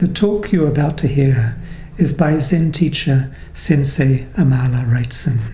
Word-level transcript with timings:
The 0.00 0.08
talk 0.08 0.50
you're 0.50 0.66
about 0.66 0.96
to 1.00 1.06
hear 1.06 1.60
is 1.98 2.14
by 2.14 2.38
Zen 2.38 2.72
teacher 2.72 3.36
Sensei 3.52 4.24
Amala 4.32 4.90
Wrightson. 4.90 5.52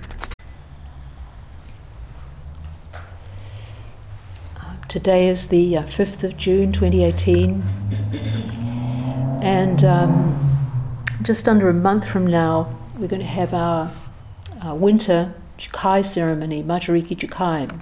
Today 4.86 5.26
is 5.26 5.48
the 5.48 5.78
uh, 5.78 5.82
5th 5.82 6.22
of 6.22 6.36
June 6.36 6.70
2018, 6.70 7.60
and 9.42 9.82
um, 9.82 10.78
just 11.22 11.48
under 11.48 11.68
a 11.68 11.74
month 11.74 12.06
from 12.06 12.24
now, 12.24 12.72
we're 12.96 13.08
going 13.08 13.18
to 13.18 13.26
have 13.26 13.52
our, 13.52 13.90
our 14.62 14.76
winter 14.76 15.34
Jukai 15.58 16.04
ceremony, 16.04 16.62
Matariki 16.62 17.18
Jukai. 17.18 17.80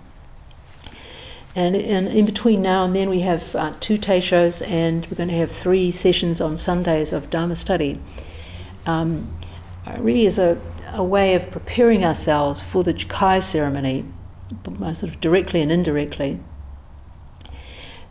And, 1.56 1.76
in 1.76 2.26
between 2.26 2.62
now 2.62 2.84
and 2.84 2.96
then, 2.96 3.08
we 3.08 3.20
have 3.20 3.54
uh, 3.54 3.74
two 3.78 3.96
teishos, 3.96 4.66
and 4.68 5.06
we're 5.06 5.16
going 5.16 5.28
to 5.28 5.36
have 5.36 5.52
three 5.52 5.90
sessions 5.92 6.40
on 6.40 6.56
Sundays 6.56 7.12
of 7.12 7.30
Dharma 7.30 7.54
study. 7.54 8.00
Um, 8.86 9.38
really 9.98 10.26
is 10.26 10.38
a, 10.38 10.60
a 10.92 11.04
way 11.04 11.34
of 11.34 11.50
preparing 11.50 12.04
ourselves 12.04 12.60
for 12.60 12.82
the 12.82 12.92
Jukai 12.92 13.40
ceremony, 13.40 14.04
sort 14.64 15.04
of 15.04 15.20
directly 15.20 15.62
and 15.62 15.70
indirectly. 15.70 16.40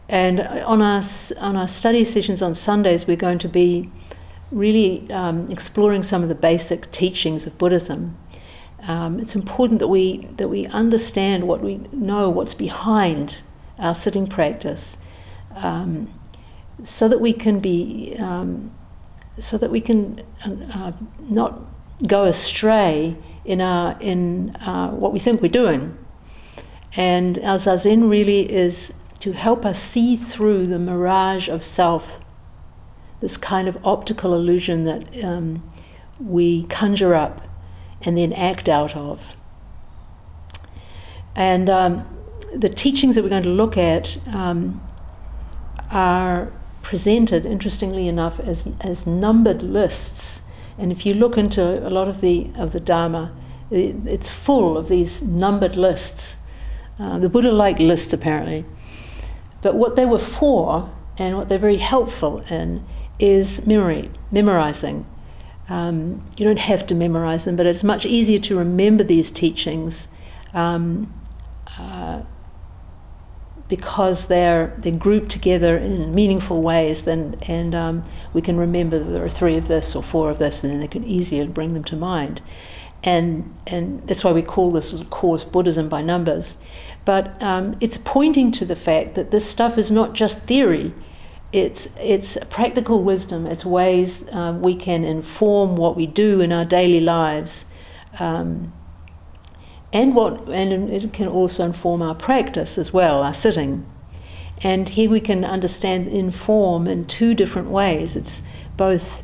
And 0.08 0.42
on 0.42 0.82
our, 0.82 1.02
on 1.40 1.56
our 1.58 1.68
study 1.68 2.04
sessions 2.04 2.42
on 2.42 2.56
Sundays, 2.56 3.08
we're 3.08 3.18
going 3.18 3.40
to 3.40 3.50
be 3.50 3.90
really 4.52 5.10
um, 5.12 5.50
exploring 5.50 6.04
some 6.04 6.24
of 6.24 6.30
the 6.30 6.36
basic 6.36 6.92
teachings 6.92 7.46
of 7.46 7.58
Buddhism. 7.58 8.18
Um, 8.88 9.20
it's 9.20 9.36
important 9.36 9.80
that 9.80 9.88
we, 9.88 10.18
that 10.38 10.50
we 10.50 10.66
understand 10.68 11.48
what 11.48 11.62
we 11.62 11.78
know, 11.92 12.30
what's 12.30 12.54
behind 12.54 13.42
our 13.80 13.96
sitting 13.96 14.28
practice, 14.28 14.98
um, 15.56 16.14
so 16.84 17.08
that 17.08 17.22
we 17.22 17.32
can 17.32 17.60
be, 17.60 18.16
um, 18.20 18.72
so 19.40 19.58
that 19.58 19.72
we 19.72 19.80
can 19.80 20.22
uh, 20.44 20.92
not 21.20 21.62
go 22.08 22.26
astray 22.26 23.16
in, 23.46 23.62
our, 23.62 23.98
in 24.02 24.56
uh, 24.58 24.90
what 24.92 25.14
we 25.14 25.20
think 25.20 25.42
we're 25.42 25.48
doing. 25.48 25.98
And 26.96 27.40
our 27.40 27.56
zazen 27.56 28.10
really 28.10 28.52
is 28.52 28.94
to 29.22 29.32
help 29.32 29.66
us 29.66 29.80
see 29.80 30.18
through 30.18 30.68
the 30.68 30.78
mirage 30.78 31.48
of 31.48 31.64
self, 31.64 32.20
this 33.22 33.38
kind 33.38 33.70
of 33.70 33.78
optical 33.86 34.34
illusion 34.34 34.84
that 34.84 35.24
um, 35.24 35.64
we 36.20 36.64
conjure 36.66 37.16
up 37.16 37.48
and 38.04 38.18
then 38.18 38.34
act 38.34 38.70
out 38.70 38.96
of. 38.96 39.36
And 41.36 41.70
um, 41.70 42.08
the 42.54 42.70
teachings 42.70 43.16
that 43.16 43.24
we're 43.24 43.30
going 43.30 43.44
to 43.44 43.50
look 43.50 43.78
at 43.78 44.18
um, 44.36 44.82
are 45.92 46.52
presented, 46.82 47.46
interestingly 47.46 48.08
enough, 48.08 48.40
as, 48.40 48.70
as 48.82 49.08
numbered 49.08 49.62
lists. 49.62 50.42
And 50.78 50.92
if 50.92 51.06
you 51.06 51.14
look 51.14 51.38
into 51.38 51.86
a 51.86 51.90
lot 51.90 52.08
of 52.08 52.22
the, 52.22 52.50
of 52.56 52.74
the 52.74 52.80
Dharma, 52.80 53.36
it, 53.72 53.96
it's 54.06 54.30
full 54.30 54.78
of 54.78 54.90
these 54.90 55.22
numbered 55.22 55.76
lists. 55.76 56.38
Uh, 57.00 57.18
the 57.20 57.30
Buddha 57.30 57.52
liked 57.52 57.80
lists, 57.80 58.14
apparently. 58.14 58.66
But 59.62 59.76
what 59.76 59.96
they 59.96 60.06
were 60.06 60.20
for, 60.20 60.92
and 61.18 61.38
what 61.38 61.50
they're 61.50 61.58
very 61.58 61.78
helpful 61.78 62.44
in, 62.50 62.86
is 63.18 63.66
memory, 63.66 64.12
memorizing. 64.32 65.06
Um, 65.70 66.24
you 66.38 66.46
don't 66.46 66.60
have 66.60 66.86
to 66.88 66.96
memorize 66.96 67.46
them, 67.46 67.56
but 67.56 67.66
it's 67.66 67.84
much 67.84 68.06
easier 68.06 68.40
to 68.40 68.58
remember 68.58 69.04
these 69.04 69.32
teachings 69.32 70.10
um, 70.54 71.14
uh, 71.78 72.24
because 73.70 74.28
they're 74.28 74.76
they're 74.78 74.92
grouped 74.92 75.30
together 75.30 75.78
in 75.78 76.14
meaningful 76.14 76.62
ways. 76.62 77.06
Then 77.06 77.38
and 77.48 77.74
um, 77.74 78.04
we 78.34 78.42
can 78.42 78.58
remember 78.58 79.00
that 79.00 79.10
there 79.10 79.24
are 79.24 79.30
three 79.30 79.56
of 79.56 79.68
this 79.68 79.96
or 79.96 80.04
four 80.04 80.30
of 80.30 80.38
this, 80.38 80.64
and 80.64 80.72
then 80.72 80.80
they 80.80 80.88
can 80.88 81.06
easier 81.06 81.46
bring 81.46 81.74
them 81.74 81.84
to 81.86 81.96
mind. 81.96 82.42
And 83.04 83.54
and 83.68 84.06
that's 84.08 84.24
why 84.24 84.32
we 84.32 84.42
call 84.42 84.72
this 84.72 84.94
course 85.10 85.44
Buddhism 85.44 85.88
by 85.88 86.02
numbers. 86.02 86.58
But 87.06 87.42
um, 87.42 87.76
it's 87.82 87.98
pointing 87.98 88.52
to 88.54 88.66
the 88.66 88.76
fact 88.76 89.16
that 89.16 89.32
this 89.32 89.50
stuff 89.50 89.78
is 89.78 89.92
not 89.92 90.14
just 90.14 90.42
theory. 90.42 90.94
It's, 91.54 91.90
it's 92.00 92.38
practical 92.50 93.04
wisdom. 93.04 93.46
It's 93.46 93.64
ways 93.64 94.28
uh, 94.30 94.58
we 94.60 94.76
can 94.76 95.04
inform 95.04 95.76
what 95.76 95.96
we 95.96 96.08
do 96.08 96.42
in 96.42 96.52
our 96.52 96.66
daily 96.66 97.00
lives. 97.00 97.66
Um, 98.20 98.74
and, 99.94 100.16
what, 100.16 100.50
and 100.50 100.90
it 100.90 101.14
can 101.14 101.28
also 101.28 101.66
inform 101.66 102.02
our 102.02 102.16
practice 102.16 102.80
as 102.80 102.92
well, 102.92 103.22
our 103.22 103.34
sitting. 103.34 103.86
And 104.64 104.90
here 104.90 105.10
we 105.10 105.20
can 105.20 105.46
understand 105.46 106.08
inform 106.08 106.88
in 106.88 107.06
two 107.06 107.36
different 107.36 107.70
ways. 107.70 108.16
It's 108.16 108.42
both 108.76 109.24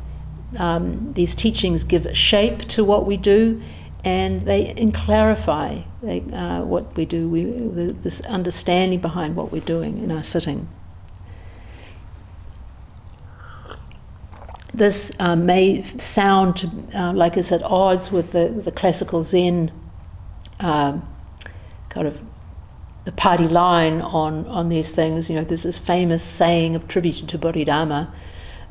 um, 0.58 1.12
these 1.14 1.34
teachings 1.34 1.82
give 1.82 2.06
shape 2.16 2.60
to 2.68 2.84
what 2.84 3.06
we 3.06 3.16
do 3.16 3.60
and 4.04 4.42
they 4.42 4.68
and 4.78 4.94
clarify 4.94 5.82
they, 6.02 6.20
uh, 6.32 6.62
what 6.62 6.96
we 6.96 7.04
do, 7.04 7.28
we, 7.28 7.42
this 7.42 8.20
understanding 8.22 9.00
behind 9.00 9.36
what 9.36 9.52
we're 9.52 9.60
doing 9.60 9.98
in 9.98 10.10
our 10.10 10.22
sitting. 10.22 10.68
This 14.72 15.12
uh, 15.18 15.36
may 15.36 15.82
sound 15.98 16.88
uh, 16.94 17.12
like 17.12 17.36
it's 17.36 17.50
at 17.52 17.62
odds 17.62 18.12
with 18.12 18.32
the, 18.32 18.48
the 18.48 18.70
classical 18.70 19.22
Zen 19.22 19.72
um, 20.60 21.06
kind 21.88 22.06
of 22.06 22.22
the 23.04 23.12
party 23.12 23.48
line 23.48 24.00
on, 24.00 24.46
on 24.46 24.68
these 24.68 24.92
things. 24.92 25.28
You 25.28 25.36
know, 25.36 25.44
there's 25.44 25.64
this 25.64 25.78
famous 25.78 26.22
saying 26.22 26.76
attributed 26.76 27.28
to 27.30 27.38
Bodhidharma 27.38 28.12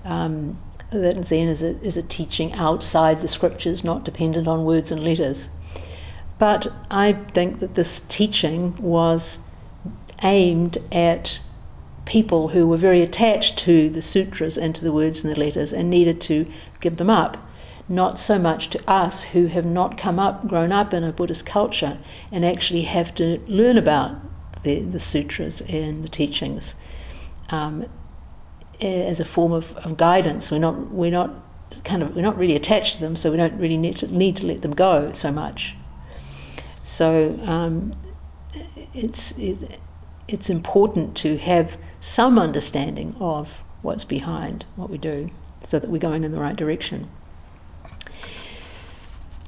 um, 0.05 0.57
that 0.91 1.23
Zen 1.25 1.47
is 1.47 1.61
a, 1.61 1.79
is 1.81 1.97
a 1.97 2.03
teaching 2.03 2.53
outside 2.53 3.21
the 3.21 3.27
scriptures, 3.27 3.83
not 3.83 4.05
dependent 4.05 4.47
on 4.47 4.65
words 4.65 4.91
and 4.91 5.03
letters. 5.03 5.49
But 6.37 6.67
I 6.89 7.13
think 7.13 7.59
that 7.59 7.75
this 7.75 7.99
teaching 7.99 8.77
was 8.77 9.39
aimed 10.23 10.77
at 10.91 11.41
people 12.09 12.49
who 12.49 12.67
were 12.67 12.77
very 12.77 13.01
attached 13.01 13.57
to 13.59 13.89
the 13.89 14.01
sutras 14.01 14.57
and 14.57 14.75
to 14.75 14.83
the 14.83 14.91
words 14.91 15.23
and 15.23 15.33
the 15.33 15.39
letters 15.39 15.71
and 15.71 15.89
needed 15.89 16.19
to 16.19 16.45
give 16.81 16.97
them 16.97 17.09
up. 17.09 17.37
Not 17.87 18.19
so 18.19 18.37
much 18.37 18.69
to 18.71 18.89
us 18.89 19.23
who 19.25 19.47
have 19.47 19.65
not 19.65 19.97
come 19.97 20.19
up, 20.19 20.47
grown 20.47 20.71
up 20.71 20.93
in 20.93 21.03
a 21.03 21.11
Buddhist 21.11 21.45
culture 21.45 21.99
and 22.31 22.43
actually 22.43 22.81
have 22.81 23.15
to 23.15 23.39
learn 23.47 23.77
about 23.77 24.17
the, 24.63 24.81
the 24.81 24.99
sutras 24.99 25.61
and 25.61 26.03
the 26.03 26.09
teachings. 26.09 26.75
Um, 27.51 27.85
as 28.81 29.19
a 29.19 29.25
form 29.25 29.51
of, 29.51 29.75
of 29.77 29.97
guidance. 29.97 30.51
We're 30.51 30.59
not 30.59 30.91
we're 30.91 31.11
not 31.11 31.31
kind 31.83 32.01
of 32.01 32.15
we're 32.15 32.21
not 32.21 32.37
really 32.37 32.55
attached 32.55 32.95
to 32.95 32.99
them, 33.01 33.15
so 33.15 33.31
we 33.31 33.37
don't 33.37 33.59
really 33.59 33.77
need 33.77 33.97
to 33.97 34.07
need 34.15 34.35
to 34.37 34.45
let 34.45 34.61
them 34.61 34.71
go 34.71 35.11
so 35.11 35.31
much. 35.31 35.75
So 36.83 37.39
um, 37.43 37.93
it's 38.93 39.37
it, 39.37 39.79
it's 40.33 40.49
important 40.49 41.15
to 41.17 41.37
have 41.37 41.77
some 41.99 42.39
understanding 42.39 43.15
of 43.19 43.61
what's 43.81 44.05
behind 44.05 44.65
what 44.75 44.89
we 44.89 44.97
do, 44.97 45.29
so 45.63 45.79
that 45.79 45.89
we're 45.89 45.97
going 45.97 46.23
in 46.23 46.31
the 46.31 46.39
right 46.39 46.55
direction. 46.55 47.09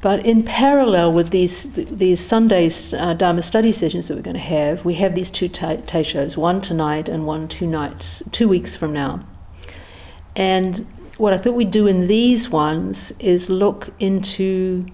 But 0.02 0.26
in 0.26 0.44
parallel 0.44 1.14
with 1.14 1.30
these 1.30 1.72
these 1.74 2.20
Sundays 2.20 2.94
uh, 2.94 3.14
Dharma 3.14 3.44
study 3.44 3.72
sessions 3.72 4.08
that 4.08 4.16
we're 4.16 4.24
going 4.24 4.34
to 4.34 4.40
have, 4.40 4.84
we 4.84 4.96
have 4.96 5.14
these 5.14 5.30
two 5.30 5.48
teishos, 5.48 6.36
one 6.36 6.60
tonight 6.60 7.08
and 7.08 7.28
one 7.28 7.48
two 7.48 7.68
nights, 7.68 8.24
two 8.32 8.48
weeks 8.48 8.76
from 8.76 8.94
now. 8.94 9.24
And 10.36 10.88
what 11.18 11.34
I 11.34 11.38
thought 11.38 11.54
we'd 11.54 11.70
do 11.72 11.86
in 11.86 12.08
these 12.08 12.50
ones 12.50 13.12
is 13.20 13.50
look 13.50 13.90
into 14.00 14.86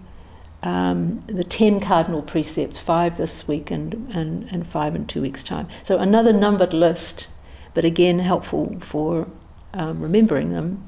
um, 0.67 1.21
the 1.27 1.45
10 1.45 1.79
cardinal 1.79 2.21
precepts, 2.21 2.77
five 2.77 3.15
this 3.15 3.47
week 3.47 3.71
and, 3.71 3.93
and, 4.13 4.51
and 4.51 4.67
five 4.67 4.95
in 4.95 5.07
two 5.07 5.21
weeks' 5.21 5.41
time. 5.41 5.69
So 5.81 5.97
another 5.97 6.33
numbered 6.33 6.73
list, 6.73 7.29
but 7.73 7.85
again 7.85 8.19
helpful 8.19 8.77
for 8.81 9.29
um, 9.73 10.01
remembering 10.01 10.49
them. 10.49 10.83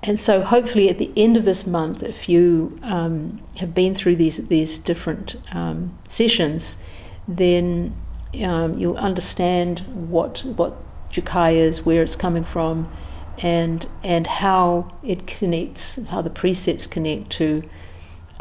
And 0.00 0.20
so, 0.20 0.42
hopefully, 0.42 0.88
at 0.88 0.98
the 0.98 1.10
end 1.16 1.36
of 1.36 1.44
this 1.44 1.66
month, 1.66 2.02
if 2.04 2.28
you 2.28 2.78
um, 2.82 3.42
have 3.56 3.74
been 3.74 3.94
through 3.94 4.16
these 4.16 4.36
these 4.46 4.78
different 4.78 5.34
um, 5.50 5.98
sessions, 6.06 6.76
then 7.26 7.96
um, 8.44 8.78
you'll 8.78 8.98
understand 8.98 9.80
what 10.10 10.44
what 10.44 10.76
Jukai 11.10 11.56
is, 11.56 11.84
where 11.84 12.02
it's 12.02 12.14
coming 12.14 12.44
from, 12.44 12.92
and 13.38 13.88
and 14.04 14.28
how 14.28 14.86
it 15.02 15.26
connects, 15.26 15.98
how 16.10 16.22
the 16.22 16.30
precepts 16.30 16.86
connect 16.86 17.30
to 17.30 17.62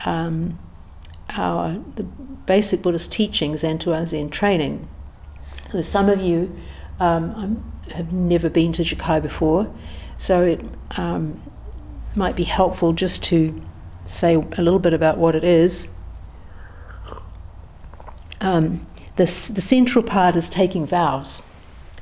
um, 0.03 0.59
our 1.31 1.79
the 1.95 2.03
basic 2.03 2.81
Buddhist 2.81 3.11
teachings 3.11 3.63
and 3.63 3.79
to 3.81 3.93
our 3.93 4.05
Zen 4.05 4.29
training. 4.29 4.87
So 5.71 5.81
some 5.81 6.09
of 6.09 6.21
you 6.21 6.55
um, 6.99 7.71
have 7.91 8.11
never 8.11 8.49
been 8.49 8.71
to 8.73 8.83
Jukai 8.83 9.21
before, 9.21 9.73
so 10.17 10.43
it 10.43 10.63
um, 10.97 11.41
might 12.15 12.35
be 12.35 12.43
helpful 12.43 12.93
just 12.93 13.23
to 13.25 13.61
say 14.05 14.35
a 14.35 14.61
little 14.61 14.79
bit 14.79 14.93
about 14.93 15.17
what 15.17 15.35
it 15.35 15.43
is. 15.43 15.89
Um, 18.41 18.85
this, 19.15 19.47
the 19.47 19.61
central 19.61 20.03
part 20.03 20.35
is 20.35 20.49
taking 20.49 20.85
vows. 20.85 21.41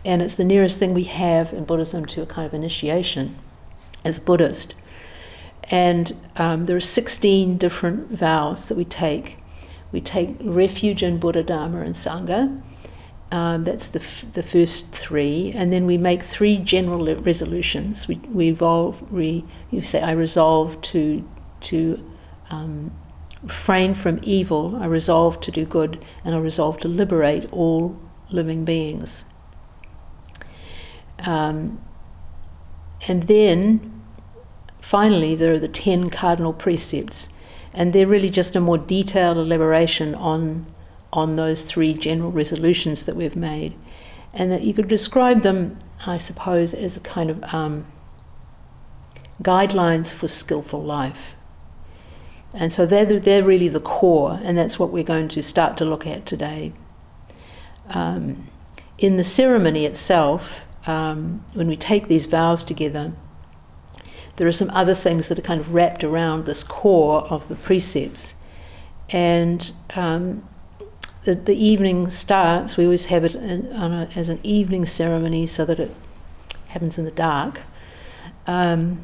and 0.05 0.21
it's 0.21 0.35
the 0.35 0.43
nearest 0.43 0.79
thing 0.79 0.93
we 0.93 1.05
have 1.05 1.53
in 1.53 1.63
Buddhism 1.63 2.05
to 2.05 2.21
a 2.21 2.25
kind 2.25 2.45
of 2.45 2.53
initiation 2.53 3.37
as 4.03 4.17
a 4.17 4.21
Buddhist. 4.21 4.73
And 5.73 6.15
um, 6.35 6.65
there 6.65 6.75
are 6.75 6.79
16 6.79 7.57
different 7.57 8.11
vows 8.11 8.69
that 8.69 8.77
we 8.77 8.85
take. 8.85 9.37
We 9.91 10.01
take 10.01 10.35
refuge 10.39 11.01
in 11.01 11.17
Buddha, 11.17 11.41
Dharma, 11.41 11.81
and 11.81 11.95
Sangha. 11.95 12.61
Um, 13.31 13.63
that's 13.63 13.87
the, 13.87 13.99
f- 13.99 14.23
the 14.33 14.43
first 14.43 14.91
three. 14.91 15.51
And 15.55 15.73
then 15.73 15.87
we 15.87 15.97
make 15.97 16.21
three 16.21 16.59
general 16.59 17.15
resolutions. 17.15 18.07
We, 18.07 18.17
we 18.31 18.49
evolve, 18.49 19.11
we, 19.11 19.45
you 19.71 19.81
say, 19.81 19.99
I 20.03 20.11
resolve 20.11 20.79
to, 20.93 21.27
to 21.61 22.11
um, 22.51 22.91
refrain 23.41 23.95
from 23.95 24.19
evil, 24.21 24.75
I 24.79 24.85
resolve 24.85 25.41
to 25.41 25.49
do 25.49 25.65
good, 25.65 26.05
and 26.23 26.35
I 26.35 26.37
resolve 26.37 26.81
to 26.81 26.87
liberate 26.87 27.51
all 27.51 27.99
living 28.29 28.63
beings. 28.63 29.25
Um, 31.25 31.81
and 33.07 33.23
then 33.23 33.92
finally, 34.83 35.33
there 35.33 35.53
are 35.53 35.59
the 35.59 35.67
10 35.69 36.09
cardinal 36.09 36.51
precepts, 36.51 37.29
and 37.73 37.93
they're 37.93 38.05
really 38.05 38.29
just 38.29 38.53
a 38.53 38.59
more 38.59 38.77
detailed 38.77 39.37
elaboration 39.37 40.13
on, 40.13 40.65
on 41.13 41.37
those 41.37 41.63
three 41.63 41.93
general 41.93 42.31
resolutions 42.31 43.05
that 43.05 43.15
we've 43.15 43.37
made. 43.37 43.73
And 44.33 44.51
that 44.51 44.63
you 44.63 44.73
could 44.73 44.89
describe 44.89 45.41
them, 45.41 45.79
I 46.05 46.17
suppose, 46.17 46.73
as 46.73 46.97
a 46.97 46.99
kind 46.99 47.29
of 47.29 47.41
um, 47.53 47.87
guidelines 49.41 50.11
for 50.11 50.27
skillful 50.27 50.83
life. 50.83 51.33
And 52.53 52.73
so 52.73 52.85
they're, 52.85 53.05
they're 53.05 53.43
really 53.43 53.69
the 53.69 53.79
core, 53.79 54.37
and 54.43 54.57
that's 54.57 54.77
what 54.77 54.91
we're 54.91 55.03
going 55.03 55.29
to 55.29 55.41
start 55.41 55.77
to 55.77 55.85
look 55.85 56.05
at 56.05 56.25
today. 56.25 56.73
Um, 57.89 58.49
in 58.97 59.15
the 59.15 59.23
ceremony 59.23 59.85
itself, 59.85 60.65
um, 60.85 61.45
when 61.53 61.67
we 61.67 61.77
take 61.77 62.09
these 62.09 62.25
vows 62.25 62.63
together, 62.63 63.13
there 64.35 64.47
are 64.47 64.53
some 64.53 64.69
other 64.71 64.95
things 64.95 65.27
that 65.29 65.37
are 65.37 65.43
kind 65.43 65.59
of 65.59 65.73
wrapped 65.73 66.03
around 66.03 66.45
this 66.45 66.63
core 66.63 67.21
of 67.23 67.47
the 67.49 67.55
precepts. 67.55 68.35
And 69.09 69.71
um, 69.95 70.47
the, 71.23 71.35
the, 71.35 71.55
evening 71.55 72.09
starts, 72.09 72.75
we 72.77 72.85
always 72.85 73.05
have 73.05 73.23
it 73.23 73.35
in, 73.35 73.67
a, 73.67 74.09
as 74.15 74.29
an 74.29 74.39
evening 74.43 74.85
ceremony 74.85 75.45
so 75.45 75.65
that 75.65 75.79
it 75.79 75.95
happens 76.69 76.97
in 76.97 77.05
the 77.05 77.11
dark. 77.11 77.61
Um, 78.47 79.03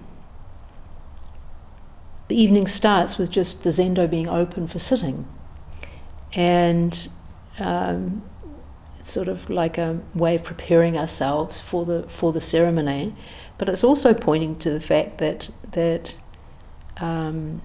the 2.28 2.40
evening 2.40 2.68
starts 2.68 3.18
with 3.18 3.30
just 3.30 3.64
the 3.64 3.70
zendo 3.70 4.10
being 4.10 4.28
open 4.28 4.68
for 4.68 4.80
sitting. 4.80 5.28
And 6.34 7.10
um, 7.60 8.24
it's 9.00 9.12
sort 9.12 9.28
of 9.28 9.50
like 9.50 9.78
a 9.78 10.00
way 10.14 10.36
of 10.36 10.44
preparing 10.44 10.98
ourselves 10.98 11.60
for 11.60 11.86
the, 11.86 12.04
for 12.04 12.32
the 12.34 12.42
ceremony. 12.42 13.16
But 13.60 13.70
it's 13.70 13.84
also 13.84 14.14
pointing 14.16 14.58
to 14.60 14.72
the 14.72 14.80
fact 14.80 15.20
that 15.20 15.50
that 15.74 16.16
um, 16.98 17.62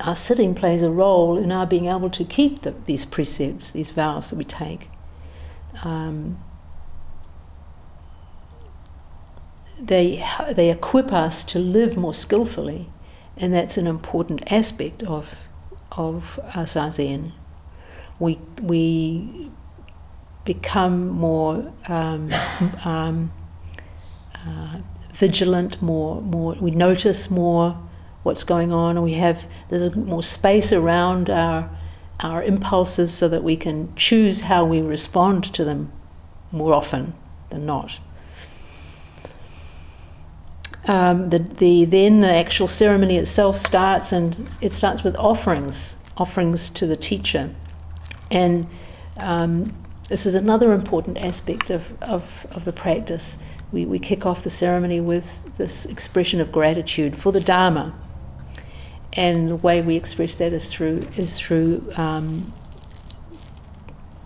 our 0.00 0.16
sitting 0.16 0.54
plays 0.54 0.82
a 0.82 0.90
role 0.90 1.36
in 1.36 1.52
our 1.52 1.66
being 1.66 1.86
able 1.86 2.08
to 2.10 2.24
keep 2.24 2.62
the, 2.62 2.70
these 2.86 3.04
precepts, 3.04 3.72
these 3.72 3.90
vows 3.90 4.30
that 4.30 4.36
we 4.36 4.44
take. 4.44 4.88
Um, 5.84 6.42
they 9.78 10.24
they 10.52 10.70
equip 10.70 11.12
us 11.12 11.42
to 11.44 11.58
live 11.58 11.96
more 11.96 12.14
skillfully, 12.14 12.88
and 13.36 13.52
that's 13.52 13.76
an 13.76 13.88
important 13.88 14.50
aspect 14.52 15.02
of 15.02 15.34
of 15.90 16.38
our 16.54 16.64
zazen. 16.64 17.32
We 18.20 18.38
we 18.62 19.50
become 20.44 21.08
more 21.08 21.72
um, 21.88 22.32
um, 22.84 23.32
uh, 24.46 24.78
vigilant, 25.12 25.80
more, 25.82 26.20
more. 26.22 26.54
We 26.60 26.70
notice 26.70 27.30
more 27.30 27.78
what's 28.22 28.44
going 28.44 28.72
on, 28.72 29.02
we 29.02 29.14
have 29.14 29.46
there's 29.68 29.94
more 29.96 30.22
space 30.22 30.72
around 30.72 31.30
our 31.30 31.70
our 32.22 32.42
impulses 32.42 33.12
so 33.12 33.28
that 33.28 33.42
we 33.42 33.56
can 33.56 33.94
choose 33.96 34.42
how 34.42 34.64
we 34.64 34.80
respond 34.80 35.44
to 35.54 35.64
them 35.64 35.90
more 36.52 36.74
often 36.74 37.14
than 37.50 37.64
not. 37.66 37.98
Um, 40.86 41.30
the, 41.30 41.38
the, 41.38 41.84
then 41.84 42.20
the 42.20 42.32
actual 42.32 42.66
ceremony 42.66 43.16
itself 43.16 43.58
starts, 43.58 44.12
and 44.12 44.48
it 44.60 44.72
starts 44.72 45.02
with 45.04 45.16
offerings, 45.16 45.96
offerings 46.16 46.70
to 46.70 46.86
the 46.86 46.96
teacher. 46.96 47.54
And 48.30 48.66
um, 49.18 49.74
this 50.08 50.26
is 50.26 50.34
another 50.34 50.72
important 50.72 51.18
aspect 51.18 51.70
of, 51.70 51.84
of, 52.02 52.46
of 52.50 52.64
the 52.64 52.72
practice 52.72 53.38
we, 53.72 53.84
we 53.84 53.98
kick 53.98 54.26
off 54.26 54.42
the 54.42 54.50
ceremony 54.50 55.00
with 55.00 55.56
this 55.56 55.86
expression 55.86 56.40
of 56.40 56.50
gratitude 56.50 57.16
for 57.16 57.32
the 57.32 57.40
Dharma. 57.40 57.94
And 59.14 59.48
the 59.48 59.56
way 59.56 59.82
we 59.82 59.96
express 59.96 60.36
that 60.36 60.52
is 60.52 60.72
through, 60.72 61.06
is 61.16 61.38
through 61.38 61.90
um, 61.96 62.52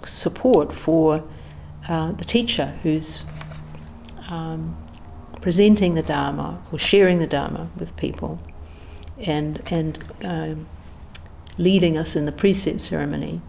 support 0.05 0.73
for 0.73 1.25
uh, 1.89 2.13
the 2.13 2.25
teacher 2.25 2.79
who's 2.83 3.25
um, 4.29 4.77
presenting 5.41 5.95
the 5.95 6.03
Dharma 6.03 6.63
or 6.73 6.79
sharing 6.79 7.19
the 7.19 7.27
Dharma 7.27 7.71
with 7.77 7.95
people 7.97 8.39
and, 9.19 9.63
and 9.71 9.99
um, 10.23 10.67
leading 11.59 11.97
us 11.99 12.17
in 12.17 12.25
the 12.25 12.33
precept 12.33 12.81
ceremony. 12.81 13.41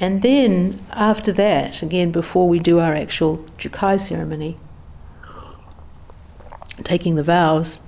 And 0.00 0.22
then 0.22 0.84
after 0.92 1.32
that, 1.32 1.82
again, 1.82 2.12
before 2.12 2.48
we 2.48 2.58
do 2.58 2.78
our 2.78 2.94
actual 2.94 3.38
Jukai 3.58 3.98
ceremony, 4.00 4.56
taking 6.84 7.16
the 7.16 7.24
vows, 7.24 7.80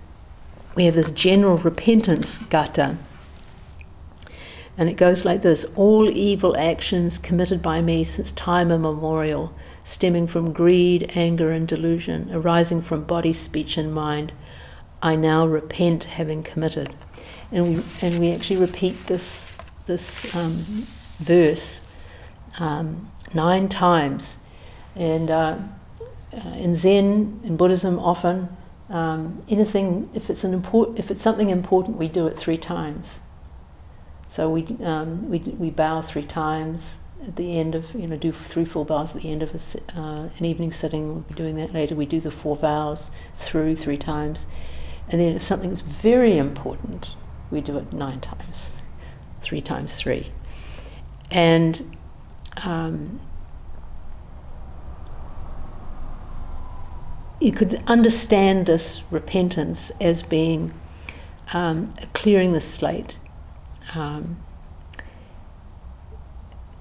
we 0.74 0.86
have 0.86 0.94
this 0.94 1.12
general 1.12 1.56
repentance 1.58 2.38
gatha. 2.38 2.98
And 4.76 4.88
it 4.88 4.94
goes 4.94 5.24
like 5.24 5.42
this 5.42 5.64
All 5.76 6.10
evil 6.10 6.56
actions 6.56 7.18
committed 7.18 7.62
by 7.62 7.80
me 7.80 8.02
since 8.02 8.32
time 8.32 8.72
immemorial, 8.72 9.54
stemming 9.84 10.26
from 10.26 10.52
greed, 10.52 11.12
anger, 11.14 11.52
and 11.52 11.68
delusion, 11.68 12.30
arising 12.32 12.82
from 12.82 13.04
body, 13.04 13.32
speech, 13.32 13.76
and 13.76 13.94
mind, 13.94 14.32
I 15.02 15.16
now 15.16 15.46
repent 15.46 16.04
having 16.04 16.42
committed. 16.42 16.94
And 17.52 17.76
we, 17.76 17.82
and 18.00 18.18
we 18.18 18.32
actually 18.32 18.60
repeat 18.60 19.06
this, 19.06 19.52
this 19.86 20.34
um, 20.34 20.52
verse 21.18 21.82
um, 22.60 23.10
nine 23.34 23.68
times. 23.68 24.38
And 24.94 25.30
uh, 25.30 25.58
uh, 26.32 26.48
in 26.56 26.76
Zen, 26.76 27.40
in 27.42 27.56
Buddhism, 27.56 27.98
often 27.98 28.56
um, 28.88 29.40
anything 29.48 30.10
if 30.14 30.30
it's 30.30 30.44
an 30.44 30.52
import, 30.52 30.98
if 30.98 31.10
it's 31.10 31.22
something 31.22 31.50
important, 31.50 31.96
we 31.96 32.08
do 32.08 32.26
it 32.26 32.36
three 32.36 32.58
times. 32.58 33.20
So 34.28 34.50
we 34.50 34.64
um, 34.82 35.28
we 35.28 35.38
we 35.38 35.70
bow 35.70 36.02
three 36.02 36.24
times 36.24 36.98
at 37.22 37.36
the 37.36 37.58
end 37.58 37.74
of 37.74 37.92
you 37.94 38.06
know 38.06 38.16
do 38.16 38.32
three 38.32 38.64
full 38.64 38.84
bows 38.84 39.16
at 39.16 39.22
the 39.22 39.30
end 39.30 39.42
of 39.42 39.54
a, 39.54 39.98
uh, 39.98 40.28
an 40.36 40.44
evening 40.44 40.72
sitting. 40.72 41.08
We'll 41.08 41.22
be 41.22 41.34
doing 41.34 41.56
that 41.56 41.72
later. 41.72 41.94
We 41.94 42.06
do 42.06 42.20
the 42.20 42.30
four 42.30 42.56
vows 42.56 43.10
through 43.34 43.76
three 43.76 43.98
times, 43.98 44.46
and 45.08 45.20
then 45.20 45.34
if 45.34 45.42
something 45.42 45.70
is 45.70 45.80
very 45.80 46.36
important, 46.36 47.14
we 47.50 47.60
do 47.60 47.76
it 47.78 47.92
nine 47.92 48.20
times, 48.20 48.70
three 49.40 49.60
times 49.60 49.96
three, 49.96 50.30
and 51.30 51.96
um, 52.58 53.20
you 57.40 57.52
could 57.52 57.82
understand 57.86 58.66
this 58.66 59.02
repentance 59.10 59.90
as 60.00 60.22
being 60.22 60.72
um, 61.52 61.94
clearing 62.12 62.52
the 62.52 62.60
slate. 62.60 63.18
Um, 63.94 64.36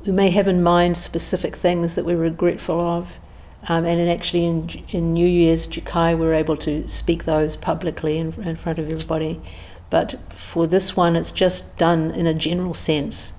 we 0.06 0.12
may 0.12 0.30
have 0.30 0.48
in 0.48 0.62
mind 0.62 0.98
specific 0.98 1.56
things 1.56 1.96
that 1.96 2.06
we're 2.06 2.18
regretful 2.18 2.80
of, 2.80 3.20
um, 3.68 3.86
and 3.86 4.10
actually 4.10 4.46
in, 4.46 4.84
in 4.90 5.14
New 5.14 5.28
Year's 5.28 5.68
Jukai 5.68 6.18
we're 6.18 6.34
able 6.34 6.58
to 6.58 6.88
speak 6.88 7.26
those 7.26 7.56
publicly 7.56 8.18
in, 8.18 8.34
in 8.44 8.56
front 8.56 8.80
of 8.80 8.90
everybody. 8.90 9.42
But 9.90 10.16
for 10.36 10.68
this 10.68 10.96
one, 10.96 11.16
it's 11.16 11.32
just 11.32 11.78
done 11.78 12.12
in 12.12 12.28
a 12.28 12.34
general 12.34 12.74
sense. 12.74 13.34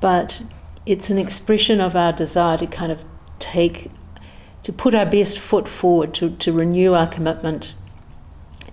But 0.00 0.42
it's 0.86 1.10
an 1.10 1.18
expression 1.18 1.80
of 1.80 1.96
our 1.96 2.12
desire 2.12 2.58
to 2.58 2.66
kind 2.66 2.92
of 2.92 3.04
take, 3.38 3.90
to 4.62 4.72
put 4.72 4.94
our 4.94 5.06
best 5.06 5.38
foot 5.38 5.68
forward, 5.68 6.14
to, 6.14 6.30
to 6.36 6.52
renew 6.52 6.94
our 6.94 7.06
commitment 7.06 7.74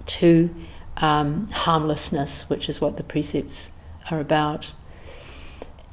to 0.05 0.53
um, 0.97 1.47
harmlessness, 1.49 2.49
which 2.49 2.67
is 2.69 2.81
what 2.81 2.97
the 2.97 3.03
precepts 3.03 3.71
are 4.09 4.19
about. 4.19 4.73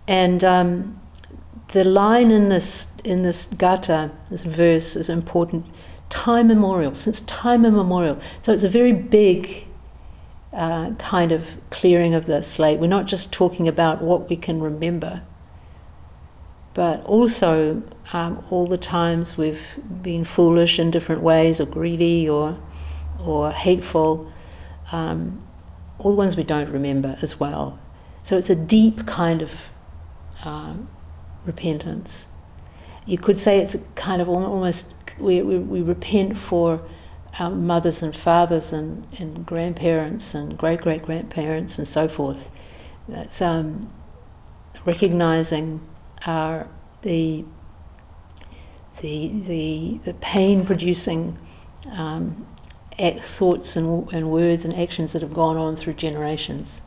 And 0.06 0.42
um, 0.42 1.00
the 1.68 1.84
line 1.84 2.30
in 2.30 2.48
this 2.48 2.88
in 3.04 3.22
this 3.22 3.46
gatha, 3.46 4.10
this 4.30 4.44
verse, 4.44 4.96
is 4.96 5.08
important. 5.08 5.66
Time 6.08 6.50
immemorial, 6.50 6.94
since 6.94 7.20
time 7.22 7.66
immemorial. 7.66 8.18
So 8.40 8.52
it's 8.52 8.62
a 8.62 8.68
very 8.68 8.92
big 8.92 9.66
uh, 10.52 10.92
kind 10.94 11.30
of 11.30 11.58
clearing 11.70 12.14
of 12.14 12.26
the 12.26 12.42
slate. 12.42 12.78
We're 12.78 12.86
not 12.86 13.06
just 13.06 13.32
talking 13.32 13.68
about 13.68 14.00
what 14.00 14.30
we 14.30 14.36
can 14.36 14.60
remember, 14.60 15.22
but 16.78 17.04
also 17.06 17.82
um, 18.12 18.40
all 18.50 18.64
the 18.64 18.78
times 18.78 19.36
we've 19.36 19.80
been 20.00 20.24
foolish 20.24 20.78
in 20.78 20.92
different 20.92 21.22
ways, 21.22 21.60
or 21.60 21.66
greedy, 21.66 22.28
or 22.28 22.56
or 23.18 23.50
hateful, 23.50 24.32
um, 24.92 25.42
all 25.98 26.12
the 26.12 26.16
ones 26.16 26.36
we 26.36 26.44
don't 26.44 26.70
remember 26.70 27.18
as 27.20 27.40
well. 27.40 27.80
So 28.22 28.36
it's 28.36 28.48
a 28.48 28.54
deep 28.54 29.06
kind 29.06 29.42
of 29.42 29.50
uh, 30.44 30.74
repentance. 31.44 32.28
You 33.06 33.18
could 33.18 33.38
say 33.38 33.58
it's 33.58 33.74
a 33.74 33.80
kind 33.96 34.22
of 34.22 34.28
almost 34.28 34.94
we, 35.18 35.42
we, 35.42 35.58
we 35.58 35.82
repent 35.82 36.38
for 36.38 36.80
our 37.40 37.50
mothers 37.50 38.04
and 38.04 38.14
fathers 38.14 38.72
and, 38.72 39.04
and 39.18 39.44
grandparents 39.44 40.32
and 40.32 40.56
great 40.56 40.82
great 40.82 41.02
grandparents 41.02 41.76
and 41.76 41.88
so 41.88 42.06
forth. 42.06 42.48
That's 43.08 43.42
um, 43.42 43.92
recognizing 44.84 45.80
our 46.26 46.68
the 47.02 47.44
the 49.00 49.28
the 49.28 50.00
the 50.04 50.14
pain 50.14 50.64
producing 50.66 51.38
um, 51.92 52.46
thoughts 52.98 53.76
and, 53.76 54.12
and 54.12 54.30
words 54.30 54.64
and 54.64 54.74
actions 54.74 55.12
that 55.12 55.22
have 55.22 55.32
gone 55.32 55.56
on 55.56 55.76
through 55.76 55.94
generations. 55.94 56.82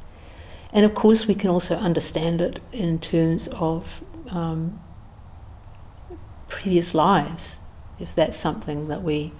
And 0.74 0.86
of 0.86 0.94
course, 0.94 1.28
we 1.28 1.36
can 1.36 1.50
also 1.50 1.76
understand 1.76 2.42
it 2.42 2.60
in 2.72 3.00
terms 3.00 3.48
of 3.50 4.04
um, 4.30 4.80
previous 6.48 6.94
lives, 6.94 7.60
if 8.00 8.14
that's 8.16 8.38
something 8.38 8.88
that 8.88 9.04
we 9.04 9.34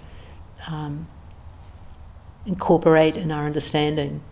um, 0.68 1.06
incorporate 2.46 3.16
in 3.16 3.30
our 3.30 3.46
understanding. 3.46 4.22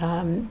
Um, 0.00 0.50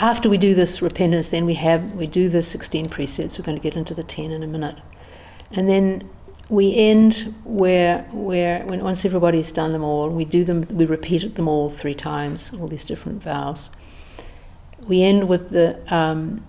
after 0.00 0.30
we 0.30 0.38
do 0.38 0.54
this 0.54 0.80
repentance, 0.80 1.28
then 1.28 1.44
we 1.44 1.54
have 1.54 1.94
we 1.94 2.06
do 2.06 2.28
the 2.28 2.42
16 2.42 2.88
precepts. 2.88 3.38
We're 3.38 3.44
going 3.44 3.58
to 3.58 3.62
get 3.62 3.76
into 3.76 3.94
the 3.94 4.04
10 4.04 4.30
in 4.30 4.42
a 4.42 4.46
minute, 4.46 4.76
and 5.50 5.68
then 5.68 6.08
we 6.48 6.74
end 6.74 7.34
where 7.44 8.02
where 8.12 8.64
when 8.64 8.82
once 8.82 9.04
everybody's 9.04 9.52
done 9.52 9.72
them 9.72 9.82
all, 9.82 10.08
we 10.08 10.24
do 10.24 10.44
them. 10.44 10.64
We 10.70 10.86
repeat 10.86 11.34
them 11.34 11.48
all 11.48 11.68
three 11.68 11.94
times, 11.94 12.52
all 12.54 12.68
these 12.68 12.84
different 12.84 13.22
vows. 13.22 13.70
We 14.86 15.02
end 15.02 15.28
with 15.28 15.50
the 15.50 15.82
um, 15.94 16.46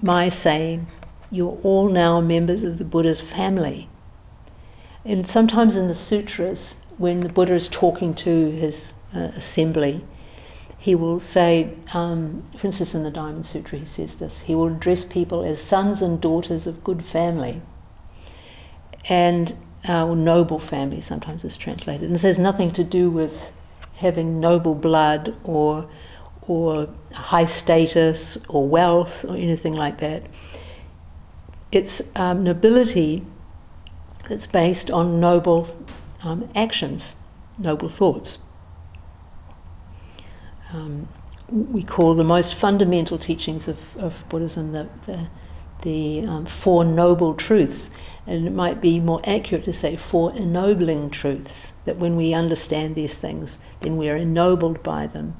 my 0.00 0.28
saying, 0.28 0.86
"You're 1.30 1.58
all 1.62 1.88
now 1.88 2.20
members 2.20 2.62
of 2.62 2.78
the 2.78 2.84
Buddha's 2.84 3.20
family." 3.20 3.88
And 5.04 5.26
sometimes 5.26 5.76
in 5.76 5.86
the 5.86 5.94
sutras, 5.94 6.80
when 6.96 7.20
the 7.20 7.28
Buddha 7.28 7.54
is 7.54 7.68
talking 7.68 8.14
to 8.14 8.50
his 8.50 8.94
uh, 9.14 9.32
assembly, 9.36 10.02
he 10.84 10.94
will 10.94 11.18
say, 11.18 11.74
um, 11.94 12.44
for 12.58 12.66
instance, 12.66 12.94
in 12.94 13.04
the 13.04 13.10
Diamond 13.10 13.46
Sutra, 13.46 13.78
he 13.78 13.86
says 13.86 14.16
this 14.16 14.42
he 14.42 14.54
will 14.54 14.66
address 14.66 15.02
people 15.02 15.42
as 15.42 15.58
sons 15.58 16.02
and 16.02 16.20
daughters 16.20 16.66
of 16.66 16.84
good 16.84 17.02
family. 17.02 17.62
And 19.08 19.56
uh, 19.88 20.12
noble 20.12 20.58
family, 20.58 21.00
sometimes 21.00 21.42
it's 21.42 21.56
translated. 21.56 22.02
And 22.02 22.12
this 22.12 22.24
has 22.24 22.38
nothing 22.38 22.70
to 22.72 22.84
do 22.84 23.08
with 23.08 23.50
having 23.94 24.40
noble 24.40 24.74
blood 24.74 25.34
or, 25.42 25.88
or 26.42 26.90
high 27.14 27.46
status 27.46 28.36
or 28.50 28.68
wealth 28.68 29.24
or 29.24 29.36
anything 29.36 29.72
like 29.72 30.00
that. 30.00 30.26
It's 31.72 32.14
um, 32.14 32.44
nobility 32.44 33.24
that's 34.28 34.46
based 34.46 34.90
on 34.90 35.18
noble 35.18 35.66
um, 36.22 36.50
actions, 36.54 37.14
noble 37.58 37.88
thoughts 37.88 38.36
um, 40.74 41.08
we 41.48 41.82
call 41.82 42.14
the 42.14 42.24
most 42.24 42.54
fundamental 42.54 43.18
teachings 43.18 43.68
of, 43.68 43.78
of 43.96 44.28
Buddhism 44.28 44.72
the, 44.72 44.88
the, 45.06 45.28
the 45.82 46.26
um, 46.26 46.46
Four 46.46 46.84
Noble 46.84 47.34
Truths. 47.34 47.90
And 48.26 48.46
it 48.46 48.52
might 48.52 48.80
be 48.80 49.00
more 49.00 49.20
accurate 49.24 49.64
to 49.64 49.72
say 49.72 49.96
four 49.96 50.32
ennobling 50.34 51.10
truths, 51.10 51.74
that 51.84 51.98
when 51.98 52.16
we 52.16 52.32
understand 52.32 52.94
these 52.94 53.18
things, 53.18 53.58
then 53.80 53.98
we 53.98 54.08
are 54.08 54.16
ennobled 54.16 54.82
by 54.82 55.06
them. 55.06 55.36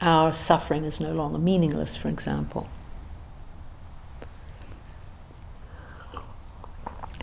Our 0.00 0.32
suffering 0.32 0.84
is 0.84 1.00
no 1.00 1.12
longer 1.12 1.38
meaningless, 1.38 1.94
for 1.96 2.08
example. 2.08 2.68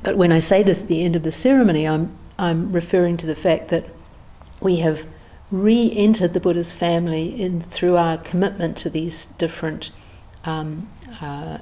But 0.04 0.18
when 0.18 0.32
I 0.32 0.40
say 0.40 0.62
this 0.62 0.84
at 0.84 0.88
the 0.88 1.04
end 1.04 1.16
of 1.16 1.24
the 1.24 1.32
ceremony, 1.32 1.88
I'm, 1.88 2.16
I'm 2.38 2.72
referring 2.72 3.18
to 3.18 3.28
the 3.28 3.36
fact 3.36 3.70
that 3.70 3.88
we 4.60 4.78
have 4.78 5.06
re 5.52 5.92
entered 5.96 6.34
the 6.34 6.40
Buddha's 6.40 6.72
family 6.72 7.40
in, 7.40 7.62
through 7.62 7.98
our 7.98 8.18
commitment 8.18 8.78
to 8.78 8.90
these 8.90 9.26
different 9.26 9.92
um, 10.46 10.90
uh, 11.22 11.60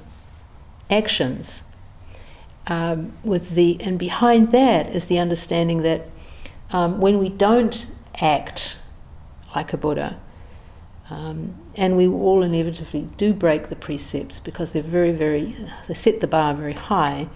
actions. 0.88 1.64
Um, 2.66 3.14
with 3.24 3.50
the 3.50 3.78
and 3.80 3.98
behind 3.98 4.52
that 4.52 4.88
is 4.94 5.06
the 5.06 5.18
understanding 5.18 5.82
that 5.82 6.08
um, 6.72 7.00
when 7.00 7.18
we 7.18 7.28
don't 7.28 7.86
act 8.20 8.76
like 9.56 9.72
a 9.72 9.76
Buddha, 9.76 10.20
um, 11.08 11.56
and 11.74 11.96
we 11.96 12.06
all 12.06 12.42
inevitably 12.44 13.08
do 13.16 13.32
break 13.32 13.70
the 13.70 13.76
precepts 13.76 14.38
because 14.38 14.72
they're 14.72 14.82
very, 14.82 15.10
very 15.10 15.56
they 15.88 15.94
set 15.94 16.20
the 16.20 16.28
bar 16.28 16.54
very 16.54 16.74
high. 16.74 17.28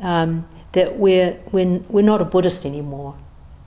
Um, 0.00 0.48
that 0.72 0.98
we're, 0.98 1.38
we're 1.52 1.78
we're 1.88 2.02
not 2.02 2.20
a 2.20 2.24
Buddhist 2.24 2.64
anymore, 2.66 3.16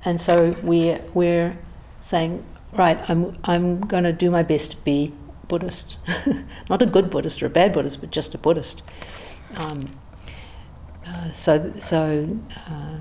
and 0.04 0.20
so 0.20 0.58
we're 0.64 1.02
we're 1.14 1.58
saying, 2.06 2.46
right, 2.72 3.00
I'm, 3.10 3.36
I'm 3.46 3.82
going 3.82 4.04
to 4.04 4.14
do 4.14 4.30
my 4.30 4.44
best 4.44 4.72
to 4.72 4.78
be 4.78 5.12
Buddhist. 5.48 5.98
Not 6.70 6.84
a 6.84 6.86
good 6.86 7.10
Buddhist 7.10 7.42
or 7.42 7.48
a 7.48 7.50
bad 7.50 7.74
Buddhist, 7.74 8.00
but 8.00 8.12
just 8.12 8.36
a 8.36 8.38
Buddhist. 8.38 8.84
Um, 9.58 9.86
uh, 11.08 11.32
so, 11.32 11.74
so 11.80 12.40
uh, 12.68 12.98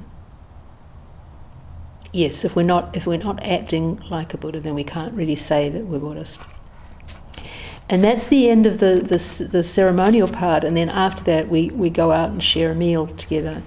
yes, 2.13 2.47
if 2.47 2.57
we're 2.57 2.63
not 2.63 2.97
if 2.97 3.07
we're 3.07 3.19
not 3.19 3.43
acting 3.43 3.99
like 4.11 4.35
a 4.35 4.39
Buddha, 4.39 4.61
then 4.61 4.75
we 4.75 4.85
can't 4.85 5.15
really 5.15 5.35
say 5.35 5.69
that 5.69 5.87
we're 5.87 5.99
Buddhist. 5.99 6.41
And 7.91 8.03
that's 8.03 8.27
the 8.27 8.49
end 8.49 8.67
of 8.67 8.79
the, 8.79 8.97
the, 8.97 9.49
the 9.53 9.63
ceremonial 9.63 10.29
part. 10.29 10.65
And 10.65 10.75
then 10.75 10.89
after 10.89 11.23
that, 11.25 11.49
we, 11.49 11.69
we 11.69 11.91
go 11.91 12.13
out 12.13 12.31
and 12.31 12.43
share 12.43 12.71
a 12.71 12.75
meal 12.75 13.09
together. 13.09 13.63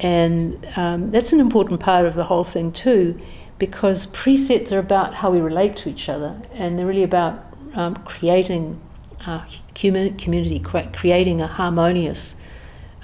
And 0.00 0.66
um, 0.76 1.10
that's 1.10 1.34
an 1.34 1.40
important 1.40 1.78
part 1.80 2.06
of 2.06 2.14
the 2.14 2.24
whole 2.24 2.44
thing, 2.44 2.72
too, 2.72 3.20
because 3.62 4.06
precepts 4.06 4.72
are 4.72 4.80
about 4.80 5.14
how 5.14 5.30
we 5.30 5.38
relate 5.38 5.76
to 5.76 5.88
each 5.88 6.08
other, 6.08 6.42
and 6.52 6.76
they're 6.76 6.84
really 6.84 7.04
about 7.04 7.46
um, 7.74 7.94
creating 7.98 8.80
a 9.24 9.40
community, 9.76 10.58
creating 10.58 11.40
a 11.40 11.46
harmonious 11.46 12.34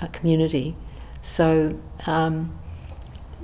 uh, 0.03 0.09
community. 0.09 0.75
So 1.23 1.79
um, 2.09 2.59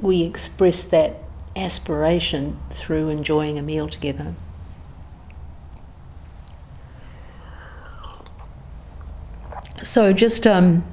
we 0.02 0.24
express 0.24 0.82
that 0.82 1.20
aspiration 1.54 2.58
through 2.70 3.10
enjoying 3.10 3.60
a 3.60 3.62
meal 3.62 3.88
together. 3.88 4.34
So 9.84 10.12
just 10.12 10.48
um, 10.48 10.84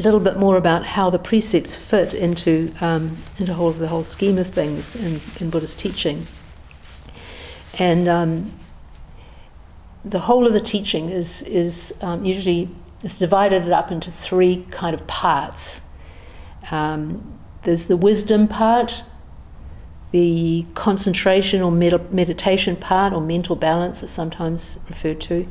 a 0.00 0.02
little 0.02 0.20
bit 0.20 0.38
more 0.38 0.56
about 0.56 0.84
how 0.84 1.10
the 1.10 1.18
precepts 1.18 1.74
fit 1.74 2.14
into 2.14 2.72
um, 2.80 3.18
into 3.38 3.52
whole, 3.52 3.70
the 3.70 3.88
whole 3.88 4.02
scheme 4.02 4.38
of 4.38 4.46
things 4.46 4.96
in, 4.96 5.20
in 5.40 5.50
Buddhist 5.50 5.78
teaching. 5.78 6.26
And 7.78 8.08
um, 8.08 8.52
the 10.02 10.20
whole 10.20 10.46
of 10.46 10.54
the 10.54 10.60
teaching 10.60 11.10
is 11.10 11.42
is 11.42 11.94
um, 12.00 12.24
usually 12.24 12.70
it's 13.02 13.18
divided 13.18 13.70
up 13.70 13.92
into 13.92 14.10
three 14.10 14.66
kind 14.70 14.94
of 14.94 15.06
parts. 15.06 15.82
Um, 16.70 17.38
there's 17.64 17.86
the 17.86 17.96
wisdom 17.96 18.48
part, 18.48 19.04
the 20.12 20.66
concentration 20.74 21.60
or 21.60 21.70
med- 21.70 22.12
meditation 22.12 22.76
part, 22.76 23.12
or 23.12 23.20
mental 23.20 23.54
balance, 23.54 24.02
it's 24.02 24.12
sometimes 24.12 24.78
referred 24.88 25.20
to, 25.22 25.46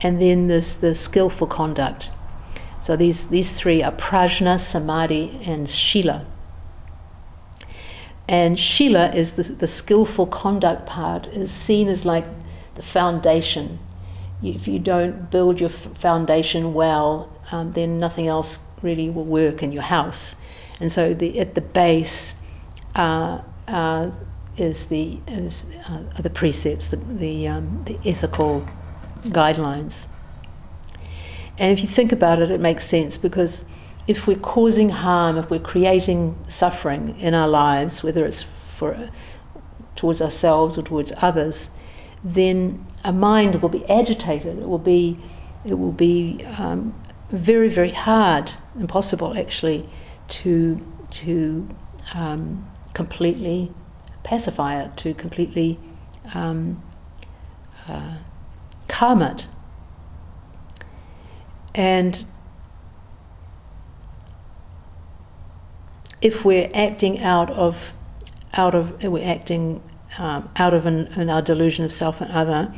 and 0.00 0.20
then 0.20 0.46
there's 0.46 0.76
the 0.76 0.94
skillful 0.94 1.48
conduct. 1.48 2.10
So 2.84 2.96
these, 2.96 3.28
these 3.28 3.58
three 3.58 3.82
are 3.82 3.92
prajna, 3.92 4.60
samadhi, 4.60 5.40
and 5.46 5.70
shila. 5.70 6.26
And 8.28 8.60
shila 8.60 9.06
is 9.14 9.36
the, 9.36 9.54
the 9.54 9.66
skillful 9.66 10.26
conduct 10.26 10.84
part, 10.84 11.26
is 11.28 11.50
seen 11.50 11.88
as 11.88 12.04
like 12.04 12.26
the 12.74 12.82
foundation. 12.82 13.78
If 14.42 14.68
you 14.68 14.78
don't 14.78 15.30
build 15.30 15.60
your 15.60 15.70
foundation 15.70 16.74
well, 16.74 17.32
um, 17.50 17.72
then 17.72 17.98
nothing 17.98 18.26
else 18.28 18.58
really 18.82 19.08
will 19.08 19.24
work 19.24 19.62
in 19.62 19.72
your 19.72 19.84
house. 19.84 20.36
And 20.78 20.92
so 20.92 21.14
the, 21.14 21.40
at 21.40 21.54
the 21.54 21.62
base 21.62 22.36
uh, 22.96 23.40
uh, 23.66 24.10
is 24.58 24.88
the, 24.88 25.18
is, 25.26 25.68
uh, 25.88 26.02
the 26.20 26.28
precepts, 26.28 26.88
the, 26.88 26.96
the, 26.96 27.48
um, 27.48 27.82
the 27.86 27.98
ethical 28.04 28.62
guidelines. 29.22 30.08
And 31.58 31.70
if 31.70 31.82
you 31.82 31.88
think 31.88 32.12
about 32.12 32.40
it, 32.40 32.50
it 32.50 32.60
makes 32.60 32.84
sense 32.84 33.16
because 33.18 33.64
if 34.06 34.26
we're 34.26 34.38
causing 34.38 34.90
harm, 34.90 35.38
if 35.38 35.48
we're 35.50 35.60
creating 35.60 36.36
suffering 36.48 37.18
in 37.18 37.34
our 37.34 37.48
lives, 37.48 38.02
whether 38.02 38.26
it's 38.26 38.42
for 38.42 39.10
towards 39.96 40.20
ourselves 40.20 40.76
or 40.76 40.82
towards 40.82 41.12
others, 41.18 41.70
then 42.22 42.84
a 43.04 43.12
mind 43.12 43.62
will 43.62 43.68
be 43.68 43.88
agitated. 43.88 44.58
It 44.58 44.68
will 44.68 44.78
be 44.78 45.18
it 45.64 45.78
will 45.78 45.92
be 45.92 46.44
um, 46.58 46.94
very, 47.30 47.68
very 47.68 47.90
hard, 47.90 48.52
impossible 48.78 49.36
actually, 49.36 49.88
to 50.28 50.84
to 51.10 51.68
um, 52.14 52.68
completely 52.92 53.72
pacify 54.22 54.82
it, 54.82 54.96
to 54.96 55.14
completely 55.14 55.78
um, 56.34 56.82
uh, 57.88 58.16
calm 58.88 59.22
it. 59.22 59.46
And 61.74 62.24
if 66.22 66.44
we're 66.44 66.70
acting 66.74 67.20
out 67.20 67.50
of 67.50 67.92
out 68.54 68.74
of 68.74 69.02
we're 69.02 69.28
acting 69.28 69.82
um, 70.18 70.48
out 70.56 70.72
of 70.72 70.86
an, 70.86 71.08
an, 71.14 71.28
our 71.28 71.42
delusion 71.42 71.84
of 71.84 71.92
self 71.92 72.20
and 72.20 72.30
other, 72.30 72.72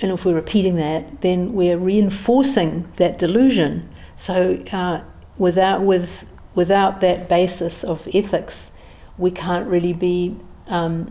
and 0.00 0.12
if 0.12 0.24
we're 0.24 0.34
repeating 0.34 0.76
that, 0.76 1.20
then 1.20 1.52
we're 1.52 1.78
reinforcing 1.78 2.88
that 2.96 3.18
delusion. 3.18 3.88
So 4.14 4.62
uh, 4.72 5.02
without 5.36 5.82
with 5.82 6.26
without 6.54 7.00
that 7.00 7.28
basis 7.28 7.82
of 7.82 8.08
ethics, 8.14 8.72
we 9.18 9.30
can't 9.30 9.66
really 9.66 9.92
be 9.92 10.36
um, 10.68 11.10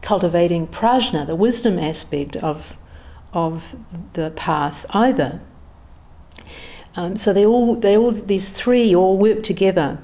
cultivating 0.00 0.66
prajna, 0.66 1.26
the 1.26 1.36
wisdom 1.36 1.78
aspect 1.78 2.36
of 2.36 2.74
of 3.46 3.76
the 4.14 4.30
path 4.32 4.84
either. 4.90 5.40
Um, 6.96 7.16
so 7.16 7.32
they 7.32 7.46
all 7.46 7.76
they 7.76 7.96
all 7.96 8.10
these 8.10 8.50
three 8.50 8.94
all 8.94 9.16
work 9.16 9.42
together, 9.42 9.98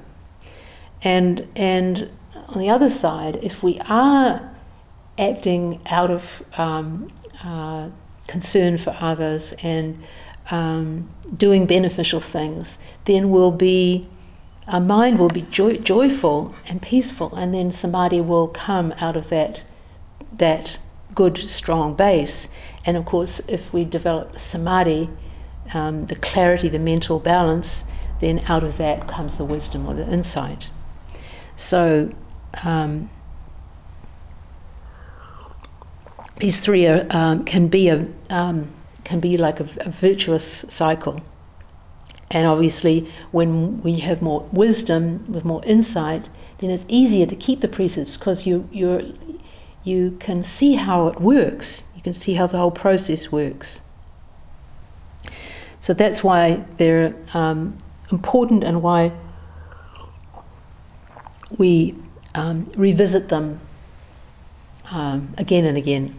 and 1.02 1.46
and 1.56 2.10
on 2.48 2.58
the 2.60 2.70
other 2.70 2.88
side, 2.88 3.38
if 3.42 3.62
we 3.62 3.80
are 3.88 4.54
acting 5.18 5.80
out 5.90 6.10
of 6.10 6.42
um, 6.56 7.10
uh, 7.42 7.88
concern 8.26 8.78
for 8.78 8.96
others 9.00 9.54
and 9.62 10.02
um, 10.50 11.08
doing 11.36 11.66
beneficial 11.66 12.20
things, 12.20 12.78
then 13.06 13.30
we'll 13.30 13.50
be 13.50 14.08
our 14.68 14.80
mind 14.80 15.18
will 15.18 15.28
be 15.28 15.42
joy, 15.42 15.76
joyful 15.76 16.54
and 16.68 16.80
peaceful, 16.80 17.34
and 17.34 17.52
then 17.52 17.70
samadhi 17.70 18.20
will 18.20 18.48
come 18.48 18.94
out 18.98 19.16
of 19.16 19.28
that 19.28 19.64
that 20.32 20.78
good 21.14 21.36
strong 21.48 21.94
base. 21.94 22.48
And 22.86 22.96
of 22.96 23.04
course, 23.04 23.40
if 23.48 23.72
we 23.72 23.84
develop 23.84 24.38
samadhi, 24.38 25.08
um, 25.72 26.06
the 26.06 26.16
clarity, 26.16 26.68
the 26.68 26.78
mental 26.78 27.18
balance, 27.18 27.84
then 28.20 28.42
out 28.48 28.62
of 28.62 28.76
that 28.78 29.08
comes 29.08 29.38
the 29.38 29.44
wisdom 29.44 29.86
or 29.86 29.94
the 29.94 30.10
insight. 30.10 30.70
So. 31.56 32.10
Um, 32.62 33.10
these 36.36 36.60
three 36.60 36.86
are, 36.86 37.06
um, 37.10 37.44
can 37.44 37.68
be 37.68 37.88
a 37.88 38.06
um, 38.30 38.68
can 39.04 39.20
be 39.20 39.36
like 39.36 39.60
a, 39.60 39.68
a, 39.80 39.90
virtuous 39.90 40.64
cycle. 40.68 41.20
And 42.30 42.46
obviously, 42.46 43.08
when 43.30 43.82
we 43.82 44.00
have 44.00 44.22
more 44.22 44.48
wisdom, 44.50 45.30
with 45.30 45.44
more 45.44 45.62
insight, 45.64 46.28
then 46.58 46.70
it's 46.70 46.86
easier 46.88 47.26
to 47.26 47.36
keep 47.36 47.60
the 47.60 47.68
precepts 47.68 48.16
because 48.16 48.46
you 48.46 48.68
you 48.72 49.16
you 49.84 50.16
can 50.20 50.42
see 50.42 50.74
how 50.74 51.06
it 51.08 51.20
works. 51.20 51.84
Can 52.04 52.12
see 52.12 52.34
how 52.34 52.46
the 52.46 52.58
whole 52.58 52.70
process 52.70 53.32
works. 53.32 53.80
So 55.80 55.94
that's 55.94 56.22
why 56.22 56.64
they're 56.76 57.14
um, 57.32 57.76
important 58.10 58.62
and 58.62 58.82
why 58.82 59.12
we 61.56 61.94
um, 62.34 62.66
revisit 62.76 63.28
them 63.28 63.60
um, 64.90 65.34
again 65.38 65.64
and 65.64 65.76
again. 65.76 66.18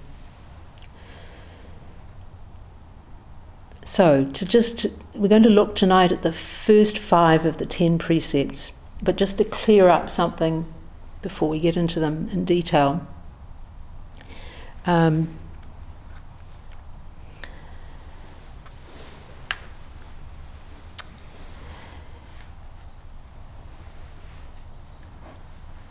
So, 3.84 4.26
to 4.26 4.46
just, 4.46 4.88
we're 5.14 5.28
going 5.28 5.44
to 5.44 5.50
look 5.50 5.76
tonight 5.76 6.12
at 6.12 6.24
the 6.24 6.34
first 6.34 6.98
five 6.98 7.46
of 7.46 7.58
the 7.58 7.68
ten 7.68 8.00
precepts, 8.00 8.72
but 9.04 9.16
just 9.16 9.38
to 9.38 9.44
clear 9.44 9.90
up 9.90 10.10
something 10.10 10.66
before 11.22 11.50
we 11.50 11.60
get 11.60 11.78
into 11.78 12.00
them 12.00 12.28
in 12.32 12.46
detail. 12.46 13.06
Um, 14.88 15.38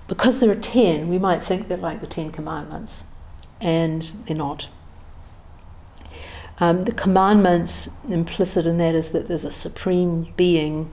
because 0.06 0.40
there 0.40 0.50
are 0.50 0.56
ten, 0.56 1.08
we 1.08 1.18
might 1.18 1.42
think 1.42 1.68
they're 1.68 1.78
like 1.78 2.00
the 2.00 2.06
Ten 2.06 2.30
Commandments, 2.30 3.04
and 3.60 4.02
they're 4.26 4.36
not. 4.36 4.68
Um, 6.58 6.82
the 6.82 6.92
commandments 6.92 7.90
implicit 8.08 8.64
in 8.66 8.78
that 8.78 8.94
is 8.94 9.10
that 9.10 9.26
there's 9.26 9.44
a 9.44 9.50
supreme 9.50 10.32
being 10.36 10.90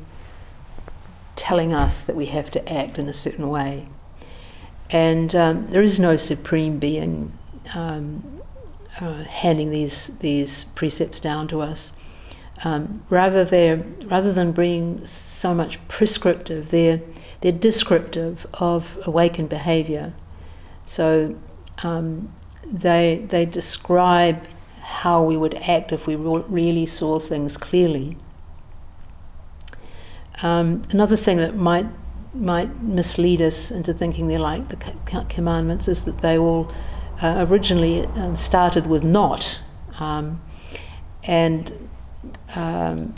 telling 1.36 1.74
us 1.74 2.04
that 2.04 2.16
we 2.16 2.28
have 2.28 2.50
to 2.52 2.74
act 2.74 2.98
in 2.98 3.08
a 3.08 3.14
certain 3.14 3.50
way. 3.50 3.88
And 4.90 5.34
um, 5.36 5.68
there 5.68 5.84
is 5.84 6.00
no 6.00 6.16
supreme 6.16 6.80
being 6.80 7.32
um, 7.76 8.42
uh, 9.00 9.24
handing 9.24 9.72
these, 9.72 10.18
these 10.20 10.66
precepts 10.66 11.20
down 11.20 11.48
to 11.50 11.62
us. 11.62 11.94
Um, 12.64 13.04
rather, 13.10 13.84
rather 14.06 14.34
than 14.34 14.52
being 14.52 15.06
so 15.06 15.54
much 15.54 15.80
prescriptive, 15.88 16.70
they're, 16.70 17.02
they're 17.42 17.52
descriptive 17.52 18.48
of 18.54 18.98
awakened 19.06 19.50
behavior. 19.50 20.14
So 20.86 21.36
um, 21.84 22.34
they, 22.66 23.26
they 23.30 23.46
describe 23.46 24.46
how 24.82 25.24
we 25.24 25.38
would 25.38 25.56
act 25.56 25.92
if 25.92 26.08
we 26.08 26.16
really 26.16 26.86
saw 26.86 27.20
things 27.20 27.58
clearly. 27.58 28.18
Um, 30.42 30.82
another 30.92 31.18
thing 31.18 31.38
that 31.38 31.56
might 31.56 31.88
might 32.34 32.82
mislead 32.82 33.42
us 33.42 33.72
into 33.72 33.94
thinking 33.94 34.28
they're 34.28 34.40
like 34.40 34.70
the 34.70 35.26
commandments 35.28 35.90
is 35.90 36.06
that 36.06 36.22
they 36.22 36.38
all 36.38 36.72
uh, 37.22 37.46
originally 37.48 38.06
um, 38.16 38.36
started 38.36 38.88
with 38.88 39.04
not, 39.04 39.62
um, 40.00 40.42
and 41.24 41.90
um, 42.56 43.14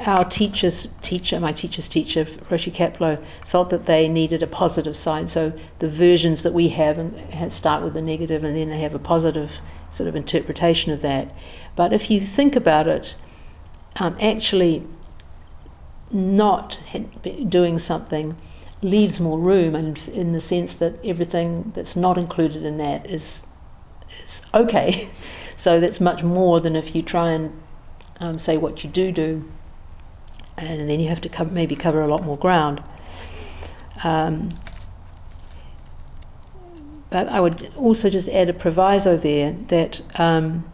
our 0.00 0.24
teacher's 0.24 0.88
teacher, 1.00 1.40
my 1.40 1.52
teacher's 1.52 1.88
teacher, 1.88 2.24
Roshi 2.24 2.72
Kapleau, 2.72 3.22
felt 3.44 3.70
that 3.70 3.86
they 3.86 4.08
needed 4.08 4.42
a 4.42 4.46
positive 4.46 4.96
side. 4.96 5.28
So 5.28 5.52
the 5.78 5.88
versions 5.88 6.42
that 6.42 6.52
we 6.52 6.68
have, 6.68 6.98
and 6.98 7.52
start 7.52 7.82
with 7.82 7.94
the 7.94 8.02
negative, 8.02 8.44
and 8.44 8.56
then 8.56 8.68
they 8.68 8.80
have 8.80 8.94
a 8.94 8.98
positive 8.98 9.52
sort 9.90 10.08
of 10.08 10.14
interpretation 10.14 10.92
of 10.92 11.02
that. 11.02 11.34
But 11.74 11.92
if 11.92 12.10
you 12.10 12.20
think 12.20 12.54
about 12.56 12.86
it, 12.86 13.14
um, 13.98 14.16
actually 14.20 14.86
not 16.10 16.78
doing 17.48 17.78
something 17.78 18.36
leaves 18.82 19.18
more 19.18 19.38
room, 19.38 19.74
and 19.74 19.98
in 20.08 20.32
the 20.32 20.40
sense 20.40 20.74
that 20.74 21.02
everything 21.02 21.72
that's 21.74 21.96
not 21.96 22.18
included 22.18 22.64
in 22.64 22.76
that 22.78 23.08
is 23.08 23.44
is 24.24 24.42
okay. 24.52 25.08
so 25.56 25.80
that's 25.80 26.00
much 26.00 26.22
more 26.22 26.60
than 26.60 26.76
if 26.76 26.94
you 26.94 27.02
try 27.02 27.30
and 27.30 27.58
um, 28.20 28.38
say 28.38 28.56
what 28.56 28.84
you 28.84 28.90
do 28.90 29.10
do, 29.10 29.44
and 30.58 30.88
then 30.88 31.00
you 31.00 31.08
have 31.08 31.20
to 31.20 31.28
co- 31.28 31.44
maybe 31.44 31.76
cover 31.76 32.00
a 32.00 32.06
lot 32.06 32.24
more 32.24 32.36
ground. 32.36 32.82
Um, 34.04 34.50
but 37.10 37.28
I 37.28 37.40
would 37.40 37.72
also 37.76 38.10
just 38.10 38.28
add 38.28 38.48
a 38.48 38.52
proviso 38.52 39.16
there 39.16 39.52
that 39.68 40.02
um, 40.18 40.70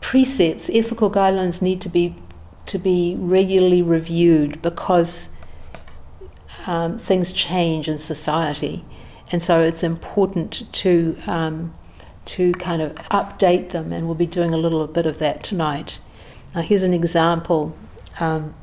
precepts, 0.00 0.70
ethical 0.72 1.10
guidelines 1.10 1.60
need 1.60 1.80
to 1.80 1.88
be 1.88 2.14
to 2.66 2.78
be 2.78 3.14
regularly 3.18 3.80
reviewed 3.80 4.60
because 4.60 5.30
um, 6.66 6.98
things 6.98 7.32
change 7.32 7.88
in 7.88 7.98
society, 7.98 8.84
and 9.30 9.42
so 9.42 9.62
it's 9.62 9.82
important 9.82 10.72
to 10.72 11.16
um, 11.26 11.74
to 12.26 12.52
kind 12.52 12.82
of 12.82 12.94
update 13.10 13.70
them, 13.70 13.92
and 13.92 14.06
we'll 14.06 14.14
be 14.14 14.26
doing 14.26 14.54
a 14.54 14.56
little 14.56 14.86
bit 14.86 15.06
of 15.06 15.18
that 15.18 15.42
tonight. 15.42 15.98
Now, 16.56 16.62
here's 16.62 16.82
an 16.82 16.94
example. 16.94 17.76
Um, 18.18 18.54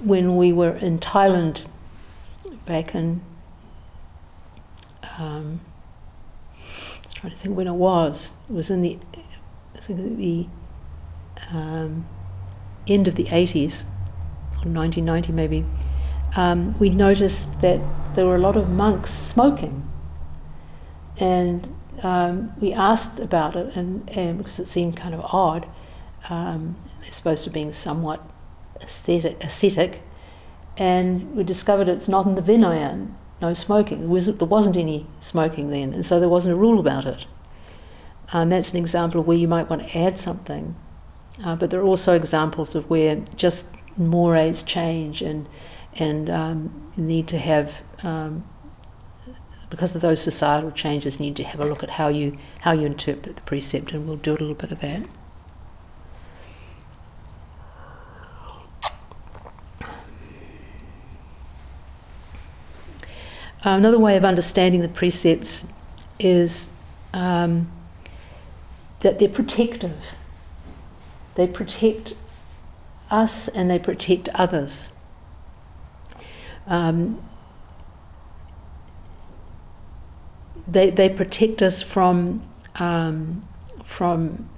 when 0.00 0.36
we 0.36 0.54
were 0.54 0.74
in 0.74 0.98
Thailand 0.98 1.66
back 2.64 2.94
in 2.94 3.20
um, 5.18 5.60
I 6.54 6.56
was 6.56 7.12
trying 7.12 7.32
to 7.32 7.38
think 7.38 7.56
when 7.56 7.66
it 7.66 7.74
was. 7.74 8.32
It 8.48 8.54
was 8.54 8.70
in 8.70 8.80
the, 8.80 8.98
the 9.86 10.46
um, 11.50 12.06
end 12.86 13.06
of 13.06 13.16
the 13.16 13.24
80s, 13.24 13.84
or 14.64 14.70
1990 14.70 15.32
maybe. 15.32 15.64
Um, 16.36 16.78
we 16.78 16.88
noticed 16.88 17.60
that 17.60 17.80
there 18.14 18.24
were 18.24 18.36
a 18.36 18.40
lot 18.40 18.56
of 18.56 18.70
monks 18.70 19.10
smoking. 19.10 19.86
And 21.18 21.74
um, 22.02 22.52
we 22.60 22.72
asked 22.72 23.18
about 23.18 23.56
it, 23.56 23.74
and, 23.76 24.08
and, 24.10 24.38
because 24.38 24.58
it 24.58 24.68
seemed 24.68 24.96
kind 24.96 25.14
of 25.14 25.20
odd. 25.20 25.66
Um, 26.28 26.76
they're 27.00 27.12
supposed 27.12 27.44
to 27.44 27.50
be 27.50 27.72
somewhat 27.72 28.28
aesthetic, 28.80 29.42
ascetic, 29.42 30.02
and 30.76 31.34
we 31.34 31.42
discovered 31.42 31.88
it's 31.88 32.08
not 32.08 32.26
in 32.26 32.34
the 32.34 32.42
Vinaya 32.42 33.08
no 33.40 33.54
smoking. 33.54 34.00
There, 34.00 34.08
was, 34.08 34.26
there 34.26 34.48
wasn't 34.48 34.76
any 34.76 35.06
smoking 35.20 35.70
then, 35.70 35.94
and 35.94 36.04
so 36.04 36.18
there 36.18 36.28
wasn't 36.28 36.54
a 36.54 36.56
rule 36.56 36.80
about 36.80 37.06
it. 37.06 37.26
And 38.32 38.52
that's 38.52 38.72
an 38.72 38.78
example 38.78 39.20
of 39.20 39.26
where 39.26 39.36
you 39.36 39.48
might 39.48 39.70
want 39.70 39.86
to 39.86 39.98
add 39.98 40.18
something. 40.18 40.74
Uh, 41.44 41.56
but 41.56 41.70
there 41.70 41.80
are 41.80 41.84
also 41.84 42.14
examples 42.14 42.74
of 42.74 42.90
where 42.90 43.16
just 43.36 43.66
mores 43.96 44.62
change 44.62 45.22
and 45.22 45.48
and 45.94 46.30
um, 46.30 46.92
need 46.96 47.26
to 47.26 47.38
have 47.38 47.82
um, 48.02 48.44
because 49.70 49.96
of 49.96 50.02
those 50.02 50.22
societal 50.22 50.70
changes 50.70 51.18
need 51.18 51.34
to 51.34 51.42
have 51.42 51.60
a 51.60 51.64
look 51.64 51.82
at 51.82 51.90
how 51.90 52.08
you 52.08 52.36
how 52.60 52.72
you 52.72 52.86
interpret 52.86 53.36
the 53.36 53.42
precept 53.42 53.92
and 53.92 54.06
we'll 54.06 54.16
do 54.16 54.32
a 54.32 54.38
little 54.38 54.54
bit 54.54 54.72
of 54.72 54.80
that. 54.80 55.06
Another 63.64 63.98
way 63.98 64.16
of 64.16 64.24
understanding 64.24 64.80
the 64.80 64.88
precepts 64.88 65.64
is 66.18 66.70
um, 67.12 67.70
that 69.00 69.18
they're 69.18 69.28
protective. 69.28 69.96
They 71.34 71.46
protect 71.46 72.14
us 73.10 73.48
and 73.48 73.70
they 73.70 73.78
protect 73.78 74.28
others. 74.30 74.92
Um, 76.66 77.22
they, 80.66 80.90
they 80.90 81.08
protect 81.08 81.62
us 81.62 81.82
from, 81.82 82.42
um, 82.76 83.46
from 83.84 84.48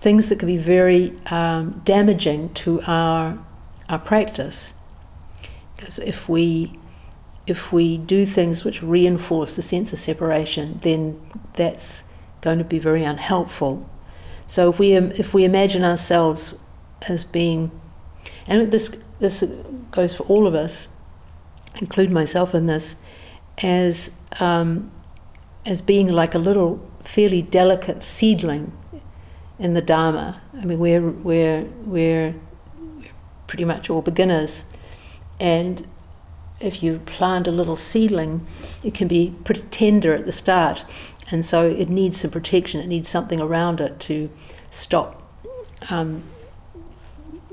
things 0.00 0.28
that 0.28 0.38
can 0.38 0.46
be 0.46 0.56
very 0.56 1.12
um, 1.30 1.80
damaging 1.84 2.52
to 2.54 2.80
our, 2.82 3.38
our 3.92 3.98
practice. 3.98 4.74
Because 5.76 5.98
if 6.00 6.28
we 6.28 6.78
if 7.46 7.72
we 7.72 7.98
do 7.98 8.24
things 8.24 8.64
which 8.64 8.82
reinforce 8.82 9.56
the 9.56 9.62
sense 9.62 9.92
of 9.92 9.98
separation, 9.98 10.78
then 10.82 11.20
that's 11.54 12.04
going 12.40 12.58
to 12.58 12.64
be 12.64 12.78
very 12.78 13.02
unhelpful. 13.04 13.88
So 14.46 14.70
if 14.70 14.78
we 14.78 14.92
if 14.94 15.34
we 15.34 15.44
imagine 15.44 15.84
ourselves 15.84 16.54
as 17.08 17.24
being, 17.24 17.70
and 18.46 18.72
this 18.72 19.02
this 19.18 19.44
goes 19.90 20.14
for 20.14 20.24
all 20.24 20.46
of 20.46 20.54
us, 20.54 20.88
include 21.80 22.10
myself 22.10 22.54
in 22.54 22.66
this, 22.66 22.96
as 23.58 24.12
um, 24.40 24.90
as 25.66 25.80
being 25.80 26.08
like 26.08 26.34
a 26.34 26.38
little 26.38 26.88
fairly 27.04 27.42
delicate 27.42 28.02
seedling 28.02 28.72
in 29.58 29.74
the 29.74 29.82
Dharma. 29.82 30.40
I 30.54 30.64
mean, 30.64 30.78
we're 30.78 31.10
we're 31.10 31.64
we're 31.84 32.34
pretty 33.52 33.66
much 33.66 33.90
all 33.90 34.00
beginners, 34.00 34.64
and 35.38 35.86
if 36.58 36.82
you 36.82 37.00
plant 37.00 37.46
a 37.46 37.50
little 37.50 37.76
seedling, 37.76 38.46
it 38.82 38.94
can 38.94 39.06
be 39.06 39.34
pretty 39.44 39.60
tender 39.70 40.14
at 40.14 40.24
the 40.24 40.32
start, 40.32 40.86
and 41.30 41.44
so 41.44 41.68
it 41.68 41.90
needs 41.90 42.16
some 42.16 42.30
protection. 42.30 42.80
It 42.80 42.86
needs 42.86 43.10
something 43.10 43.42
around 43.42 43.78
it 43.78 44.00
to 44.00 44.30
stop 44.70 45.20
um, 45.90 46.22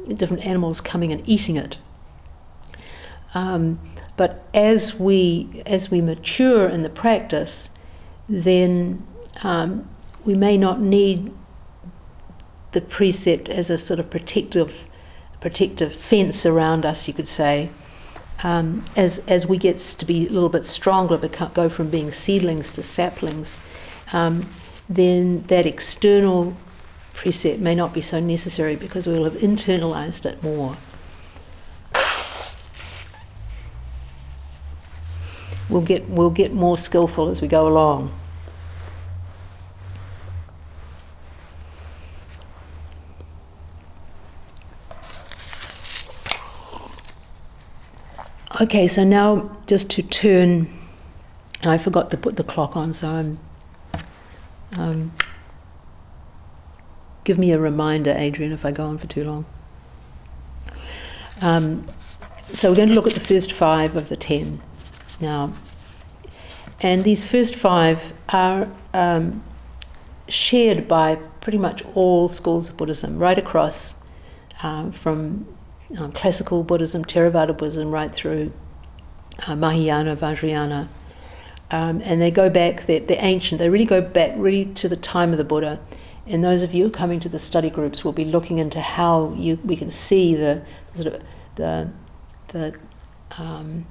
different 0.07 0.45
animals 0.45 0.79
coming 0.79 1.11
and 1.11 1.21
eating 1.27 1.57
it. 1.57 1.77
Um, 3.33 3.81
but 4.15 4.45
as 4.53 4.95
we 4.95 5.61
as 5.65 5.91
we 5.91 5.99
mature 5.99 6.69
in 6.69 6.81
the 6.81 6.89
practice, 6.89 7.71
then 8.29 9.05
um, 9.43 9.89
we 10.23 10.33
may 10.33 10.55
not 10.55 10.79
need 10.79 11.33
the 12.71 12.79
precept 12.79 13.49
as 13.49 13.69
a 13.69 13.77
sort 13.77 13.99
of 13.99 14.09
protective 14.09 14.88
protective 15.41 15.93
fence 15.93 16.45
around 16.45 16.85
us, 16.85 17.07
you 17.07 17.13
could 17.13 17.27
say 17.27 17.69
um, 18.43 18.83
as, 18.95 19.19
as 19.27 19.45
we 19.45 19.57
get 19.57 19.77
to 19.77 20.05
be 20.05 20.27
a 20.27 20.29
little 20.29 20.49
bit 20.49 20.65
stronger, 20.65 21.17
become, 21.17 21.51
go 21.53 21.69
from 21.69 21.89
being 21.89 22.11
seedlings 22.11 22.71
to 22.71 22.83
saplings, 22.83 23.59
um, 24.13 24.49
then 24.87 25.43
that 25.43 25.65
external 25.65 26.55
precept 27.13 27.59
may 27.59 27.75
not 27.75 27.93
be 27.93 28.01
so 28.01 28.19
necessary 28.19 28.75
because 28.75 29.05
we'll 29.05 29.25
have 29.25 29.33
internalized 29.33 30.25
it 30.25 30.41
more. 30.41 30.77
We'll 35.69 35.81
get, 35.81 36.09
we'll 36.09 36.31
get 36.31 36.51
more 36.51 36.77
skillful 36.77 37.29
as 37.29 37.41
we 37.41 37.47
go 37.47 37.67
along. 37.67 38.18
Okay, 48.61 48.89
so 48.89 49.05
now 49.05 49.57
just 49.67 49.89
to 49.91 50.01
turn, 50.01 50.67
I 51.63 51.77
forgot 51.77 52.11
to 52.11 52.17
put 52.17 52.35
the 52.35 52.43
clock 52.43 52.75
on, 52.75 52.91
so 52.91 53.07
I'm. 53.07 53.39
Um, 54.77 55.13
give 57.23 57.39
me 57.39 57.53
a 57.53 57.59
reminder, 57.59 58.13
Adrian, 58.17 58.51
if 58.51 58.65
I 58.65 58.71
go 58.71 58.85
on 58.85 58.97
for 58.97 59.07
too 59.07 59.23
long. 59.23 59.45
Um, 61.41 61.87
so 62.51 62.69
we're 62.69 62.75
going 62.75 62.89
to 62.89 62.95
look 62.95 63.07
at 63.07 63.13
the 63.13 63.21
first 63.21 63.53
five 63.53 63.95
of 63.95 64.09
the 64.09 64.17
ten 64.17 64.61
now. 65.21 65.53
And 66.81 67.05
these 67.05 67.23
first 67.23 67.55
five 67.55 68.11
are 68.27 68.67
um, 68.93 69.41
shared 70.27 70.85
by 70.85 71.15
pretty 71.39 71.57
much 71.57 71.81
all 71.95 72.27
schools 72.27 72.67
of 72.67 72.75
Buddhism, 72.75 73.19
right 73.19 73.37
across 73.37 74.03
uh, 74.63 74.91
from 74.91 75.47
um, 75.97 76.11
classical 76.11 76.63
Buddhism, 76.63 77.03
Theravada 77.03 77.57
Buddhism, 77.57 77.91
right 77.91 78.13
through 78.13 78.51
uh, 79.47 79.55
Mahayana, 79.55 80.15
Vajrayana. 80.15 80.87
Um, 81.71 82.01
and 82.03 82.21
they 82.21 82.31
go 82.31 82.49
back, 82.49 82.85
they're, 82.87 82.99
they're, 82.99 83.17
ancient, 83.19 83.59
they 83.59 83.69
really 83.69 83.85
go 83.85 84.01
back 84.01 84.33
really 84.37 84.65
to 84.65 84.89
the 84.89 84.95
time 84.95 85.31
of 85.31 85.37
the 85.37 85.43
Buddha. 85.43 85.79
And 86.25 86.43
those 86.43 86.63
of 86.63 86.73
you 86.73 86.89
coming 86.89 87.19
to 87.21 87.29
the 87.29 87.39
study 87.39 87.69
groups 87.69 88.03
will 88.03 88.11
be 88.11 88.25
looking 88.25 88.59
into 88.59 88.81
how 88.81 89.33
you, 89.35 89.59
we 89.63 89.75
can 89.75 89.91
see 89.91 90.35
the 90.35 90.63
sort 90.93 91.07
of 91.07 91.23
the, 91.55 91.89
the, 92.49 92.79
um, 93.37 93.85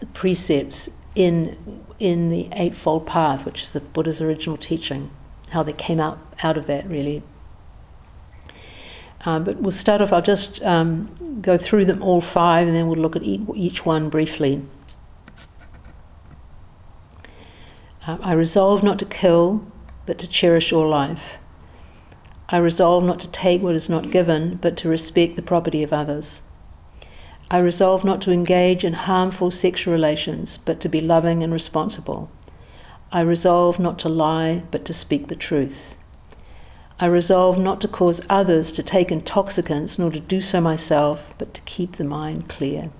the 0.00 0.06
precepts 0.06 0.90
in, 1.14 1.84
in 1.98 2.30
the 2.30 2.48
Eightfold 2.52 3.06
Path, 3.06 3.44
which 3.44 3.62
is 3.62 3.72
the 3.72 3.80
Buddha's 3.80 4.20
original 4.20 4.56
teaching, 4.56 5.10
how 5.50 5.62
they 5.62 5.72
came 5.72 6.00
out, 6.00 6.18
out 6.42 6.56
of 6.56 6.66
that 6.66 6.88
really. 6.88 7.22
Um, 9.24 9.44
but 9.44 9.56
we'll 9.58 9.70
start 9.70 10.00
off, 10.00 10.12
I'll 10.12 10.22
just 10.22 10.62
um, 10.62 11.40
go 11.42 11.58
through 11.58 11.84
them 11.84 12.02
all 12.02 12.20
five 12.20 12.66
and 12.66 12.76
then 12.76 12.88
we'll 12.88 12.98
look 12.98 13.16
at 13.16 13.22
each 13.22 13.84
one 13.84 14.08
briefly. 14.08 14.62
Uh, 18.06 18.16
I 18.22 18.32
resolve 18.32 18.82
not 18.82 18.98
to 19.00 19.04
kill, 19.04 19.66
but 20.06 20.18
to 20.18 20.28
cherish 20.28 20.72
all 20.72 20.88
life. 20.88 21.36
I 22.48 22.56
resolve 22.56 23.04
not 23.04 23.20
to 23.20 23.28
take 23.28 23.62
what 23.62 23.74
is 23.74 23.88
not 23.88 24.10
given, 24.10 24.56
but 24.56 24.76
to 24.78 24.88
respect 24.88 25.36
the 25.36 25.42
property 25.42 25.82
of 25.82 25.92
others. 25.92 26.42
I 27.50 27.58
resolve 27.58 28.04
not 28.04 28.20
to 28.22 28.32
engage 28.32 28.84
in 28.84 28.94
harmful 28.94 29.50
sexual 29.50 29.92
relations, 29.92 30.56
but 30.56 30.80
to 30.80 30.88
be 30.88 31.00
loving 31.00 31.42
and 31.42 31.52
responsible. 31.52 32.30
I 33.12 33.20
resolve 33.20 33.78
not 33.78 33.98
to 34.00 34.08
lie, 34.08 34.62
but 34.70 34.84
to 34.86 34.92
speak 34.92 35.28
the 35.28 35.36
truth. 35.36 35.94
I 37.00 37.06
resolve 37.06 37.58
not 37.58 37.80
to 37.80 37.88
cause 37.88 38.20
others 38.28 38.70
to 38.72 38.82
take 38.82 39.10
intoxicants, 39.10 39.98
nor 39.98 40.10
to 40.10 40.20
do 40.20 40.42
so 40.42 40.60
myself, 40.60 41.34
but 41.38 41.54
to 41.54 41.62
keep 41.62 41.92
the 41.92 42.04
mind 42.04 42.48
clear. 42.48 42.90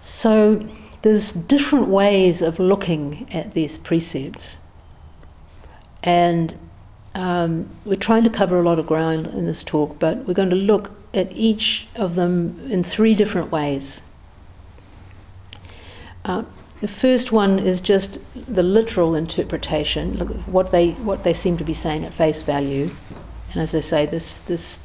So 0.00 0.66
there's 1.02 1.32
different 1.32 1.88
ways 1.88 2.40
of 2.40 2.58
looking 2.58 3.28
at 3.30 3.52
these 3.52 3.76
precepts. 3.76 4.56
And 6.02 6.58
um, 7.14 7.68
we're 7.84 7.96
trying 7.96 8.24
to 8.24 8.30
cover 8.30 8.58
a 8.58 8.62
lot 8.62 8.78
of 8.78 8.86
ground 8.86 9.26
in 9.26 9.44
this 9.44 9.62
talk, 9.62 9.98
but 9.98 10.26
we're 10.26 10.32
going 10.32 10.48
to 10.48 10.56
look 10.56 10.92
at 11.12 11.30
each 11.32 11.88
of 11.94 12.14
them 12.14 12.58
in 12.70 12.82
three 12.82 13.14
different 13.14 13.52
ways. 13.52 14.02
Uh, 16.24 16.44
the 16.80 16.88
first 16.88 17.30
one 17.30 17.58
is 17.58 17.80
just 17.80 18.18
the 18.34 18.62
literal 18.62 19.14
interpretation, 19.14 20.16
look 20.16 20.30
what 20.46 20.72
they 20.72 20.92
what 20.92 21.24
they 21.24 21.34
seem 21.34 21.56
to 21.58 21.64
be 21.64 21.74
saying 21.74 22.04
at 22.04 22.14
face 22.14 22.42
value, 22.42 22.90
and 23.52 23.60
as 23.60 23.74
I 23.74 23.80
say, 23.80 24.06
this 24.06 24.38
this 24.38 24.80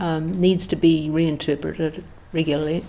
um, 0.00 0.32
needs 0.40 0.66
to 0.66 0.76
be 0.76 1.08
reinterpreted 1.08 2.02
regularly. 2.32 2.84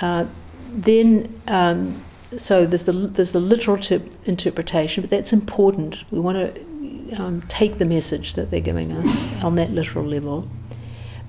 Uh, 0.00 0.26
then, 0.72 1.40
um, 1.48 2.02
so 2.36 2.66
there's 2.66 2.84
the 2.84 2.92
there's 2.92 3.32
the 3.32 3.40
literal 3.40 3.78
ter- 3.78 4.02
interpretation, 4.26 5.00
but 5.02 5.10
that's 5.10 5.32
important. 5.32 6.04
We 6.10 6.20
want 6.20 6.54
to 6.54 7.16
um, 7.16 7.42
take 7.48 7.78
the 7.78 7.86
message 7.86 8.34
that 8.34 8.50
they're 8.50 8.60
giving 8.60 8.92
us 8.92 9.24
on 9.42 9.54
that 9.56 9.70
literal 9.70 10.04
level. 10.04 10.48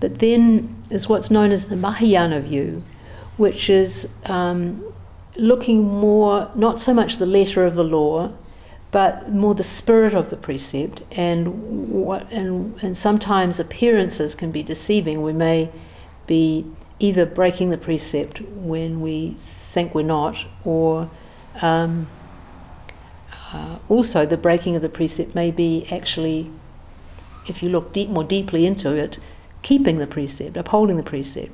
But 0.01 0.19
then 0.19 0.75
is 0.89 1.07
what's 1.07 1.31
known 1.31 1.51
as 1.51 1.67
the 1.67 1.75
Mahayana 1.75 2.41
view, 2.41 2.83
which 3.37 3.69
is 3.69 4.11
um, 4.25 4.83
looking 5.35 5.83
more, 5.83 6.51
not 6.55 6.79
so 6.79 6.93
much 6.93 7.17
the 7.17 7.25
letter 7.25 7.65
of 7.65 7.75
the 7.75 7.83
law, 7.83 8.31
but 8.91 9.29
more 9.29 9.55
the 9.55 9.63
spirit 9.63 10.13
of 10.13 10.29
the 10.29 10.35
precept. 10.35 11.01
And, 11.11 11.89
what, 11.89 12.29
and, 12.31 12.77
and 12.83 12.97
sometimes 12.97 13.59
appearances 13.59 14.35
can 14.35 14.51
be 14.51 14.63
deceiving. 14.63 15.21
We 15.21 15.33
may 15.33 15.69
be 16.27 16.65
either 16.99 17.25
breaking 17.25 17.69
the 17.69 17.77
precept 17.77 18.41
when 18.41 19.01
we 19.01 19.35
think 19.39 19.95
we're 19.95 20.03
not, 20.03 20.45
or 20.63 21.09
um, 21.61 22.07
uh, 23.53 23.79
also 23.89 24.25
the 24.25 24.37
breaking 24.37 24.75
of 24.75 24.81
the 24.81 24.89
precept 24.89 25.33
may 25.33 25.51
be 25.51 25.87
actually, 25.91 26.51
if 27.47 27.63
you 27.63 27.69
look 27.69 27.93
deep, 27.93 28.09
more 28.09 28.23
deeply 28.23 28.65
into 28.65 28.93
it, 28.95 29.17
keeping 29.61 29.97
the 29.97 30.07
precept, 30.07 30.57
upholding 30.57 30.97
the 30.97 31.03
precept. 31.03 31.51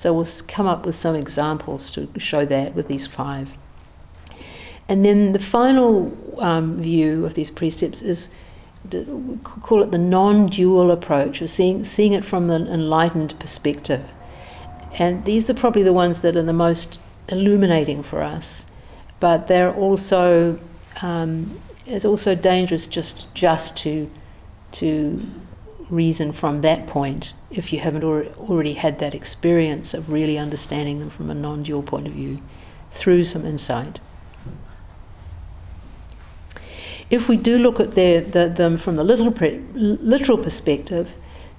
So 0.00 0.14
we'll 0.14 0.26
come 0.48 0.66
up 0.66 0.86
with 0.86 0.94
some 0.94 1.14
examples 1.14 1.90
to 1.90 2.08
show 2.16 2.46
that 2.46 2.74
with 2.74 2.88
these 2.88 3.06
five. 3.06 3.52
And 4.88 5.04
then 5.04 5.32
the 5.32 5.38
final 5.38 6.10
um, 6.42 6.80
view 6.80 7.26
of 7.26 7.34
these 7.34 7.50
precepts 7.50 8.00
is 8.00 8.30
we 8.90 9.36
call 9.42 9.82
it 9.82 9.90
the 9.90 9.98
non-dual 9.98 10.90
approach, 10.90 11.42
or 11.42 11.46
seeing 11.46 11.84
seeing 11.84 12.14
it 12.14 12.24
from 12.24 12.48
the 12.48 12.54
enlightened 12.54 13.38
perspective. 13.38 14.02
And 14.98 15.26
these 15.26 15.50
are 15.50 15.54
probably 15.54 15.82
the 15.82 15.92
ones 15.92 16.22
that 16.22 16.34
are 16.34 16.42
the 16.42 16.54
most 16.54 16.98
illuminating 17.28 18.02
for 18.02 18.22
us, 18.22 18.64
but 19.20 19.48
they're 19.48 19.74
also 19.74 20.58
um, 21.02 21.60
it's 21.84 22.06
also 22.06 22.34
dangerous 22.34 22.86
just 22.86 23.34
just 23.34 23.76
to 23.76 24.10
to 24.72 25.26
reason 25.90 26.32
from 26.32 26.62
that 26.62 26.86
point 26.86 27.34
if 27.50 27.72
you 27.72 27.80
haven't 27.80 28.04
already 28.04 28.74
had 28.74 28.98
that 29.00 29.14
experience 29.14 29.92
of 29.92 30.10
really 30.10 30.38
understanding 30.38 31.00
them 31.00 31.10
from 31.10 31.30
a 31.30 31.34
non-dual 31.34 31.82
point 31.82 32.06
of 32.06 32.12
view 32.12 32.40
through 32.90 33.24
some 33.24 33.44
insight. 33.44 33.98
If 37.10 37.28
we 37.28 37.36
do 37.36 37.58
look 37.58 37.80
at 37.80 37.92
their, 37.92 38.20
the, 38.20 38.48
them 38.48 38.78
from 38.78 38.94
the 38.94 39.02
literal, 39.02 39.32
literal 39.74 40.38
perspective, 40.38 41.16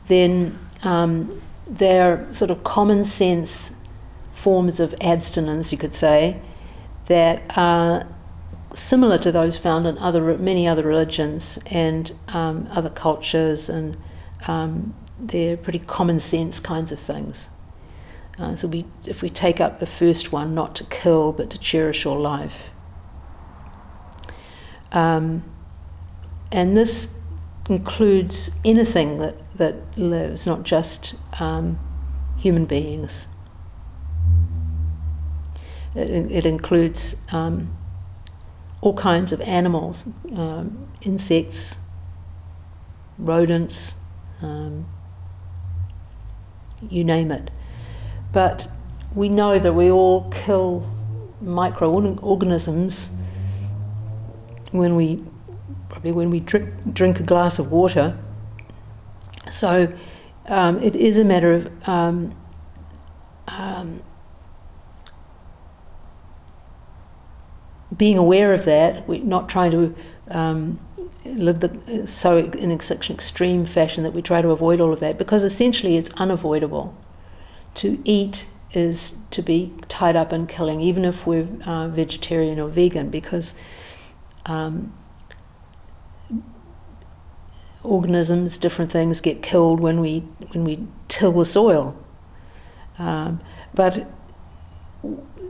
then 0.07 0.57
um, 0.83 1.37
they're 1.67 2.25
sort 2.33 2.51
of 2.51 2.63
common 2.63 3.03
sense 3.03 3.75
forms 4.33 4.79
of 4.79 4.95
abstinence, 5.01 5.71
you 5.71 5.77
could 5.77 5.93
say, 5.93 6.39
that 7.07 7.43
are 7.57 8.07
similar 8.73 9.17
to 9.17 9.31
those 9.31 9.57
found 9.57 9.85
in 9.85 9.97
other 9.97 10.37
many 10.37 10.67
other 10.67 10.83
religions 10.83 11.59
and 11.67 12.13
um, 12.29 12.67
other 12.71 12.89
cultures, 12.89 13.69
and 13.69 13.97
um, 14.47 14.95
they're 15.21 15.57
pretty 15.57 15.79
common 15.79 16.19
sense 16.19 16.59
kinds 16.59 16.91
of 16.91 16.99
things. 16.99 17.49
Uh, 18.39 18.55
so 18.55 18.67
we, 18.67 18.85
if 19.05 19.21
we 19.21 19.29
take 19.29 19.61
up 19.61 19.79
the 19.79 19.85
first 19.85 20.31
one, 20.31 20.55
not 20.55 20.75
to 20.75 20.83
kill 20.85 21.31
but 21.31 21.49
to 21.51 21.57
cherish 21.57 22.03
your 22.03 22.19
life, 22.19 22.69
um, 24.91 25.43
and 26.51 26.75
this 26.75 27.17
includes 27.69 28.51
anything 28.65 29.17
that, 29.19 29.35
that 29.57 29.75
lives, 29.97 30.47
not 30.47 30.63
just 30.63 31.15
um, 31.39 31.79
human 32.37 32.65
beings. 32.65 33.27
It, 35.95 36.09
it 36.31 36.45
includes 36.45 37.15
um, 37.31 37.77
all 38.81 38.95
kinds 38.95 39.31
of 39.31 39.39
animals, 39.41 40.07
um, 40.35 40.87
insects, 41.01 41.77
rodents, 43.17 43.97
um, 44.41 44.85
you 46.89 47.03
name 47.03 47.31
it. 47.31 47.51
But 48.31 48.67
we 49.13 49.29
know 49.29 49.59
that 49.59 49.73
we 49.73 49.91
all 49.91 50.29
kill 50.31 50.87
microorganisms 51.41 53.15
when 54.71 54.95
we 54.95 55.23
probably 55.89 56.11
when 56.11 56.29
we 56.29 56.39
drink, 56.39 56.93
drink 56.93 57.19
a 57.19 57.23
glass 57.23 57.59
of 57.59 57.71
water. 57.71 58.17
So 59.51 59.93
um, 60.47 60.81
it 60.81 60.95
is 60.95 61.17
a 61.17 61.25
matter 61.25 61.53
of 61.53 61.89
um, 61.89 62.35
um, 63.47 64.01
being 67.95 68.17
aware 68.17 68.53
of 68.53 68.65
that, 68.65 69.07
we're 69.07 69.23
not 69.23 69.49
trying 69.49 69.71
to 69.71 69.95
um, 70.29 70.79
live 71.25 71.59
the, 71.59 72.07
so 72.07 72.37
in 72.37 72.79
such 72.79 73.09
an 73.09 73.15
extreme 73.15 73.65
fashion 73.65 74.03
that 74.03 74.11
we 74.11 74.21
try 74.21 74.41
to 74.41 74.49
avoid 74.49 74.79
all 74.79 74.91
of 74.91 74.99
that 74.99 75.17
because 75.17 75.43
essentially 75.43 75.97
it's 75.97 76.09
unavoidable. 76.11 76.95
To 77.75 78.01
eat 78.03 78.47
is 78.73 79.15
to 79.31 79.41
be 79.41 79.73
tied 79.87 80.15
up 80.15 80.33
in 80.33 80.47
killing, 80.47 80.81
even 80.81 81.05
if 81.05 81.25
we're 81.27 81.47
uh, 81.65 81.87
vegetarian 81.87 82.59
or 82.59 82.67
vegan, 82.67 83.09
because 83.09 83.55
um, 84.45 84.93
organisms, 87.83 88.57
different 88.57 88.91
things 88.91 89.21
get 89.21 89.41
killed 89.41 89.79
when 89.79 89.99
we 89.99 90.19
when 90.51 90.63
we 90.63 90.87
till 91.07 91.31
the 91.31 91.45
soil. 91.45 91.97
Um, 92.97 93.41
but 93.73 94.09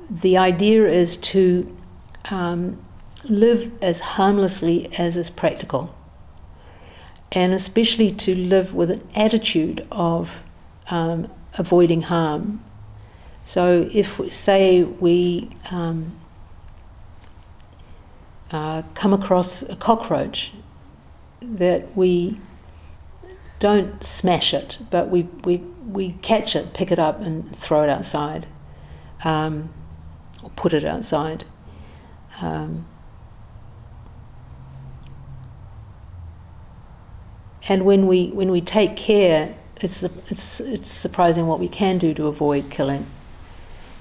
the 0.09 0.37
idea 0.37 0.87
is 0.87 1.17
to 1.17 1.77
um, 2.29 2.83
live 3.25 3.71
as 3.81 3.99
harmlessly 4.01 4.91
as 4.97 5.17
is 5.17 5.29
practical, 5.29 5.95
and 7.31 7.53
especially 7.53 8.11
to 8.11 8.35
live 8.35 8.73
with 8.73 8.91
an 8.91 9.07
attitude 9.15 9.85
of 9.91 10.43
um, 10.89 11.29
avoiding 11.57 12.03
harm. 12.03 12.63
So, 13.43 13.89
if 13.91 14.19
say 14.31 14.83
we 14.83 15.49
um, 15.71 16.17
uh, 18.51 18.83
come 18.93 19.13
across 19.13 19.63
a 19.63 19.75
cockroach, 19.75 20.51
that 21.41 21.95
we 21.95 22.39
don't 23.59 24.03
smash 24.03 24.53
it, 24.53 24.77
but 24.89 25.09
we, 25.09 25.23
we, 25.43 25.57
we 25.87 26.13
catch 26.21 26.55
it, 26.55 26.73
pick 26.73 26.91
it 26.91 26.99
up, 26.99 27.21
and 27.21 27.55
throw 27.55 27.81
it 27.81 27.89
outside, 27.89 28.45
um, 29.23 29.73
or 30.43 30.49
put 30.51 30.73
it 30.73 30.83
outside. 30.83 31.45
Um, 32.41 32.85
and 37.69 37.85
when 37.85 38.07
we 38.07 38.29
when 38.29 38.51
we 38.51 38.61
take 38.61 38.95
care, 38.95 39.55
it's 39.77 40.03
it's 40.03 40.59
it's 40.59 40.87
surprising 40.87 41.47
what 41.47 41.59
we 41.59 41.67
can 41.67 41.97
do 41.97 42.13
to 42.13 42.27
avoid 42.27 42.69
killing. 42.69 43.05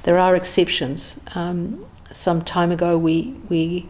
There 0.04 0.18
are 0.18 0.34
exceptions. 0.34 1.20
Um, 1.34 1.86
some 2.12 2.42
time 2.42 2.72
ago, 2.72 2.96
we 2.96 3.34
we 3.48 3.88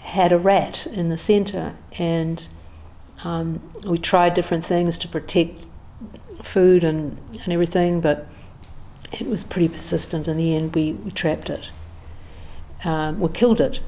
had 0.00 0.32
a 0.32 0.38
rat 0.38 0.86
in 0.86 1.08
the 1.08 1.18
centre, 1.18 1.74
and 1.98 2.46
um, 3.24 3.60
we 3.84 3.98
tried 3.98 4.34
different 4.34 4.64
things 4.64 4.96
to 4.98 5.08
protect 5.08 5.66
food 6.42 6.84
and, 6.84 7.18
and 7.44 7.52
everything, 7.52 8.00
but 8.00 8.26
it 9.12 9.26
was 9.26 9.44
pretty 9.44 9.68
persistent. 9.68 10.28
In 10.28 10.36
the 10.36 10.54
end, 10.54 10.74
we, 10.74 10.92
we 10.92 11.10
trapped 11.10 11.50
it. 11.50 11.70
Um, 12.84 13.20
we 13.20 13.28
killed 13.30 13.60
it. 13.60 13.80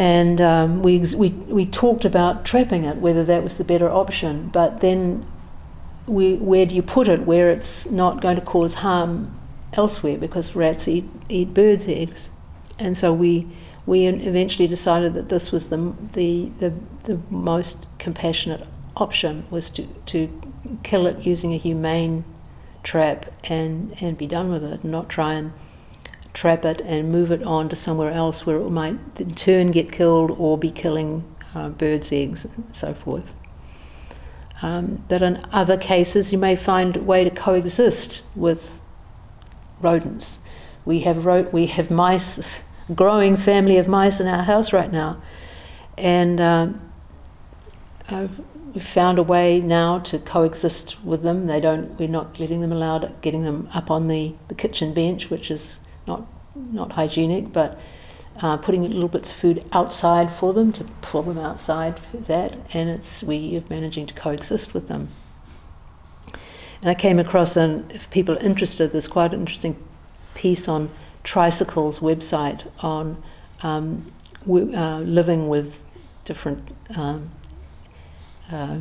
And 0.00 0.40
um, 0.40 0.82
we, 0.82 0.98
we, 1.14 1.28
we 1.28 1.66
talked 1.66 2.06
about 2.06 2.46
trapping 2.46 2.86
it, 2.86 2.96
whether 2.96 3.22
that 3.22 3.44
was 3.44 3.58
the 3.58 3.64
better 3.64 3.90
option. 3.90 4.48
But 4.48 4.80
then, 4.80 5.26
we, 6.06 6.36
where 6.36 6.64
do 6.64 6.74
you 6.74 6.80
put 6.82 7.06
it 7.06 7.26
where 7.26 7.50
it's 7.50 7.90
not 7.90 8.22
going 8.22 8.36
to 8.36 8.42
cause 8.42 8.76
harm 8.76 9.38
elsewhere? 9.74 10.16
Because 10.16 10.56
rats 10.56 10.88
eat, 10.88 11.04
eat 11.28 11.52
birds' 11.52 11.86
eggs. 11.86 12.30
And 12.78 12.96
so 12.96 13.12
we 13.12 13.46
we 13.84 14.06
eventually 14.06 14.68
decided 14.68 15.12
that 15.14 15.28
this 15.28 15.52
was 15.52 15.68
the, 15.68 15.92
the, 16.12 16.50
the, 16.60 16.72
the 17.04 17.20
most 17.28 17.88
compassionate 17.98 18.66
option 18.96 19.46
was 19.50 19.68
to, 19.70 19.86
to 20.06 20.28
kill 20.82 21.06
it 21.06 21.26
using 21.26 21.52
a 21.52 21.56
humane 21.56 22.24
trap 22.82 23.26
and, 23.44 23.94
and 24.00 24.16
be 24.16 24.26
done 24.26 24.50
with 24.50 24.62
it, 24.62 24.82
and 24.82 24.92
not 24.92 25.08
try 25.08 25.34
and 25.34 25.52
trap 26.40 26.64
it 26.64 26.80
and 26.86 27.12
move 27.12 27.30
it 27.30 27.42
on 27.42 27.68
to 27.68 27.76
somewhere 27.76 28.10
else 28.10 28.46
where 28.46 28.56
it 28.56 28.70
might 28.70 28.98
in 29.18 29.34
turn 29.34 29.70
get 29.70 29.92
killed 29.92 30.30
or 30.30 30.56
be 30.56 30.70
killing 30.70 31.22
uh, 31.54 31.68
birds' 31.68 32.10
eggs 32.12 32.46
and 32.46 32.74
so 32.74 32.94
forth. 32.94 33.30
Um, 34.62 35.04
but 35.06 35.20
in 35.20 35.44
other 35.52 35.76
cases, 35.76 36.32
you 36.32 36.38
may 36.38 36.56
find 36.56 36.96
a 36.96 37.02
way 37.02 37.24
to 37.24 37.30
coexist 37.30 38.22
with 38.34 38.80
rodents. 39.82 40.38
We 40.86 41.00
have 41.00 41.26
ro- 41.26 41.48
we 41.52 41.66
have 41.66 41.90
mice 41.90 42.40
growing 42.94 43.36
family 43.36 43.76
of 43.76 43.86
mice 43.86 44.18
in 44.18 44.26
our 44.26 44.44
house 44.44 44.72
right 44.72 44.90
now. 44.90 45.20
And 45.98 46.40
um, 46.40 46.80
we've 48.72 48.82
found 48.82 49.18
a 49.18 49.22
way 49.22 49.60
now 49.60 49.98
to 49.98 50.18
coexist 50.18 51.04
with 51.04 51.22
them. 51.22 51.48
They 51.48 51.60
don't. 51.60 51.98
We're 51.98 52.08
not 52.08 52.40
letting 52.40 52.62
them 52.62 52.72
allowed 52.72 53.20
getting 53.20 53.42
them 53.42 53.68
up 53.74 53.90
on 53.90 54.08
the, 54.08 54.34
the 54.48 54.54
kitchen 54.54 54.94
bench, 54.94 55.28
which 55.28 55.50
is 55.50 55.80
not 56.10 56.22
not 56.54 56.92
hygienic, 56.92 57.52
but 57.52 57.70
uh, 58.42 58.56
putting 58.56 58.82
little 58.82 59.08
bits 59.08 59.30
of 59.32 59.36
food 59.36 59.64
outside 59.72 60.28
for 60.32 60.52
them 60.52 60.72
to 60.72 60.84
pull 61.02 61.22
them 61.22 61.38
outside 61.38 61.94
for 61.98 62.18
that, 62.32 62.56
and 62.72 62.88
it's 62.90 63.22
we 63.22 63.56
are 63.56 63.64
managing 63.70 64.06
to 64.06 64.14
coexist 64.14 64.74
with 64.74 64.88
them. 64.88 65.08
And 66.82 66.90
I 66.90 66.94
came 66.94 67.18
across, 67.18 67.56
and 67.56 67.92
if 67.92 68.08
people 68.10 68.34
are 68.36 68.42
interested, 68.42 68.92
there's 68.92 69.08
quite 69.08 69.34
an 69.34 69.40
interesting 69.40 69.76
piece 70.34 70.68
on 70.68 70.88
Tricycle's 71.22 71.98
website 71.98 72.66
on 72.78 73.22
um, 73.62 74.10
uh, 74.48 75.00
living 75.00 75.48
with 75.48 75.84
different, 76.24 76.70
um, 76.96 77.30
uh, 78.50 78.78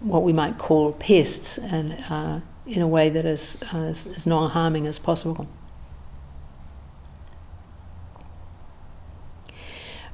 what 0.00 0.22
we 0.22 0.32
might 0.32 0.56
call 0.56 0.92
pests 0.92 1.58
and 1.58 2.02
uh, 2.08 2.40
in 2.66 2.80
a 2.80 2.88
way 2.88 3.10
that 3.10 3.26
is 3.26 3.58
uh, 3.74 3.78
as, 3.78 4.06
as 4.06 4.26
non-harming 4.26 4.86
as 4.86 4.98
possible. 4.98 5.46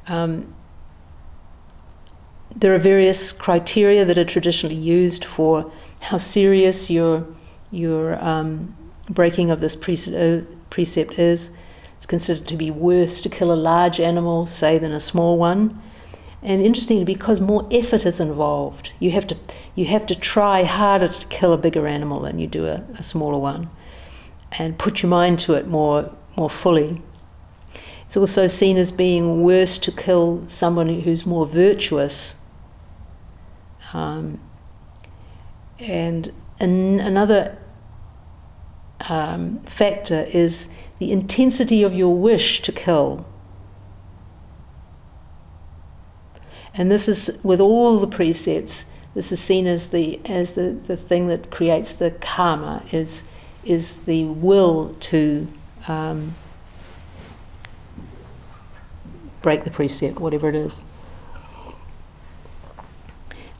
Um, 0.08 0.54
there 2.54 2.74
are 2.74 2.78
various 2.78 3.32
criteria 3.32 4.04
that 4.04 4.16
are 4.16 4.24
traditionally 4.24 4.76
used 4.76 5.24
for 5.24 5.70
how 6.00 6.16
serious 6.16 6.90
your 6.90 7.26
your 7.70 8.22
um, 8.24 8.74
breaking 9.10 9.50
of 9.50 9.60
this 9.60 9.76
precept, 9.76 10.16
uh, 10.16 10.46
precept 10.70 11.18
is. 11.18 11.50
It's 11.96 12.06
considered 12.06 12.46
to 12.48 12.56
be 12.56 12.70
worse 12.70 13.20
to 13.22 13.28
kill 13.28 13.52
a 13.52 13.54
large 13.56 14.00
animal, 14.00 14.46
say, 14.46 14.78
than 14.78 14.92
a 14.92 15.00
small 15.00 15.38
one. 15.38 15.82
And 16.42 16.62
interestingly, 16.62 17.04
because 17.04 17.40
more 17.40 17.66
effort 17.70 18.06
is 18.06 18.20
involved, 18.20 18.92
you 19.00 19.10
have 19.10 19.26
to 19.28 19.36
you 19.74 19.86
have 19.86 20.06
to 20.06 20.14
try 20.14 20.62
harder 20.62 21.08
to 21.08 21.26
kill 21.26 21.52
a 21.52 21.58
bigger 21.58 21.86
animal 21.86 22.20
than 22.20 22.38
you 22.38 22.46
do 22.46 22.66
a, 22.66 22.84
a 22.98 23.02
smaller 23.02 23.38
one, 23.38 23.68
and 24.58 24.78
put 24.78 25.02
your 25.02 25.10
mind 25.10 25.38
to 25.40 25.54
it 25.54 25.66
more 25.66 26.10
more 26.36 26.50
fully. 26.50 27.02
It's 28.06 28.16
also 28.16 28.46
seen 28.46 28.76
as 28.76 28.92
being 28.92 29.42
worse 29.42 29.78
to 29.78 29.92
kill 29.92 30.44
someone 30.46 30.88
who's 31.00 31.26
more 31.26 31.44
virtuous. 31.44 32.36
Um, 33.92 34.40
and 35.78 36.32
an, 36.60 37.00
another 37.00 37.58
um, 39.08 39.60
factor 39.60 40.26
is 40.32 40.68
the 40.98 41.12
intensity 41.12 41.82
of 41.82 41.92
your 41.92 42.14
wish 42.14 42.62
to 42.62 42.72
kill. 42.72 43.26
And 46.74 46.90
this 46.90 47.08
is 47.08 47.38
with 47.42 47.60
all 47.60 47.98
the 47.98 48.06
precepts. 48.06 48.86
This 49.14 49.32
is 49.32 49.40
seen 49.40 49.66
as 49.66 49.88
the 49.88 50.20
as 50.26 50.54
the, 50.54 50.78
the 50.86 50.96
thing 50.96 51.28
that 51.28 51.50
creates 51.50 51.94
the 51.94 52.10
karma 52.10 52.82
is 52.92 53.24
is 53.64 54.00
the 54.00 54.26
will 54.26 54.92
to 54.94 55.48
um, 55.88 56.34
break 59.46 59.62
the 59.62 59.70
precept, 59.70 60.18
whatever 60.18 60.48
it 60.48 60.56
is. 60.56 60.82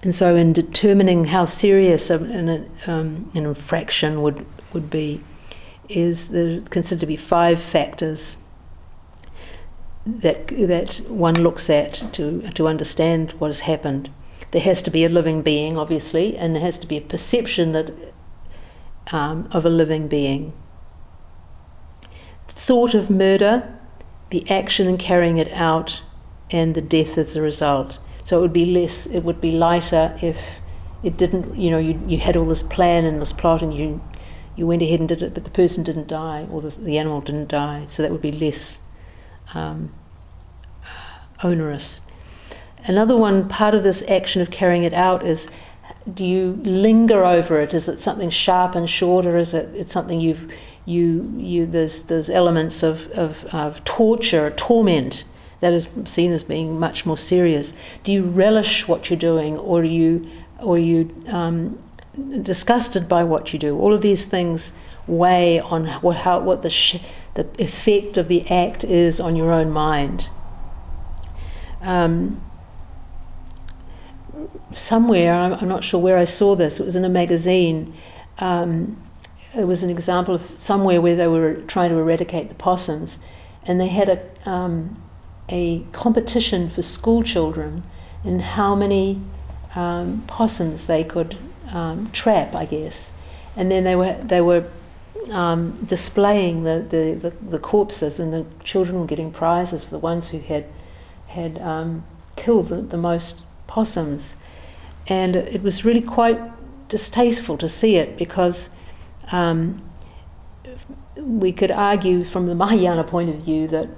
And 0.03 0.13
so, 0.13 0.35
in 0.35 0.53
determining 0.53 1.27
how 1.27 1.45
serious 1.45 2.11
an, 2.11 2.69
um, 2.89 3.31
an 3.37 3.47
infraction 3.47 4.21
would 4.23 4.45
would 4.73 4.91
be, 4.91 5.23
is 5.89 6.31
there 6.31 6.61
considered 6.63 7.03
to 7.03 7.07
be 7.07 7.15
five 7.15 7.61
factors 7.61 8.37
that 10.05 10.49
that 10.49 11.03
one 11.09 11.37
looks 11.41 11.71
at 11.71 12.03
to 12.15 12.43
to 12.51 12.67
understand 12.67 13.31
what 13.39 13.47
has 13.47 13.61
happened. 13.61 14.11
There 14.51 14.63
has 14.63 14.83
to 14.83 14.91
be 14.91 15.05
a 15.05 15.09
living 15.09 15.41
being, 15.43 15.79
obviously, 15.79 16.37
and 16.37 16.53
there 16.53 16.63
has 16.63 16.81
to 16.81 16.89
be 16.89 16.97
a 16.97 17.01
perception 17.15 17.71
that 17.73 17.95
um, 19.13 19.49
of 19.53 19.65
a 19.65 19.71
living 19.71 20.09
being. 20.09 20.53
Thought 22.49 22.95
of 22.95 23.09
murder, 23.09 23.76
the 24.31 24.49
action 24.51 24.87
and 24.89 24.99
carrying 24.99 25.39
it 25.39 25.53
out, 25.53 26.03
and 26.51 26.75
the 26.75 26.83
death 26.83 27.19
as 27.19 27.37
a 27.37 27.43
result. 27.43 27.99
So 28.25 28.39
it 28.39 28.43
would 28.43 28.53
be 28.53 28.67
less. 28.67 29.07
It 29.07 29.21
would 29.25 29.41
be 29.41 29.53
lighter 29.53 30.17
if 30.23 30.61
it 31.03 31.17
didn't. 31.17 31.57
You 31.57 31.71
know, 31.71 31.79
you 31.79 32.01
you 32.07 32.19
had 32.19 32.37
all 32.37 32.47
this 32.47 32.63
plan 32.63 33.05
and 33.05 33.21
this 33.21 33.33
plot, 33.33 33.63
and 33.63 33.73
you 33.73 34.01
you 34.57 34.67
went 34.67 34.83
ahead 34.83 35.01
and 35.01 35.09
did 35.09 35.23
it, 35.23 35.35
but 35.35 35.45
the 35.45 35.51
person 35.51 35.85
didn't 35.85 36.09
die 36.09 36.47
or 36.51 36.63
the, 36.63 36.71
the 36.71 36.99
animal 36.99 37.21
didn't 37.21 37.49
die. 37.49 37.85
So 37.89 38.03
that 38.03 38.11
would 38.11 38.23
be 38.23 38.33
less 38.33 38.79
um, 39.55 39.93
onerous. 41.45 42.01
Another 42.85 43.17
one, 43.17 43.49
part 43.49 43.75
of 43.75 43.83
this 43.83 44.03
action 44.09 44.41
of 44.41 44.51
carrying 44.51 44.85
it 44.85 44.95
out 44.95 45.27
is 45.27 45.49
do 46.13 46.25
you 46.25 46.61
linger 46.63 47.25
over 47.25 47.61
it? 47.61 47.75
Is 47.75 47.89
it 47.89 47.99
something 47.99 48.31
sharp 48.31 48.75
and 48.75 48.89
short, 48.89 49.27
or 49.27 49.37
is 49.37 49.53
it 49.55 49.75
it's 49.75 49.93
something 49.93 50.21
you've 50.21 50.53
you 50.87 51.35
you 51.37 51.67
there's 51.67 52.05
there's 52.05 52.31
elements 52.31 52.83
of, 52.83 53.09
of, 53.11 53.45
of 53.47 53.85
torture, 53.85 54.51
torment 54.51 55.25
that 55.61 55.73
is 55.73 55.89
seen 56.05 56.33
as 56.33 56.45
being 56.45 56.79
much 56.79 57.05
more 57.05 57.17
serious. 57.17 57.75
Do 58.05 58.13
you 58.13 58.25
relish 58.25 58.87
what 58.87 59.11
you're 59.11 59.19
doing, 59.19 59.59
or 59.59 59.81
are 59.81 59.85
you 59.85 60.23
or 60.61 60.79
you 60.79 61.11
um, 61.29 61.79
disgusted 62.43 63.09
by 63.09 63.25
what 63.25 63.53
you 63.53 63.59
do? 63.59 63.79
All 63.79 63.93
of 63.93 64.01
these 64.01 64.25
things 64.25 64.73
weigh 65.09 65.61
on 65.61 65.87
what 66.03 66.19
how 66.19 66.39
what 66.41 66.63
the 66.63 66.71
sh- 66.71 67.03
the 67.35 67.47
effect 67.59 68.17
of 68.17 68.29
the 68.29 68.49
act 68.49 68.85
is 68.85 69.21
on 69.21 69.35
your 69.35 69.53
own 69.53 69.71
mind. 69.71 70.31
Um, 71.83 72.43
somewhere, 74.73 75.35
I'm, 75.35 75.53
I'm, 75.55 75.69
not 75.69 75.85
sure 75.85 76.01
where 76.01 76.19
I 76.19 76.25
saw 76.25 76.57
this, 76.57 76.81
it 76.81 76.85
was 76.85 76.97
in 76.97 77.05
a 77.05 77.09
magazine. 77.09 77.95
Um, 78.39 79.06
it 79.55 79.65
was 79.65 79.83
an 79.83 79.91
example 79.91 80.35
of 80.35 80.43
somewhere 80.55 81.01
where 81.01 81.17
they 81.17 81.27
were 81.27 81.55
trying 81.55 81.91
to 81.91 81.97
eradicate 81.97 82.49
the 82.49 82.55
possums, 82.55 83.19
and 83.67 83.81
they 83.81 83.89
had 83.89 84.09
a, 84.09 84.51
um, 84.51 85.03
a 85.49 85.81
competition 85.93 86.69
for 86.69 86.83
school 86.83 87.23
children 87.23 87.83
in 88.25 88.41
how 88.41 88.75
many 88.75 89.21
um, 89.75 90.25
possums 90.27 90.87
they 90.87 91.05
could 91.05 91.37
um, 91.73 92.11
trap, 92.13 92.55
I 92.55 92.65
guess. 92.65 93.13
And 93.57 93.71
then 93.71 93.85
they 93.85 93.97
were, 93.97 94.15
they 94.15 94.41
were 94.41 94.69
um, 95.31 95.73
displaying 95.85 96.65
the, 96.65 96.85
the, 96.89 97.31
the, 97.31 97.51
the, 97.51 97.59
corpses, 97.59 98.19
and 98.19 98.33
the 98.33 98.47
children 98.63 99.01
were 99.01 99.07
getting 99.07 99.33
prizes 99.33 99.85
for 99.85 99.91
the 99.91 99.99
ones 99.99 100.29
who 100.29 100.39
had, 100.39 100.67
had 101.29 101.59
um, 101.61 102.05
killed 102.37 102.69
the, 102.69 102.83
the 102.83 102.97
most 102.97 103.41
possums. 103.67 104.37
And 105.09 105.37
it 105.37 105.63
was 105.63 105.85
really 105.85 106.03
quite 106.03 106.41
distasteful 106.89 107.57
to 107.59 107.69
see 107.69 107.97
it 107.97 108.17
because 108.17 108.71
um, 109.33 109.83
we 111.17 111.53
could 111.53 111.71
argue 111.71 112.25
from 112.25 112.47
the 112.47 112.55
Mahayana 112.63 113.05
point 113.05 113.31
of 113.31 113.37
view 113.37 113.69
that 113.69 113.89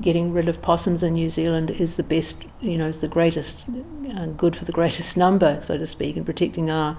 getting 0.00 0.32
rid 0.32 0.48
of 0.48 0.60
possums 0.60 1.02
in 1.02 1.14
New 1.14 1.30
Zealand 1.30 1.70
is 1.70 1.96
the 1.96 2.02
best, 2.02 2.44
you 2.60 2.76
know, 2.76 2.88
is 2.88 3.00
the 3.00 3.08
greatest 3.08 3.64
uh, 4.14 4.26
good 4.26 4.56
for 4.56 4.64
the 4.64 4.72
greatest 4.80 5.16
number, 5.16 5.58
so 5.60 5.78
to 5.78 5.86
speak, 5.86 6.16
in 6.16 6.24
protecting 6.24 6.70
our 6.70 6.98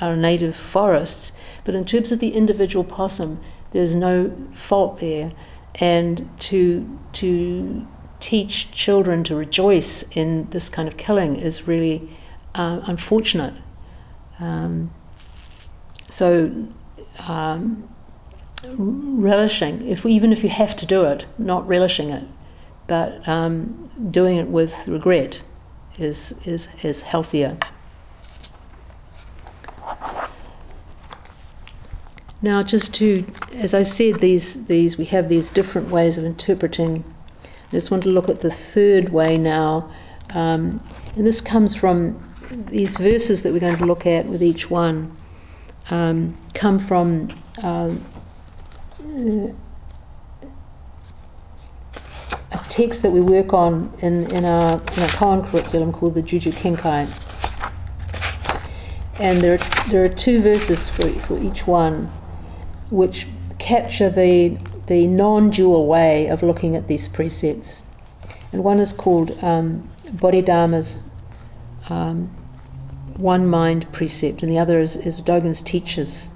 our 0.00 0.16
native 0.16 0.54
forests. 0.54 1.32
But 1.64 1.74
in 1.74 1.84
terms 1.84 2.12
of 2.12 2.20
the 2.20 2.32
individual 2.34 2.84
possum, 2.84 3.40
there's 3.72 3.94
no 3.94 4.36
fault 4.54 4.98
there, 4.98 5.32
and 5.76 6.28
to 6.40 6.98
to 7.14 7.86
teach 8.20 8.70
children 8.72 9.24
to 9.24 9.34
rejoice 9.34 10.02
in 10.14 10.48
this 10.50 10.68
kind 10.68 10.86
of 10.86 10.96
killing 10.96 11.36
is 11.36 11.66
really 11.66 12.08
uh, 12.54 12.80
unfortunate. 12.84 13.54
Um, 14.38 14.92
so, 16.10 16.68
um, 17.28 17.88
relishing, 18.64 19.86
if 19.86 20.04
even 20.06 20.32
if 20.32 20.42
you 20.42 20.48
have 20.48 20.76
to 20.76 20.86
do 20.86 21.04
it, 21.04 21.26
not 21.38 21.66
relishing 21.66 22.10
it, 22.10 22.24
but 22.86 23.26
um, 23.28 23.90
doing 24.10 24.36
it 24.36 24.48
with 24.48 24.86
regret, 24.88 25.42
is 25.98 26.40
is 26.46 26.68
is 26.84 27.02
healthier. 27.02 27.58
Now, 32.42 32.62
just 32.62 32.94
to, 32.94 33.26
as 33.54 33.74
I 33.74 33.82
said, 33.82 34.20
these 34.20 34.66
these 34.66 34.96
we 34.96 35.04
have 35.06 35.28
these 35.28 35.50
different 35.50 35.90
ways 35.90 36.18
of 36.18 36.24
interpreting 36.24 37.04
I 37.70 37.76
just 37.76 37.92
want 37.92 38.02
to 38.02 38.08
look 38.08 38.28
at 38.28 38.40
the 38.40 38.50
third 38.50 39.10
way 39.10 39.36
now. 39.36 39.88
Um, 40.34 40.82
and 41.14 41.24
this 41.24 41.40
comes 41.40 41.76
from 41.76 42.20
these 42.50 42.96
verses 42.96 43.44
that 43.44 43.52
we're 43.52 43.60
going 43.60 43.76
to 43.76 43.86
look 43.86 44.06
at 44.06 44.26
with 44.26 44.42
each 44.42 44.68
one, 44.68 45.16
um, 45.90 46.36
come 46.54 46.78
from 46.78 47.28
uh, 47.62 47.94
a 52.52 52.58
text 52.68 53.02
that 53.02 53.10
we 53.10 53.20
work 53.20 53.52
on 53.52 53.92
in, 54.00 54.30
in, 54.30 54.44
our, 54.44 54.74
in 54.74 55.02
our 55.02 55.08
koan 55.08 55.46
curriculum 55.48 55.92
called 55.92 56.14
the 56.14 56.22
Juju 56.22 56.52
Kinkai. 56.52 57.08
And 59.18 59.42
there 59.42 59.54
are, 59.54 59.88
there 59.90 60.02
are 60.02 60.08
two 60.08 60.40
verses 60.40 60.88
for, 60.88 61.08
for 61.20 61.38
each 61.42 61.66
one 61.66 62.06
which 62.90 63.26
capture 63.58 64.08
the 64.10 64.58
the 64.90 65.06
non 65.06 65.50
dual 65.50 65.86
way 65.86 66.26
of 66.26 66.42
looking 66.42 66.74
at 66.74 66.88
these 66.88 67.06
precepts. 67.06 67.82
And 68.50 68.64
one 68.64 68.80
is 68.80 68.92
called 68.92 69.38
um, 69.42 69.88
Bodhidharma's 70.04 71.00
um, 71.88 72.28
One 73.20 73.46
Mind 73.46 73.90
precept, 73.92 74.42
and 74.42 74.50
the 74.50 74.58
other 74.58 74.80
is, 74.80 74.96
is 74.96 75.20
Dogen's 75.20 75.60
teachers 75.60 76.30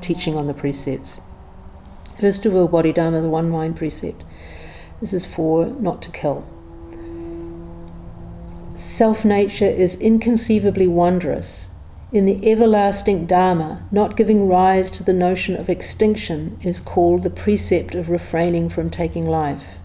teaching 0.00 0.36
on 0.36 0.46
the 0.46 0.54
precepts. 0.54 1.20
First 2.20 2.46
of 2.46 2.54
all, 2.54 2.68
Bodhidharma's 2.68 3.26
One 3.26 3.50
Mind 3.50 3.76
precept. 3.76 4.22
This 5.00 5.12
is 5.12 5.24
for 5.24 5.66
not 5.66 6.02
to 6.02 6.10
kill. 6.10 6.46
Self 8.76 9.24
nature 9.24 9.66
is 9.66 10.00
inconceivably 10.00 10.86
wondrous 10.86 11.70
in 12.12 12.24
the 12.24 12.50
everlasting 12.50 13.26
Dharma, 13.26 13.86
not 13.90 14.16
giving 14.16 14.48
rise 14.48 14.90
to 14.90 15.04
the 15.04 15.12
notion 15.12 15.56
of 15.56 15.68
extinction 15.68 16.58
is 16.62 16.80
called 16.80 17.22
the 17.22 17.30
precept 17.30 17.94
of 17.94 18.08
refraining 18.08 18.68
from 18.68 18.90
taking 18.90 19.26
life. 19.26 19.79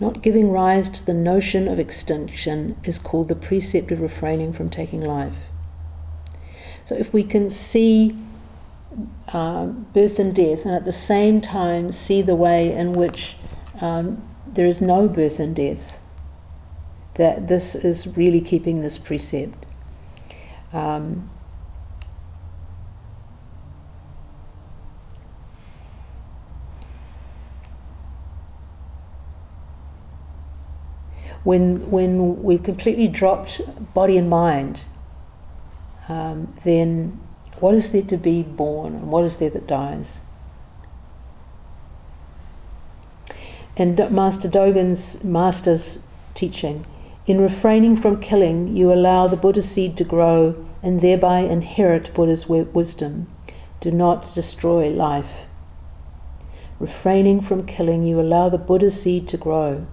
Not 0.00 0.22
giving 0.22 0.50
rise 0.50 0.88
to 0.88 1.04
the 1.04 1.14
notion 1.14 1.68
of 1.68 1.78
extinction 1.78 2.76
is 2.84 2.98
called 2.98 3.28
the 3.28 3.36
precept 3.36 3.92
of 3.92 4.00
refraining 4.00 4.54
from 4.54 4.70
taking 4.70 5.04
life. 5.04 5.36
So 6.86 6.96
if 6.96 7.12
we 7.12 7.22
can 7.22 7.50
see 7.50 8.16
um, 9.32 9.86
birth 9.92 10.18
and 10.18 10.34
death, 10.34 10.64
and 10.64 10.74
at 10.74 10.86
the 10.86 10.92
same 10.92 11.40
time 11.40 11.92
see 11.92 12.22
the 12.22 12.34
way 12.34 12.72
in 12.72 12.94
which 12.94 13.36
um, 13.80 14.26
there 14.46 14.66
is 14.66 14.80
no 14.80 15.06
birth 15.06 15.38
and 15.38 15.54
death, 15.54 15.98
that 17.14 17.48
this 17.48 17.74
is 17.74 18.16
really 18.16 18.40
keeping 18.40 18.80
this 18.80 18.96
precept. 18.96 19.66
Um, 20.72 21.30
when 31.42 31.90
when 31.90 32.42
we've 32.42 32.62
completely 32.62 33.08
dropped 33.08 33.60
body 33.94 34.16
and 34.16 34.28
mind, 34.28 34.84
um, 36.08 36.54
then 36.64 37.18
what 37.60 37.74
is 37.74 37.92
there 37.92 38.02
to 38.02 38.16
be 38.16 38.42
born 38.42 38.94
and 38.94 39.10
what 39.10 39.24
is 39.24 39.38
there 39.38 39.50
that 39.50 39.66
dies? 39.66 40.24
And 43.76 43.98
Master 44.10 44.48
Dogen's 44.48 45.24
master's 45.24 46.00
teaching, 46.34 46.84
in 47.26 47.40
refraining 47.40 47.96
from 47.96 48.20
killing, 48.20 48.76
you 48.76 48.92
allow 48.92 49.26
the 49.26 49.36
Buddha 49.36 49.62
seed 49.62 49.96
to 49.96 50.04
grow 50.04 50.66
and 50.82 51.00
thereby 51.00 51.40
inherit 51.40 52.12
Buddha's 52.12 52.48
wisdom. 52.48 53.28
Do 53.80 53.90
not 53.90 54.34
destroy 54.34 54.90
life. 54.90 55.46
Refraining 56.78 57.40
from 57.40 57.66
killing, 57.66 58.06
you 58.06 58.20
allow 58.20 58.48
the 58.48 58.58
Buddha 58.58 58.90
seed 58.90 59.28
to 59.28 59.36
grow 59.36 59.86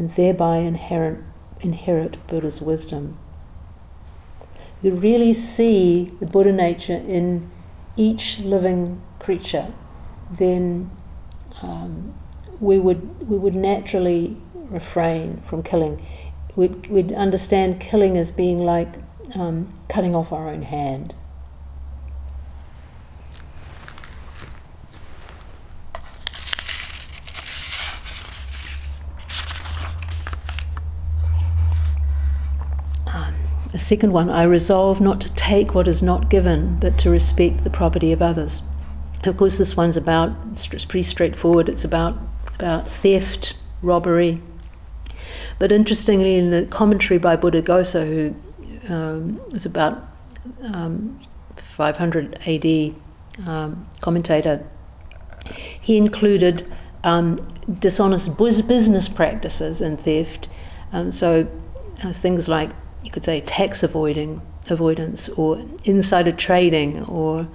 and 0.00 0.14
thereby 0.14 0.56
inherit, 0.56 1.18
inherit 1.60 2.26
Buddha's 2.26 2.62
wisdom. 2.62 3.18
You 4.80 4.94
really 4.94 5.34
see 5.34 6.10
the 6.20 6.24
Buddha 6.24 6.52
nature 6.52 6.94
in 6.94 7.50
each 7.98 8.38
living 8.38 9.02
creature, 9.18 9.66
then 10.30 10.90
um, 11.60 12.14
we 12.60 12.78
would 12.78 13.28
we 13.28 13.36
would 13.36 13.54
naturally 13.54 14.38
refrain 14.70 15.42
from 15.42 15.62
killing. 15.62 16.02
We'd, 16.56 16.86
we'd 16.86 17.12
understand 17.12 17.78
killing 17.78 18.16
as 18.16 18.32
being 18.32 18.64
like 18.64 18.88
um, 19.34 19.70
cutting 19.90 20.14
off 20.14 20.32
our 20.32 20.48
own 20.48 20.62
hand. 20.62 21.14
Second 33.80 34.12
one, 34.12 34.30
I 34.30 34.44
resolve 34.44 35.00
not 35.00 35.20
to 35.22 35.28
take 35.30 35.74
what 35.74 35.88
is 35.88 36.02
not 36.02 36.30
given, 36.30 36.78
but 36.78 36.98
to 36.98 37.10
respect 37.10 37.64
the 37.64 37.70
property 37.70 38.12
of 38.12 38.22
others. 38.22 38.62
Of 39.24 39.36
course, 39.36 39.58
this 39.58 39.76
one's 39.76 39.96
about, 39.96 40.32
it's 40.52 40.66
pretty 40.66 41.02
straightforward, 41.02 41.68
it's 41.68 41.84
about, 41.84 42.16
about 42.54 42.88
theft, 42.88 43.58
robbery. 43.82 44.40
But 45.58 45.72
interestingly, 45.72 46.36
in 46.36 46.50
the 46.50 46.64
commentary 46.66 47.18
by 47.18 47.36
Buddhaghosa, 47.36 48.06
who 48.06 48.92
um, 48.92 49.40
was 49.50 49.66
about 49.66 50.08
um, 50.62 51.20
500 51.56 52.38
AD 52.46 52.94
um, 53.46 53.86
commentator, 54.00 54.66
he 55.80 55.96
included 55.96 56.70
um, 57.04 57.46
dishonest 57.78 58.36
business 58.36 59.08
practices 59.08 59.80
in 59.80 59.96
theft. 59.96 60.48
Um, 60.92 61.12
so 61.12 61.46
uh, 62.04 62.12
things 62.12 62.48
like 62.48 62.70
you 63.02 63.10
could 63.10 63.24
say 63.24 63.40
tax 63.40 63.82
avoiding 63.82 64.42
avoidance 64.68 65.28
or 65.30 65.62
insider 65.84 66.32
trading 66.32 67.02
or 67.04 67.48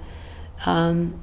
um, 0.64 1.20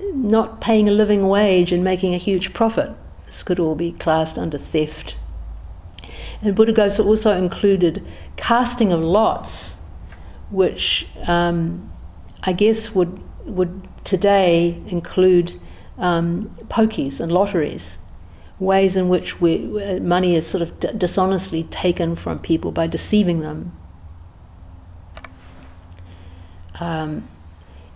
not 0.00 0.60
paying 0.60 0.88
a 0.88 0.92
living 0.92 1.28
wage 1.28 1.72
and 1.72 1.82
making 1.84 2.14
a 2.14 2.18
huge 2.18 2.52
profit. 2.52 2.90
This 3.26 3.42
could 3.42 3.58
all 3.58 3.74
be 3.74 3.92
classed 3.92 4.38
under 4.38 4.58
theft. 4.58 5.16
And 6.42 6.56
Buddhaghosa 6.56 7.04
also 7.04 7.36
included 7.36 8.06
casting 8.36 8.92
of 8.92 9.00
lots, 9.00 9.78
which 10.50 11.06
um, 11.26 11.90
I 12.42 12.52
guess 12.52 12.94
would 12.94 13.20
would 13.46 13.88
today 14.04 14.82
include 14.88 15.58
um, 15.98 16.50
pokies 16.68 17.20
and 17.20 17.30
lotteries 17.30 17.98
ways 18.58 18.96
in 18.96 19.08
which 19.08 19.40
we, 19.40 19.58
money 20.00 20.34
is 20.34 20.46
sort 20.46 20.62
of 20.62 20.80
d- 20.80 20.88
dishonestly 20.96 21.64
taken 21.64 22.16
from 22.16 22.38
people 22.38 22.72
by 22.72 22.86
deceiving 22.86 23.40
them. 23.40 23.72
Um, 26.80 27.28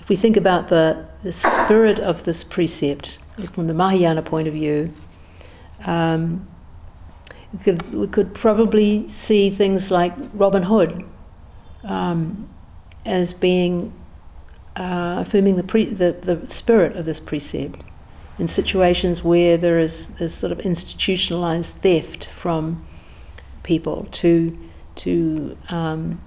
if 0.01 0.09
we 0.09 0.17
think 0.17 0.37
about 0.37 0.69
the, 0.69 1.07
the 1.23 1.33
spirit 1.33 1.99
of 1.99 2.25
this 2.25 2.45
precept 2.45 3.19
from 3.53 3.67
the 3.67 3.75
Mahayana 3.75 4.23
point 4.23 4.49
of 4.49 4.55
view, 4.55 4.93
um, 5.87 6.47
we, 7.53 7.59
could, 7.61 7.93
we 7.95 8.07
could 8.07 8.35
probably 8.35 9.09
see 9.09 9.51
things 9.51 9.91
like 9.91 10.13
Robin 10.35 10.65
Hood 10.65 11.05
um, 11.85 12.49
as 13.07 13.33
being 13.33 13.93
uh, 14.77 15.17
affirming 15.21 15.57
the, 15.57 15.63
pre- 15.63 15.87
the, 15.87 16.13
the 16.13 16.47
spirit 16.49 16.97
of 16.97 17.07
this 17.07 17.19
precept 17.19 17.83
in 18.41 18.49
situations 18.49 19.23
where 19.23 19.59
there 19.59 19.79
is 19.79 20.09
this 20.15 20.35
sort 20.35 20.51
of 20.51 20.61
institutionalized 20.61 21.75
theft 21.77 22.25
from 22.25 22.85
people 23.63 24.09
to 24.11 24.59
to 24.97 25.57
um, 25.69 26.21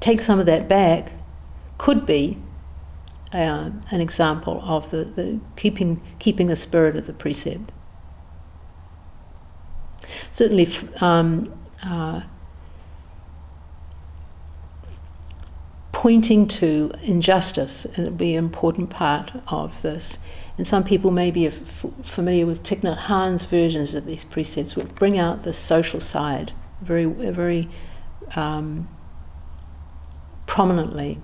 take 0.00 0.20
some 0.20 0.38
of 0.40 0.46
that 0.46 0.68
back 0.68 1.12
could 1.78 2.04
be 2.04 2.36
uh, 3.32 3.70
an 3.90 4.00
example 4.00 4.60
of 4.64 4.90
the, 4.90 5.04
the 5.04 5.40
keeping 5.56 6.02
keeping 6.18 6.48
the 6.48 6.56
spirit 6.56 6.96
of 6.96 7.06
the 7.06 7.12
precept. 7.12 7.70
Certainly, 10.32 10.68
um, 11.00 11.52
uh, 11.84 12.22
pointing 16.00 16.48
to 16.48 16.90
injustice 17.02 17.84
and 17.84 18.06
it'll 18.06 18.16
be 18.16 18.34
an 18.34 18.42
important 18.42 18.88
part 18.88 19.32
of 19.48 19.82
this. 19.82 20.18
And 20.56 20.66
some 20.66 20.82
people 20.82 21.10
may 21.10 21.30
be 21.30 21.46
f- 21.48 21.84
familiar 22.02 22.46
with 22.46 22.62
Thich 22.62 22.80
Nhat 22.80 23.00
Hanh's 23.00 23.44
versions 23.44 23.94
of 23.94 24.06
these 24.06 24.24
precepts, 24.24 24.74
which 24.74 24.88
bring 24.94 25.18
out 25.18 25.42
the 25.42 25.52
social 25.52 26.00
side 26.00 26.52
very, 26.80 27.04
very 27.04 27.68
um, 28.34 28.88
prominently. 30.46 31.20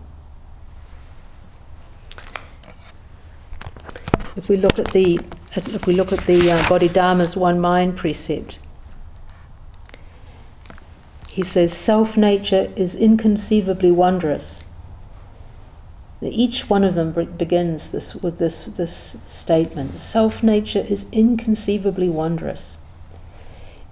If 4.36 4.50
we 4.50 4.58
look 4.58 4.78
at 4.78 4.88
the 4.88 5.18
if 5.56 5.86
we 5.86 5.94
look 5.94 6.12
at 6.12 6.26
the 6.26 6.50
uh, 6.50 6.58
Bodhidharma's 6.68 7.34
one 7.34 7.58
mind 7.58 7.96
precept, 7.96 8.58
he 11.36 11.42
says 11.42 11.70
self 11.70 12.16
nature 12.16 12.72
is 12.76 12.96
inconceivably 12.96 13.90
wondrous 13.90 14.64
each 16.22 16.70
one 16.70 16.82
of 16.82 16.94
them 16.94 17.12
begins 17.36 17.90
this, 17.90 18.14
with 18.14 18.38
this, 18.38 18.64
this 18.64 19.18
statement 19.26 19.98
Self 19.98 20.42
nature 20.42 20.80
is 20.88 21.06
inconceivably 21.12 22.08
wondrous. 22.08 22.78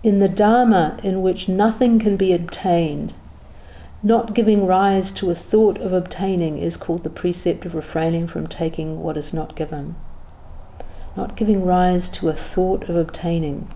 In 0.03 0.21
the 0.21 0.29
Dharma, 0.29 0.99
in 1.03 1.23
which 1.23 1.49
nothing 1.49 1.99
can 1.99 2.17
be 2.17 2.33
obtained, 2.33 3.15
not 4.03 4.35
giving 4.35 4.67
rise 4.67 5.11
to 5.13 5.31
a 5.31 5.35
thought 5.35 5.79
of 5.79 5.93
obtaining 5.93 6.59
is 6.59 6.77
called 6.77 7.05
the 7.05 7.11
precept 7.11 7.65
of 7.65 7.75
refraining 7.75 8.27
from 8.27 8.47
taking 8.47 9.01
what 9.01 9.17
is 9.17 9.33
not 9.33 9.57
given. 9.57 9.97
Not 11.17 11.37
giving 11.37 11.65
rise 11.65 12.11
to 12.11 12.29
a 12.29 12.35
thought 12.35 12.89
of 12.89 12.97
obtaining, 12.97 13.73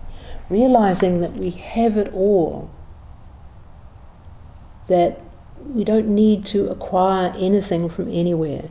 realizing 0.49 1.21
that 1.21 1.33
we 1.33 1.49
have 1.51 1.97
it 1.97 2.13
all, 2.13 2.69
that 4.89 5.21
we 5.65 5.83
don't 5.83 6.07
need 6.07 6.45
to 6.47 6.69
acquire 6.69 7.33
anything 7.37 7.89
from 7.89 8.09
anywhere. 8.09 8.69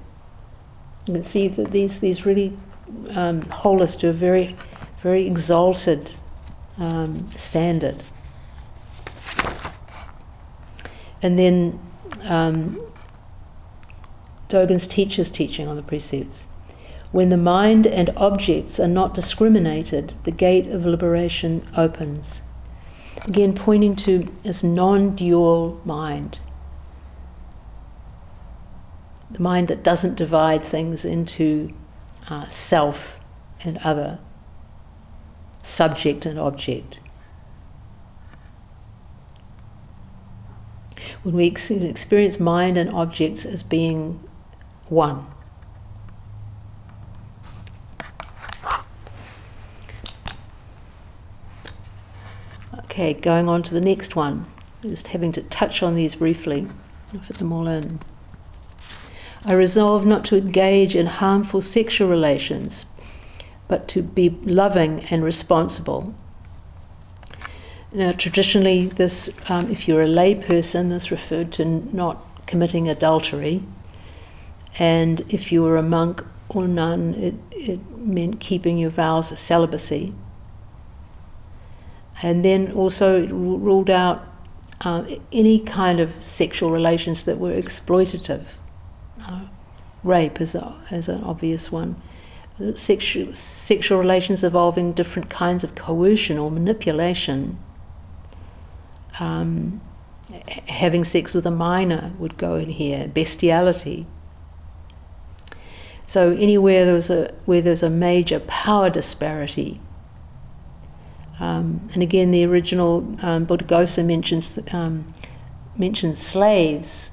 You 1.07 1.14
can 1.14 1.25
see 1.25 1.49
that 1.49 1.71
these, 1.71 2.01
these 2.01 2.27
really 2.27 2.55
um, 3.11 3.43
hold 3.43 3.81
us 3.81 3.97
to 3.97 4.09
a 4.09 4.12
very, 4.12 4.57
very 5.03 5.27
exalted 5.27 6.16
um, 6.77 7.31
standard. 7.35 8.05
And 11.23 11.39
then 11.39 11.81
um, 12.25 12.79
Dogen's 14.49 14.87
teacher's 14.87 15.31
teaching 15.31 15.66
on 15.66 15.77
the 15.77 15.83
precepts. 15.83 16.47
When 17.11 17.31
the 17.31 17.37
mind 17.37 17.87
and 17.87 18.11
objects 18.16 18.79
are 18.79 18.89
not 18.89 19.14
discriminated, 19.14 20.14
the 20.25 20.31
gate 20.31 20.66
of 20.66 20.85
liberation 20.85 21.66
opens. 21.77 22.43
Again, 23.29 23.55
pointing 23.55 23.95
to 23.97 24.20
this 24.43 24.64
non 24.64 25.14
dual 25.14 25.81
mind 25.85 26.41
the 29.31 29.43
mind 29.43 29.68
that 29.68 29.83
doesn't 29.83 30.16
divide 30.16 30.64
things 30.64 31.05
into 31.05 31.68
uh, 32.31 32.49
self 32.49 33.20
and 33.62 33.76
other, 33.85 34.18
subject 35.62 36.24
and 36.24 36.39
object. 36.39 36.99
when 41.22 41.35
we 41.35 41.47
experience 41.47 42.41
mind 42.41 42.79
and 42.79 42.91
objects 42.91 43.45
as 43.45 43.62
being 43.62 44.20
one. 44.89 45.26
Okay, 52.99 53.14
going 53.14 53.49
on 53.49 53.62
to 53.62 53.74
the 53.74 53.80
next 53.80 54.16
one. 54.16 54.46
Just 54.82 55.07
having 55.07 55.30
to 55.30 55.42
touch 55.42 55.84
on 55.84 55.94
these 55.94 56.16
briefly, 56.16 56.66
fit 57.22 57.38
them 57.38 57.53
all 57.53 57.68
in. 57.68 58.01
I 59.44 59.53
resolve 59.53 60.05
not 60.05 60.24
to 60.24 60.36
engage 60.36 60.96
in 60.96 61.07
harmful 61.07 61.61
sexual 61.61 62.09
relations, 62.09 62.86
but 63.68 63.86
to 63.90 64.03
be 64.03 64.30
loving 64.42 65.05
and 65.11 65.22
responsible. 65.22 66.12
Now, 67.92 68.11
traditionally, 68.11 68.86
this, 68.86 69.30
um, 69.49 69.70
if 69.70 69.86
you're 69.86 70.03
a 70.03 70.09
lay 70.09 70.34
person, 70.34 70.88
this 70.88 71.12
referred 71.12 71.53
to 71.53 71.64
not 71.64 72.20
committing 72.46 72.88
adultery, 72.88 73.62
and 74.80 75.20
if 75.28 75.53
you 75.53 75.62
were 75.62 75.76
a 75.76 75.84
monk 75.84 76.24
or 76.49 76.66
nun, 76.66 77.14
it, 77.14 77.34
it 77.53 77.96
meant 77.96 78.40
keeping 78.40 78.76
your 78.76 78.90
vows 78.90 79.30
of 79.30 79.38
celibacy. 79.38 80.12
And 82.23 82.45
then 82.45 82.73
also 82.73 83.27
ruled 83.27 83.91
out 83.91 84.27
uh, 84.81 85.05
any 85.33 85.61
kind 85.61 86.01
of 86.01 86.23
sexual 86.23 86.71
relations 86.71 87.25
that 87.25 87.39
were 87.39 87.53
exploitative. 87.53 88.45
Uh, 89.23 89.47
rape 90.03 90.41
is, 90.41 90.55
a, 90.55 90.75
is 90.91 91.09
an 91.09 91.23
obvious 91.23 91.71
one. 91.71 92.01
Sexual, 92.75 93.35
sexual 93.35 93.99
relations 93.99 94.43
involving 94.43 94.93
different 94.93 95.31
kinds 95.31 95.62
of 95.62 95.75
coercion 95.77 96.39
or 96.39 96.51
manipulation. 96.51 97.59
Um, 99.21 99.81
having 100.69 101.05
sex 101.05 101.35
with 101.35 101.47
a 101.47 101.51
minor 101.51 102.12
would 102.19 102.37
go 102.37 102.57
in 102.57 102.71
here. 102.71 103.09
Bestiality. 103.09 104.07
So 106.07 106.33
anywhere 106.33 106.85
there's 106.85 107.11
a 107.11 107.35
where 107.45 107.61
there's 107.61 107.83
a 107.83 107.91
major 107.91 108.41
power 108.41 108.89
disparity, 108.89 109.81
um, 111.41 111.89
and 111.93 112.03
again, 112.03 112.30
the 112.30 112.45
original 112.45 112.99
um, 113.22 113.47
Buddhaghosa 113.47 114.05
mentions 114.05 114.59
um, 114.72 115.12
mentions 115.76 116.18
slaves, 116.18 117.12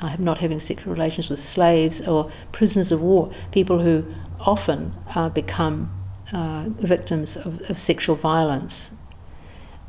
uh, 0.00 0.16
not 0.18 0.38
having 0.38 0.58
sexual 0.58 0.92
relations 0.92 1.30
with 1.30 1.38
slaves 1.38 2.00
or 2.06 2.30
prisoners 2.50 2.90
of 2.90 3.00
war, 3.00 3.32
people 3.52 3.80
who 3.80 4.04
often 4.40 4.92
uh, 5.14 5.28
become 5.28 5.90
uh, 6.32 6.64
victims 6.68 7.36
of, 7.36 7.70
of, 7.70 7.78
sexual 7.78 8.16
violence. 8.16 8.92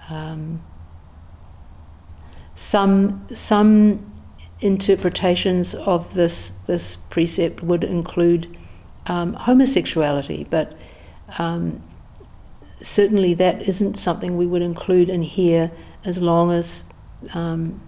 Um, 0.10 0.64
some 2.54 3.26
some 3.34 4.12
interpretations 4.62 5.74
of 5.74 6.14
this 6.14 6.52
this 6.68 6.96
precept 6.96 7.64
would 7.64 7.84
include 7.84 8.56
um, 9.08 9.34
homosexuality, 9.34 10.46
but 10.50 10.78
um, 11.40 11.82
certainly 12.84 13.34
that 13.34 13.62
isn't 13.62 13.98
something 13.98 14.38
we 14.38 14.46
would 14.46 14.62
include 14.62 15.10
in 15.10 15.22
here 15.22 15.72
as 16.04 16.22
long 16.22 16.52
as 16.52 16.92
um, 17.34 17.82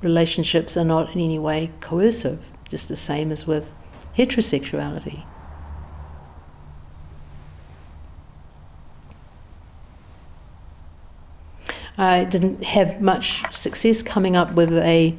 relationships 0.00 0.76
are 0.76 0.84
not 0.84 1.14
in 1.14 1.20
any 1.20 1.38
way 1.38 1.70
coercive, 1.80 2.40
just 2.68 2.88
the 2.88 2.96
same 2.96 3.32
as 3.32 3.46
with 3.46 3.72
heterosexuality. 4.16 5.24
I 11.98 12.24
didn't 12.24 12.64
have 12.64 13.00
much 13.00 13.52
success 13.54 14.02
coming 14.02 14.34
up 14.34 14.54
with 14.54 14.72
a 14.72 15.14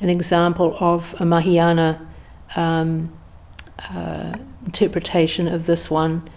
an 0.00 0.08
example 0.08 0.76
of 0.78 1.14
a 1.18 1.24
Mahayana 1.24 2.06
um, 2.54 3.12
uh, 3.90 4.32
interpretation 4.64 5.48
of 5.48 5.66
this 5.66 5.90
one 5.90 6.28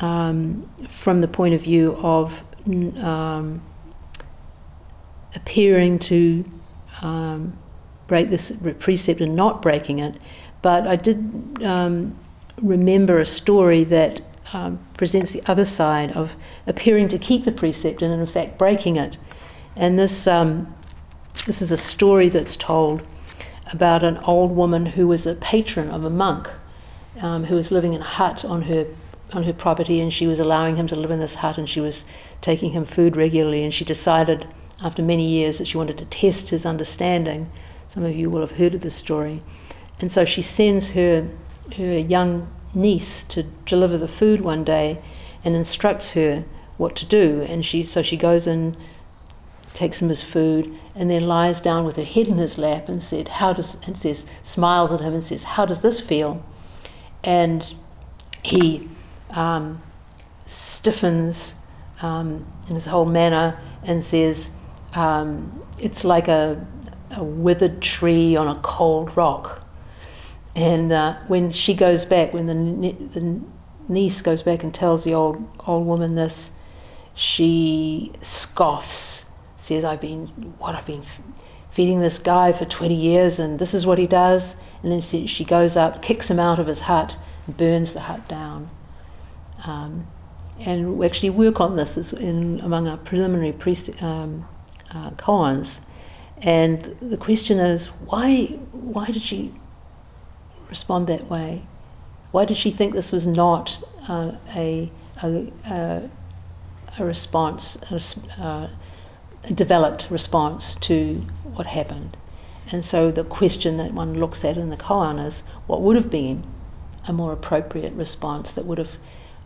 um, 0.00 0.68
from 0.88 1.20
the 1.20 1.28
point 1.28 1.54
of 1.54 1.62
view 1.62 1.96
of 2.02 2.42
um, 3.02 3.62
appearing 5.34 5.98
to 5.98 6.44
um, 7.02 7.56
break 8.06 8.30
this 8.30 8.52
precept 8.78 9.20
and 9.20 9.36
not 9.36 9.62
breaking 9.62 9.98
it. 9.98 10.16
But 10.62 10.86
I 10.86 10.96
did 10.96 11.62
um, 11.62 12.18
remember 12.60 13.18
a 13.18 13.26
story 13.26 13.84
that 13.84 14.20
um, 14.52 14.78
presents 14.94 15.32
the 15.32 15.42
other 15.46 15.64
side 15.64 16.12
of 16.12 16.34
appearing 16.66 17.08
to 17.08 17.18
keep 17.18 17.44
the 17.44 17.52
precept 17.52 18.02
and 18.02 18.12
in 18.12 18.26
fact 18.26 18.58
breaking 18.58 18.96
it. 18.96 19.16
And 19.76 19.98
this, 19.98 20.26
um, 20.26 20.74
this 21.46 21.62
is 21.62 21.72
a 21.72 21.76
story 21.76 22.28
that's 22.28 22.56
told 22.56 23.06
about 23.72 24.02
an 24.02 24.18
old 24.18 24.50
woman 24.50 24.84
who 24.86 25.06
was 25.06 25.26
a 25.26 25.36
patron 25.36 25.88
of 25.90 26.04
a 26.04 26.10
monk 26.10 26.50
who 27.20 27.54
was 27.54 27.70
living 27.70 27.94
in 27.94 28.00
a 28.00 28.04
hut 28.04 28.44
on 28.44 28.62
her 28.62 28.86
on 29.32 29.44
her 29.44 29.52
property 29.52 30.00
and 30.00 30.12
she 30.12 30.26
was 30.26 30.40
allowing 30.40 30.76
him 30.76 30.86
to 30.88 30.96
live 30.96 31.10
in 31.10 31.20
this 31.20 31.36
hut 31.36 31.58
and 31.58 31.68
she 31.68 31.80
was 31.80 32.04
taking 32.40 32.72
him 32.72 32.84
food 32.84 33.16
regularly 33.16 33.62
and 33.62 33.72
she 33.72 33.84
decided 33.84 34.46
after 34.82 35.02
many 35.02 35.26
years 35.26 35.58
that 35.58 35.68
she 35.68 35.76
wanted 35.76 35.98
to 35.98 36.04
test 36.06 36.50
his 36.50 36.66
understanding. 36.66 37.50
Some 37.88 38.04
of 38.04 38.16
you 38.16 38.30
will 38.30 38.40
have 38.40 38.52
heard 38.52 38.74
of 38.74 38.80
this 38.80 38.94
story. 38.94 39.42
And 40.00 40.10
so 40.10 40.24
she 40.24 40.42
sends 40.42 40.90
her 40.90 41.28
her 41.76 41.98
young 41.98 42.50
niece 42.74 43.22
to 43.24 43.44
deliver 43.66 43.96
the 43.96 44.08
food 44.08 44.40
one 44.40 44.64
day 44.64 45.00
and 45.44 45.54
instructs 45.54 46.12
her 46.12 46.44
what 46.76 46.96
to 46.96 47.06
do. 47.06 47.42
And 47.48 47.64
she 47.64 47.84
so 47.84 48.02
she 48.02 48.16
goes 48.16 48.46
and 48.46 48.76
takes 49.74 50.02
him 50.02 50.08
his 50.08 50.22
food 50.22 50.74
and 50.94 51.10
then 51.10 51.26
lies 51.28 51.60
down 51.60 51.84
with 51.84 51.96
her 51.96 52.04
head 52.04 52.28
in 52.28 52.38
his 52.38 52.58
lap 52.58 52.88
and 52.88 53.02
said, 53.02 53.28
How 53.28 53.52
does 53.52 53.76
and 53.86 53.96
says, 53.96 54.26
smiles 54.42 54.92
at 54.92 55.00
him 55.00 55.12
and 55.12 55.22
says, 55.22 55.44
How 55.44 55.64
does 55.64 55.82
this 55.82 56.00
feel? 56.00 56.44
And 57.22 57.72
he 58.42 58.88
um, 59.32 59.82
stiffens 60.46 61.54
um, 62.02 62.46
in 62.68 62.74
his 62.74 62.86
whole 62.86 63.06
manner 63.06 63.60
and 63.84 64.02
says, 64.02 64.56
um, 64.94 65.62
It's 65.78 66.04
like 66.04 66.28
a, 66.28 66.66
a, 67.12 67.22
withered 67.22 67.80
tree 67.80 68.36
on 68.36 68.48
a 68.48 68.60
cold 68.62 69.16
rock. 69.16 69.66
And 70.56 70.92
uh, 70.92 71.18
when 71.28 71.50
she 71.50 71.74
goes 71.74 72.04
back, 72.04 72.34
when 72.34 72.46
the, 72.46 72.92
the 72.92 73.40
niece 73.88 74.20
goes 74.22 74.42
back 74.42 74.62
and 74.62 74.74
tells 74.74 75.04
the 75.04 75.14
old, 75.14 75.46
old 75.66 75.86
woman 75.86 76.16
this, 76.16 76.52
she 77.14 78.12
scoffs, 78.20 79.30
says, 79.56 79.84
I've 79.84 80.00
been, 80.00 80.26
what, 80.58 80.74
I've 80.74 80.86
been 80.86 81.04
feeding 81.70 82.00
this 82.00 82.18
guy 82.18 82.52
for 82.52 82.64
20 82.64 82.94
years 82.94 83.38
and 83.38 83.58
this 83.58 83.74
is 83.74 83.86
what 83.86 83.98
he 83.98 84.06
does. 84.06 84.56
And 84.82 84.90
then 84.90 85.00
she, 85.00 85.26
she 85.26 85.44
goes 85.44 85.76
up, 85.76 86.02
kicks 86.02 86.30
him 86.30 86.40
out 86.40 86.58
of 86.58 86.66
his 86.66 86.80
hut, 86.80 87.16
and 87.46 87.56
burns 87.56 87.92
the 87.92 88.00
hut 88.00 88.28
down. 88.28 88.70
Um, 89.64 90.06
and 90.60 90.98
we 90.98 91.06
actually 91.06 91.30
work 91.30 91.60
on 91.60 91.76
this 91.76 92.12
in, 92.12 92.60
among 92.60 92.86
our 92.86 92.98
preliminary 92.98 93.52
pre- 93.52 93.74
um, 94.00 94.46
uh, 94.94 95.10
koans. 95.12 95.80
And 96.42 96.96
the 97.00 97.16
question 97.16 97.58
is, 97.58 97.86
why, 97.86 98.46
why 98.72 99.06
did 99.06 99.22
she 99.22 99.52
respond 100.68 101.06
that 101.06 101.30
way? 101.30 101.62
Why 102.30 102.44
did 102.44 102.56
she 102.56 102.70
think 102.70 102.94
this 102.94 103.12
was 103.12 103.26
not 103.26 103.82
uh, 104.08 104.32
a, 104.54 104.90
a, 105.22 105.52
a, 105.66 106.10
a, 106.98 107.04
response, 107.04 107.76
a, 107.90 108.42
uh, 108.42 108.68
a 109.44 109.52
developed 109.52 110.08
response 110.10 110.74
to 110.76 111.14
what 111.54 111.66
happened? 111.66 112.16
And 112.70 112.84
so 112.84 113.10
the 113.10 113.24
question 113.24 113.78
that 113.78 113.92
one 113.92 114.14
looks 114.14 114.44
at 114.44 114.56
in 114.56 114.70
the 114.70 114.76
koan 114.76 115.24
is, 115.24 115.42
what 115.66 115.80
would 115.82 115.96
have 115.96 116.10
been 116.10 116.44
a 117.08 117.12
more 117.12 117.32
appropriate 117.32 117.92
response 117.94 118.52
that 118.52 118.64
would 118.66 118.78
have 118.78 118.96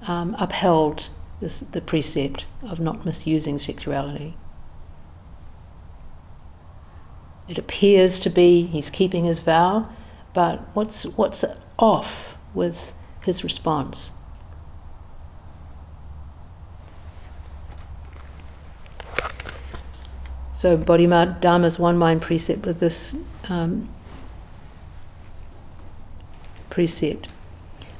um, 0.06 0.34
upheld 0.38 1.10
this, 1.40 1.60
the 1.60 1.80
precept 1.80 2.46
of 2.62 2.80
not 2.80 3.04
misusing 3.04 3.58
sexuality. 3.58 4.36
It 7.48 7.58
appears 7.58 8.18
to 8.20 8.30
be 8.30 8.66
he's 8.66 8.90
keeping 8.90 9.24
his 9.24 9.38
vow, 9.38 9.90
but 10.32 10.60
what's, 10.74 11.04
what's 11.04 11.44
off 11.78 12.36
with 12.54 12.92
his 13.24 13.44
response? 13.44 14.10
So 20.52 20.78
Bodhidharma's 20.78 21.78
one 21.78 21.98
mind 21.98 22.22
precept 22.22 22.64
with 22.64 22.80
this 22.80 23.14
um, 23.50 23.90
precept. 26.70 27.28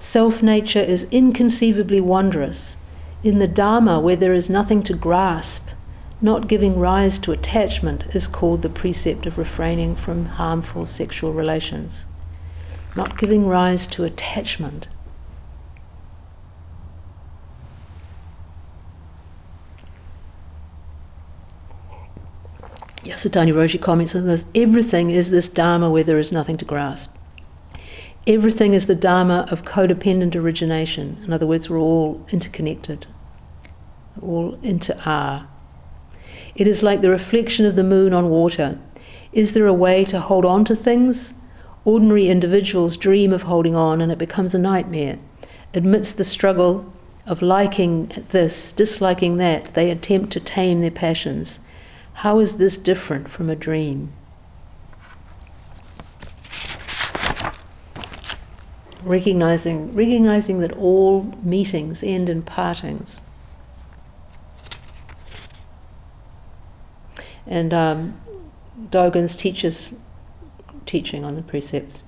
Self 0.05 0.42
nature 0.42 0.80
is 0.80 1.09
inconceivably 1.11 1.98
wondrous. 1.98 2.76
In 3.22 3.38
the 3.38 3.48
Dharma, 3.48 3.98
where 4.00 4.14
there 4.14 4.34
is 4.34 4.50
nothing 4.50 4.82
to 4.82 4.92
grasp, 4.92 5.70
not 6.20 6.46
giving 6.46 6.78
rise 6.78 7.16
to 7.20 7.32
attachment 7.32 8.05
is 8.14 8.28
called 8.28 8.61
the 8.61 8.68
precept 8.68 9.24
of 9.24 9.38
refraining 9.38 9.96
from 9.96 10.26
harmful 10.26 10.84
sexual 10.84 11.32
relations. 11.32 12.05
Not 12.94 13.16
giving 13.16 13.46
rise 13.46 13.86
to 13.86 14.05
attachment. 14.05 14.88
Yasutani 23.05 23.55
Roshi 23.55 23.80
comments 23.80 24.14
on 24.14 24.26
this 24.26 24.44
everything 24.55 25.11
is 25.11 25.30
this 25.30 25.48
Dharma 25.48 25.88
where 25.88 26.05
there 26.05 26.18
is 26.18 26.30
nothing 26.30 26.59
to 26.59 26.66
grasp. 26.66 27.16
Everything 28.27 28.72
is 28.72 28.87
the 28.87 28.95
Dharma 28.95 29.47
of 29.51 29.64
codependent 29.64 30.35
origination. 30.35 31.20
In 31.27 31.33
other 31.35 31.47
words, 31.47 31.68
we're 31.68 31.79
all 31.79 32.25
interconnected, 32.31 33.07
all 34.22 34.59
inter 34.62 34.99
are. 35.05 35.47
It 36.57 36.66
is 36.66 36.83
like 36.83 37.03
the 37.03 37.11
reflection 37.11 37.66
of 37.66 37.77
the 37.77 37.85
moon 37.85 38.14
on 38.14 38.31
water. 38.31 38.79
Is 39.35 39.53
there 39.53 39.66
a 39.66 39.75
way 39.75 40.07
to 40.07 40.20
hold 40.20 40.47
on 40.47 40.64
to 40.64 40.75
things? 40.75 41.35
Ordinary 41.85 42.29
individuals 42.29 42.97
dream 42.97 43.31
of 43.31 43.43
holding 43.43 43.77
on 43.77 44.01
and 44.01 44.11
it 44.11 44.16
becomes 44.16 44.55
a 44.55 44.59
nightmare. 44.59 45.18
Amidst 45.75 46.16
the 46.16 46.25
struggle 46.25 46.91
of 47.27 47.43
liking 47.43 48.11
this, 48.31 48.72
disliking 48.72 49.37
that, 49.37 49.75
they 49.75 49.91
attempt 49.91 50.33
to 50.33 50.41
tame 50.41 50.81
their 50.81 50.91
passions. 50.91 51.61
How 52.14 52.39
is 52.39 52.57
this 52.57 52.79
different 52.79 53.29
from 53.29 53.51
a 53.51 53.57
dream? 53.57 54.14
Recognizing, 59.05 59.94
recognizing 59.94 60.61
that 60.61 60.72
all 60.72 61.32
meetings 61.42 62.02
end 62.02 62.30
in 62.30 62.42
partings. 62.42 63.20
And 67.46 67.74
um, 67.74 68.20
Dogen's 68.90 69.36
teaches 69.36 69.94
teaching 70.86 71.24
on 71.24 71.34
the 71.36 71.42
precepts. 71.42 72.02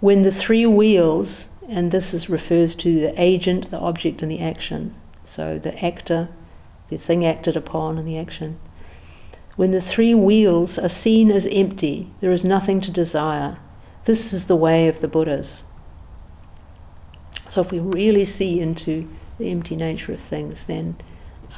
When 0.00 0.22
the 0.22 0.32
three 0.32 0.66
wheels, 0.66 1.50
and 1.68 1.92
this 1.92 2.12
is 2.12 2.28
refers 2.28 2.74
to 2.76 3.00
the 3.00 3.20
agent, 3.20 3.70
the 3.70 3.78
object, 3.78 4.22
and 4.22 4.30
the 4.30 4.40
action. 4.40 4.94
So 5.24 5.58
the 5.58 5.84
actor, 5.84 6.28
the 6.88 6.96
thing 6.96 7.24
acted 7.24 7.56
upon, 7.56 7.98
and 7.98 8.08
the 8.08 8.18
action. 8.18 8.58
When 9.56 9.70
the 9.70 9.80
three 9.80 10.14
wheels 10.14 10.78
are 10.78 10.88
seen 10.88 11.30
as 11.30 11.46
empty, 11.46 12.10
there 12.20 12.32
is 12.32 12.44
nothing 12.44 12.80
to 12.80 12.90
desire. 12.90 13.58
This 14.10 14.32
is 14.32 14.46
the 14.46 14.56
way 14.56 14.88
of 14.88 15.00
the 15.02 15.06
Buddhas. 15.06 15.62
So 17.48 17.60
if 17.60 17.70
we 17.70 17.78
really 17.78 18.24
see 18.24 18.58
into 18.58 19.08
the 19.38 19.52
empty 19.52 19.76
nature 19.76 20.12
of 20.12 20.18
things, 20.18 20.64
then 20.64 20.96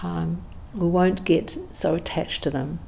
um, 0.03 0.43
we 0.75 0.87
won't 0.87 1.25
get 1.25 1.57
so 1.73 1.95
attached 1.95 2.43
to 2.43 2.51
them. 2.51 2.79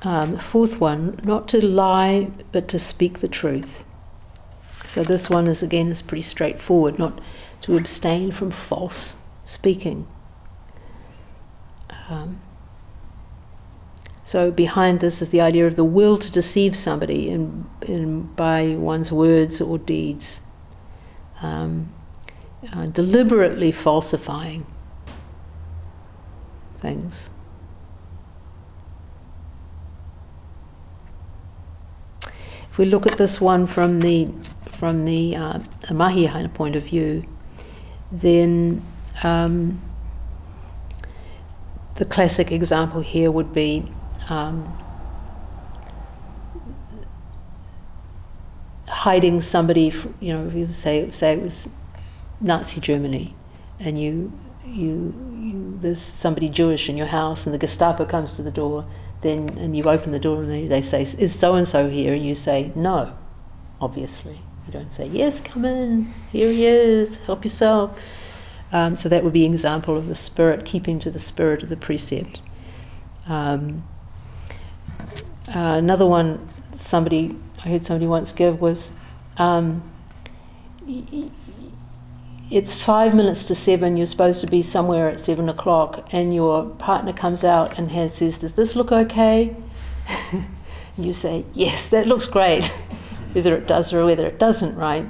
Um, 0.00 0.38
fourth 0.38 0.80
one, 0.80 1.20
not 1.22 1.48
to 1.48 1.62
lie, 1.62 2.30
but 2.50 2.66
to 2.68 2.78
speak 2.78 3.20
the 3.20 3.28
truth. 3.28 3.84
So 4.86 5.04
this 5.04 5.28
one 5.28 5.48
is 5.48 5.62
again 5.62 5.88
is 5.88 6.00
pretty 6.00 6.22
straightforward, 6.22 6.98
not 6.98 7.20
to 7.60 7.76
abstain 7.76 8.32
from 8.32 8.50
false 8.50 9.18
speaking. 9.44 10.06
Um, 12.08 12.40
so 14.24 14.50
behind 14.50 15.00
this 15.00 15.20
is 15.20 15.30
the 15.30 15.40
idea 15.40 15.66
of 15.66 15.76
the 15.76 15.84
will 15.84 16.16
to 16.16 16.30
deceive 16.30 16.76
somebody 16.76 17.28
in, 17.28 17.66
in 17.82 18.22
by 18.34 18.76
one's 18.76 19.10
words 19.10 19.60
or 19.60 19.78
deeds, 19.78 20.42
um, 21.42 21.92
uh, 22.72 22.86
deliberately 22.86 23.72
falsifying 23.72 24.66
things. 26.78 27.30
If 32.70 32.78
we 32.78 32.86
look 32.86 33.06
at 33.06 33.18
this 33.18 33.40
one 33.40 33.66
from 33.66 34.00
the 34.00 34.30
from 34.70 35.04
the 35.04 35.36
uh, 35.36 35.58
Mahayana 35.92 36.48
point 36.48 36.74
of 36.74 36.84
view, 36.84 37.22
then 38.10 38.82
um, 39.22 39.80
the 41.96 42.04
classic 42.04 42.50
example 42.50 43.00
here 43.00 43.30
would 43.30 43.52
be 43.52 43.84
um, 44.28 44.78
hiding 48.88 49.40
somebody. 49.40 49.92
You 50.20 50.32
know, 50.32 50.46
if 50.46 50.54
you 50.54 50.72
say 50.72 51.10
say 51.10 51.34
it 51.34 51.42
was 51.42 51.68
Nazi 52.40 52.80
Germany, 52.80 53.34
and 53.78 53.98
you 53.98 54.32
you, 54.64 55.14
you 55.38 55.78
there's 55.80 56.00
somebody 56.00 56.48
Jewish 56.48 56.88
in 56.88 56.96
your 56.96 57.08
house, 57.08 57.46
and 57.46 57.54
the 57.54 57.58
Gestapo 57.58 58.04
comes 58.04 58.32
to 58.32 58.42
the 58.42 58.50
door 58.50 58.86
then 59.22 59.56
and 59.56 59.76
you 59.76 59.84
open 59.84 60.12
the 60.12 60.18
door 60.18 60.42
and 60.42 60.50
they, 60.50 60.66
they 60.66 60.82
say, 60.82 61.02
"Is 61.02 61.38
so 61.38 61.54
and 61.54 61.66
so 61.66 61.88
here?" 61.88 62.12
and 62.12 62.24
you 62.24 62.34
say, 62.34 62.70
"No," 62.74 63.12
obviously. 63.80 64.40
You 64.66 64.72
don't 64.72 64.92
say, 64.92 65.06
"Yes, 65.06 65.40
come 65.40 65.64
in. 65.64 66.12
Here 66.30 66.52
he 66.52 66.66
is. 66.66 67.16
Help 67.18 67.44
yourself." 67.44 67.98
Um, 68.72 68.96
so 68.96 69.08
that 69.08 69.22
would 69.22 69.34
be 69.34 69.44
an 69.44 69.52
example 69.52 69.96
of 69.96 70.08
the 70.08 70.14
spirit 70.14 70.64
keeping 70.64 70.98
to 71.00 71.10
the 71.10 71.18
spirit 71.18 71.62
of 71.62 71.68
the 71.68 71.76
precept. 71.76 72.40
Um, 73.26 73.84
uh, 75.48 75.76
another 75.78 76.06
one, 76.06 76.48
somebody 76.76 77.36
I 77.64 77.68
heard 77.68 77.84
somebody 77.84 78.06
once 78.06 78.32
give 78.32 78.60
was. 78.60 78.92
Um, 79.36 79.88
it's 82.50 82.74
five 82.74 83.14
minutes 83.14 83.44
to 83.44 83.54
seven, 83.54 83.96
you're 83.96 84.06
supposed 84.06 84.40
to 84.40 84.46
be 84.46 84.62
somewhere 84.62 85.08
at 85.08 85.20
seven 85.20 85.48
o'clock, 85.48 86.08
and 86.12 86.34
your 86.34 86.66
partner 86.66 87.12
comes 87.12 87.44
out 87.44 87.78
and 87.78 87.92
has, 87.92 88.14
says, 88.14 88.38
Does 88.38 88.54
this 88.54 88.74
look 88.74 88.90
okay? 88.90 89.56
you 90.98 91.12
say, 91.12 91.44
Yes, 91.54 91.88
that 91.90 92.06
looks 92.06 92.26
great, 92.26 92.66
whether 93.32 93.56
it 93.56 93.66
does 93.66 93.92
or 93.92 94.04
whether 94.04 94.26
it 94.26 94.38
doesn't, 94.38 94.74
right? 94.76 95.08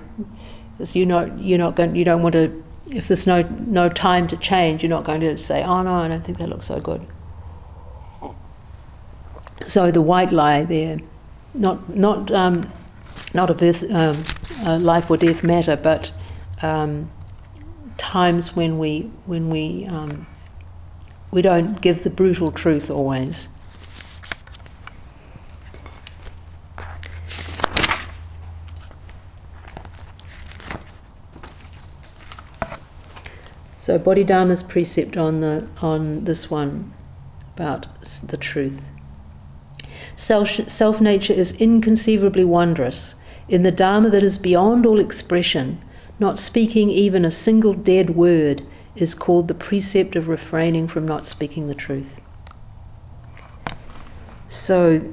Because 0.73 0.95
you 0.95 1.07
know, 1.07 1.25
you're 1.39 1.59
not 1.59 1.75
going, 1.75 1.97
you 1.97 2.05
don't 2.05 2.23
want 2.23 2.35
to, 2.35 2.63
if 2.91 3.09
there's 3.09 3.27
no, 3.27 3.43
no 3.43 3.89
time 3.89 4.27
to 4.29 4.37
change, 4.37 4.83
you're 4.83 4.91
not 4.91 5.05
going 5.05 5.21
to 5.21 5.39
say, 5.39 5.63
Oh 5.63 5.83
no, 5.83 5.95
I 5.95 6.09
don't 6.09 6.25
think 6.25 6.39
that 6.39 6.49
looks 6.49 6.67
so 6.67 6.81
good. 6.81 7.07
So 9.67 9.91
the 9.91 10.03
white 10.03 10.33
lie 10.33 10.65
there, 10.65 10.99
not, 11.55 11.95
not, 11.95 12.31
um, 12.31 12.71
not 13.35 13.51
a 13.51 13.55
birth, 13.55 13.91
um, 13.91 14.21
a 14.65 14.79
life 14.79 15.11
or 15.11 15.17
death 15.17 15.43
matter, 15.43 15.77
but 15.77 16.13
um, 16.63 17.11
times 17.97 18.57
when 18.57 18.79
we 18.79 19.11
when 19.27 19.49
we 19.51 19.87
um, 19.87 20.27
we 21.31 21.43
don't 21.43 21.81
give 21.81 22.03
the 22.03 22.11
brutal 22.11 22.51
truth 22.51 22.91
always. 22.91 23.49
So 33.83 33.99
Bodhidharma's 33.99 34.63
precept 34.63 35.17
on 35.17 35.41
the 35.41 35.67
on 35.81 36.23
this 36.23 36.49
one 36.49 36.95
about 37.57 37.89
the 38.01 38.37
truth. 38.37 38.93
Self, 40.15 40.69
self 40.71 41.01
nature 41.01 41.33
is 41.33 41.61
inconceivably 41.61 42.45
wondrous. 42.45 43.17
In 43.49 43.65
the 43.65 43.73
Dharma 43.73 44.09
that 44.11 44.23
is 44.23 44.39
beyond 44.39 44.87
all 44.87 45.01
expression, 45.01 45.83
not 46.21 46.39
speaking 46.39 46.91
even 46.91 47.25
a 47.25 47.31
single 47.33 47.75
dead 47.75 48.11
word 48.11 48.65
is 48.95 49.17
called 49.17 49.49
the 49.49 49.53
precept 49.53 50.15
of 50.15 50.29
refraining 50.29 50.87
from 50.87 51.05
not 51.05 51.27
speaking 51.27 51.67
the 51.67 51.75
truth. 51.75 52.21
So, 54.49 55.13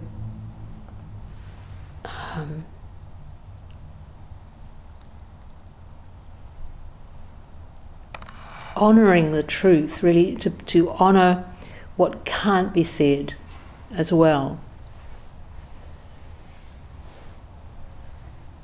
honoring 8.79 9.31
the 9.31 9.43
truth, 9.43 10.01
really, 10.01 10.35
to, 10.37 10.49
to 10.49 10.89
honor 10.91 11.45
what 11.97 12.25
can't 12.25 12.73
be 12.73 12.83
said 12.83 13.35
as 13.91 14.11
well. 14.11 14.59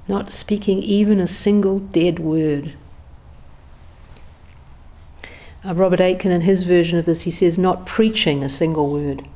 not 0.07 0.32
speaking 0.32 0.80
even 0.84 1.20
a 1.20 1.28
single 1.28 1.80
dead 1.80 2.20
word. 2.20 2.74
Uh, 5.63 5.74
Robert 5.74 5.99
Aitken, 5.99 6.32
in 6.32 6.41
his 6.41 6.63
version 6.63 6.99
of 6.99 7.05
this, 7.05 7.24
he 7.24 7.32
says, 7.32 7.57
not 7.57 7.86
preaching 7.86 8.43
a 8.43 8.49
single 8.49 8.89
word. 8.89 9.28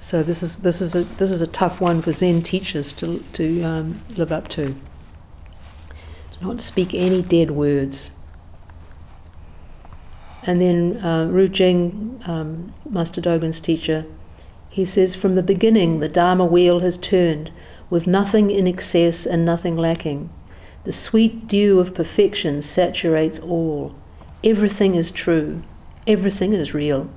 So 0.00 0.22
this 0.22 0.42
is 0.42 0.58
this 0.58 0.82
is 0.82 0.94
a 0.94 1.04
this 1.04 1.30
is 1.30 1.40
a 1.40 1.46
tough 1.46 1.80
one 1.80 2.02
for 2.02 2.12
Zen 2.12 2.42
teachers 2.42 2.92
to 2.92 3.24
to 3.32 3.62
um, 3.62 4.02
live 4.16 4.30
up 4.30 4.48
to. 4.48 4.76
Not 6.44 6.60
speak 6.60 6.92
any 6.92 7.22
dead 7.22 7.52
words. 7.52 8.10
And 10.42 10.60
then 10.60 11.02
uh, 11.02 11.26
Ru 11.30 11.48
Jing, 11.48 12.20
um, 12.26 12.74
Master 12.86 13.22
Dogen's 13.22 13.60
teacher, 13.60 14.04
he 14.68 14.84
says, 14.84 15.14
From 15.14 15.36
the 15.36 15.42
beginning, 15.42 16.00
the 16.00 16.08
Dharma 16.08 16.44
wheel 16.44 16.80
has 16.80 16.98
turned, 16.98 17.50
with 17.88 18.06
nothing 18.06 18.50
in 18.50 18.66
excess 18.66 19.24
and 19.24 19.46
nothing 19.46 19.74
lacking. 19.74 20.28
The 20.84 20.92
sweet 20.92 21.48
dew 21.48 21.80
of 21.80 21.94
perfection 21.94 22.60
saturates 22.60 23.38
all. 23.38 23.94
Everything 24.42 24.96
is 24.96 25.10
true, 25.10 25.62
everything 26.06 26.52
is 26.52 26.74
real. 26.74 27.08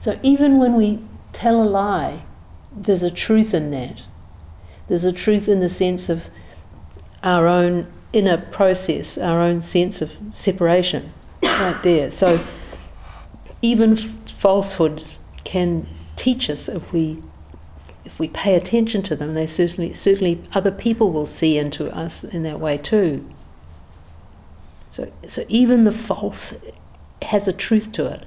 So 0.00 0.20
even 0.22 0.58
when 0.58 0.76
we 0.76 1.00
tell 1.32 1.60
a 1.60 1.66
lie, 1.66 2.22
there's 2.70 3.02
a 3.02 3.10
truth 3.10 3.52
in 3.52 3.72
that. 3.72 4.02
There's 4.86 5.04
a 5.04 5.12
truth 5.12 5.48
in 5.48 5.58
the 5.58 5.68
sense 5.68 6.08
of 6.08 6.30
our 7.24 7.48
own 7.48 7.86
inner 8.12 8.36
process, 8.36 9.18
our 9.18 9.40
own 9.40 9.60
sense 9.60 10.00
of 10.00 10.12
separation, 10.32 11.12
right 11.42 11.82
there. 11.82 12.10
So 12.10 12.46
even 13.62 13.96
falsehoods 13.96 15.18
can 15.42 15.88
teach 16.14 16.48
us 16.48 16.68
if 16.68 16.92
we 16.92 17.22
if 18.04 18.18
we 18.18 18.28
pay 18.28 18.54
attention 18.54 19.02
to 19.02 19.16
them. 19.16 19.34
They 19.34 19.46
certainly 19.46 19.94
certainly 19.94 20.42
other 20.52 20.70
people 20.70 21.10
will 21.10 21.26
see 21.26 21.58
into 21.58 21.92
us 21.92 22.22
in 22.22 22.42
that 22.44 22.60
way 22.60 22.76
too. 22.78 23.28
So 24.90 25.10
so 25.26 25.44
even 25.48 25.84
the 25.84 25.92
false 25.92 26.62
has 27.22 27.48
a 27.48 27.52
truth 27.52 27.90
to 27.92 28.06
it. 28.06 28.26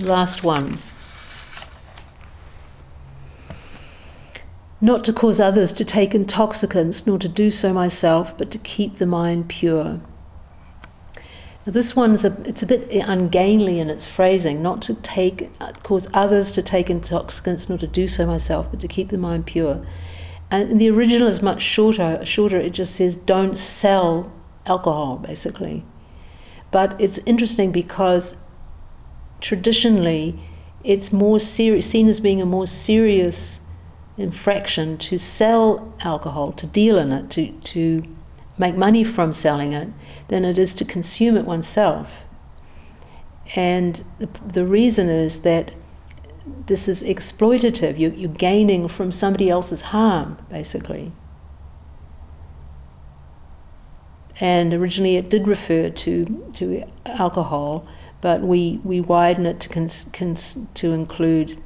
Last 0.00 0.44
one. 0.44 0.78
Not 4.80 5.02
to 5.04 5.12
cause 5.12 5.40
others 5.40 5.72
to 5.72 5.84
take 5.84 6.14
intoxicants, 6.14 7.06
nor 7.06 7.18
to 7.18 7.28
do 7.28 7.50
so 7.50 7.72
myself, 7.72 8.36
but 8.38 8.50
to 8.52 8.58
keep 8.58 8.98
the 8.98 9.06
mind 9.06 9.48
pure. 9.48 10.00
Now 11.66 11.72
this 11.72 11.96
one 11.96 12.12
is 12.12 12.24
a, 12.24 12.36
it's 12.44 12.62
a 12.62 12.66
bit 12.66 12.88
ungainly 12.92 13.80
in 13.80 13.90
its 13.90 14.06
phrasing, 14.06 14.62
not 14.62 14.80
to 14.82 14.94
take, 14.94 15.50
cause 15.82 16.08
others 16.14 16.52
to 16.52 16.62
take 16.62 16.88
intoxicants, 16.88 17.68
nor 17.68 17.78
to 17.78 17.88
do 17.88 18.06
so 18.06 18.24
myself, 18.24 18.70
but 18.70 18.78
to 18.80 18.88
keep 18.88 19.08
the 19.08 19.18
mind 19.18 19.46
pure. 19.46 19.84
And 20.50 20.80
the 20.80 20.90
original 20.90 21.26
is 21.26 21.42
much 21.42 21.60
shorter. 21.60 22.24
Shorter, 22.24 22.58
it 22.58 22.70
just 22.70 22.94
says, 22.94 23.16
"Don't 23.16 23.58
sell 23.58 24.32
alcohol," 24.64 25.16
basically. 25.16 25.84
But 26.70 26.98
it's 27.00 27.18
interesting 27.26 27.72
because 27.72 28.36
traditionally, 29.40 30.38
it's 30.84 31.12
more 31.12 31.38
seen 31.38 32.08
as 32.08 32.20
being 32.20 32.40
a 32.40 32.46
more 32.46 32.66
serious 32.66 33.60
infraction 34.16 34.98
to 34.98 35.18
sell 35.18 35.94
alcohol, 36.00 36.52
to 36.52 36.66
deal 36.66 36.98
in 36.98 37.12
it, 37.12 37.30
to, 37.30 37.52
to 37.60 38.02
make 38.56 38.76
money 38.76 39.04
from 39.04 39.32
selling 39.32 39.72
it, 39.72 39.88
than 40.28 40.44
it 40.44 40.58
is 40.58 40.74
to 40.74 40.84
consume 40.84 41.36
it 41.36 41.44
oneself. 41.44 42.24
And 43.54 44.04
the, 44.18 44.28
the 44.46 44.66
reason 44.66 45.08
is 45.08 45.42
that 45.42 45.72
this 46.66 46.88
is 46.88 47.02
exploitative. 47.02 47.98
You, 47.98 48.10
you're 48.10 48.30
gaining 48.30 48.88
from 48.88 49.12
somebody 49.12 49.48
else's 49.50 49.82
harm, 49.82 50.38
basically. 50.50 51.12
And 54.40 54.72
originally 54.72 55.16
it 55.16 55.30
did 55.30 55.48
refer 55.48 55.90
to, 55.90 56.24
to 56.54 56.82
alcohol, 57.06 57.86
but 58.20 58.40
we, 58.40 58.80
we 58.82 59.00
widen 59.00 59.46
it 59.46 59.60
to, 59.60 59.68
cons, 59.68 60.06
cons, 60.12 60.58
to 60.74 60.92
include 60.92 61.62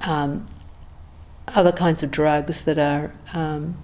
um, 0.00 0.46
other 1.48 1.72
kinds 1.72 2.02
of 2.02 2.10
drugs 2.10 2.64
that 2.64 2.78
are 2.78 3.12
um, 3.32 3.76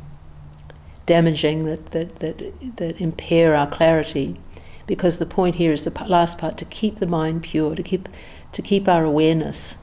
damaging, 1.06 1.64
that, 1.64 1.92
that, 1.92 2.18
that, 2.18 2.76
that 2.76 3.00
impair 3.00 3.54
our 3.54 3.66
clarity. 3.66 4.36
Because 4.86 5.18
the 5.18 5.26
point 5.26 5.54
here 5.54 5.72
is 5.72 5.84
the 5.84 6.04
last 6.06 6.38
part 6.38 6.58
to 6.58 6.64
keep 6.66 6.98
the 6.98 7.06
mind 7.06 7.42
pure, 7.42 7.74
to 7.74 7.82
keep, 7.82 8.08
to 8.52 8.60
keep 8.60 8.88
our 8.88 9.04
awareness. 9.04 9.78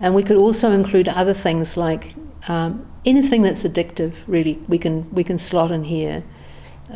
And 0.00 0.14
we 0.14 0.22
could 0.22 0.36
also 0.36 0.70
include 0.70 1.08
other 1.08 1.34
things 1.34 1.76
like 1.76 2.14
um, 2.48 2.86
anything 3.04 3.42
that's 3.42 3.64
addictive, 3.64 4.14
really, 4.26 4.58
we 4.68 4.78
can, 4.78 5.12
we 5.12 5.24
can 5.24 5.38
slot 5.38 5.70
in 5.70 5.84
here, 5.84 6.22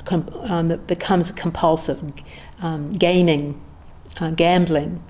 um, 0.07 0.69
that 0.69 0.87
becomes 0.87 1.31
compulsive 1.33 2.13
um, 2.61 2.91
gaming, 2.91 3.61
uh, 4.21 4.31
gambling, 4.31 5.03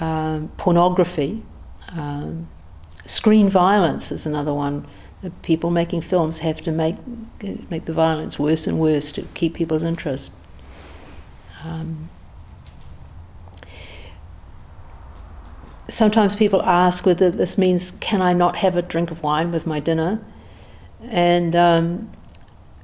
um, 0.00 0.50
pornography, 0.56 1.42
um, 1.88 2.48
screen 3.06 3.48
violence 3.48 4.12
is 4.12 4.26
another 4.26 4.54
one. 4.54 4.86
People 5.42 5.70
making 5.70 6.00
films 6.00 6.40
have 6.40 6.60
to 6.62 6.72
make 6.72 6.96
make 7.70 7.84
the 7.84 7.92
violence 7.92 8.38
worse 8.38 8.66
and 8.66 8.80
worse 8.80 9.12
to 9.12 9.22
keep 9.34 9.54
people's 9.54 9.84
interest. 9.84 10.32
Um, 11.62 12.08
sometimes 15.88 16.34
people 16.34 16.62
ask 16.62 17.06
whether 17.06 17.30
this 17.30 17.56
means 17.56 17.92
can 18.00 18.20
I 18.20 18.32
not 18.32 18.56
have 18.56 18.76
a 18.76 18.82
drink 18.82 19.12
of 19.12 19.22
wine 19.22 19.52
with 19.52 19.64
my 19.64 19.78
dinner, 19.78 20.20
and 21.02 21.54
um, 21.54 22.10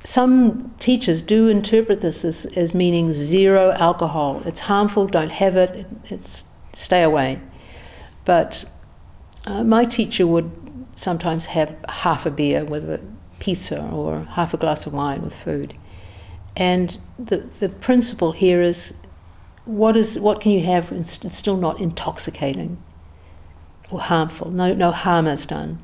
some 0.05 0.75
teachers 0.79 1.23
do 1.23 1.49
interpret 1.49 2.01
this 2.01 2.25
as, 2.25 2.47
as 2.57 2.75
meaning 2.75 3.13
zero 3.13 3.73
alcohol. 3.73 4.43
It's 4.47 4.61
harmful, 4.61 5.07
don't 5.07 5.31
have 5.31 5.57
it, 5.57 5.87
it's 6.05 6.45
stay 6.73 7.03
away. 7.03 7.41
But 8.25 8.65
uh, 9.47 9.65
my 9.65 9.85
teacher 9.85 10.27
would 10.27 10.51
sometimes 10.95 11.47
have 11.47 11.75
half 11.89 12.27
a 12.27 12.31
beer 12.31 12.65
with 12.65 12.89
a 12.89 13.01
pizza 13.39 13.83
or 13.91 14.25
half 14.25 14.53
a 14.55 14.57
glass 14.57 14.87
of 14.87 14.93
wine 14.93 15.23
with 15.23 15.35
food. 15.35 15.75
And 16.57 16.99
the, 17.19 17.39
the 17.39 17.69
principle 17.69 18.33
here 18.33 18.61
is 18.61 18.95
what, 19.65 19.97
is 19.97 20.19
what 20.19 20.41
can 20.41 20.53
you 20.53 20.65
have 20.65 20.91
and 20.91 21.07
st- 21.07 21.33
still 21.33 21.57
not 21.57 21.81
intoxicating 21.81 22.83
or 23.91 24.01
harmful? 24.01 24.51
No, 24.51 24.75
no 24.75 24.91
harm 24.91 25.27
is 25.27 25.47
done. 25.47 25.79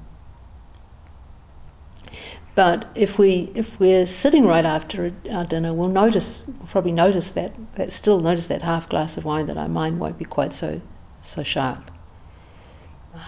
But 2.55 2.89
if 2.95 3.19
we 3.19 3.51
if 3.55 3.81
we're 3.81 4.07
sitting 4.07 4.47
right 4.47 4.65
after 4.65 5.13
our 5.33 5.45
dinner, 5.45 5.75
we'll 5.75 5.89
notice 5.89 6.45
we'll 6.47 6.69
probably 6.69 6.93
notice 6.93 7.33
that, 7.33 7.53
that 7.75 7.93
still 7.93 8.21
notice 8.21 8.47
that 8.49 8.63
half 8.63 8.89
glass 8.89 9.17
of 9.17 9.25
wine 9.25 9.47
that 9.47 9.57
our 9.57 9.69
mind 9.69 9.99
won't 9.99 10.19
be 10.19 10.25
quite 10.25 10.53
so 10.53 10.81
so 11.21 11.43
sharp. 11.43 11.91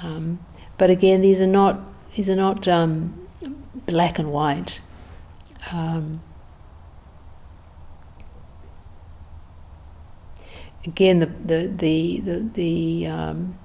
Um, 0.03 0.39
but 0.79 0.91
again, 0.91 1.23
these 1.23 1.43
are 1.43 1.47
not 1.47 1.81
these 2.15 2.31
are 2.31 2.37
not 2.37 2.69
um, 2.69 3.27
black 3.87 4.19
and 4.21 4.31
white. 4.33 4.81
Um, 5.73 6.23
again, 10.85 11.19
the 11.19 11.27
the 11.27 11.67
the 11.67 12.21
the, 12.21 12.51
the 12.55 13.07
um, 13.09 13.59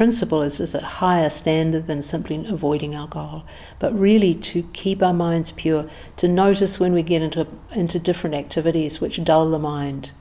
principle 0.00 0.40
is, 0.40 0.58
is 0.60 0.74
a 0.74 0.80
higher 0.80 1.28
standard 1.28 1.86
than 1.86 2.00
simply 2.00 2.42
avoiding 2.46 2.94
alcohol, 2.94 3.44
but 3.78 3.92
really 3.92 4.32
to 4.32 4.62
keep 4.72 5.02
our 5.02 5.12
minds 5.12 5.52
pure, 5.52 5.84
to 6.16 6.26
notice 6.26 6.80
when 6.80 6.94
we 6.94 7.02
get 7.02 7.20
into, 7.20 7.46
into 7.72 7.98
different 7.98 8.34
activities 8.34 8.98
which 8.98 9.22
dull 9.22 9.50
the 9.50 9.58
mind. 9.58 10.12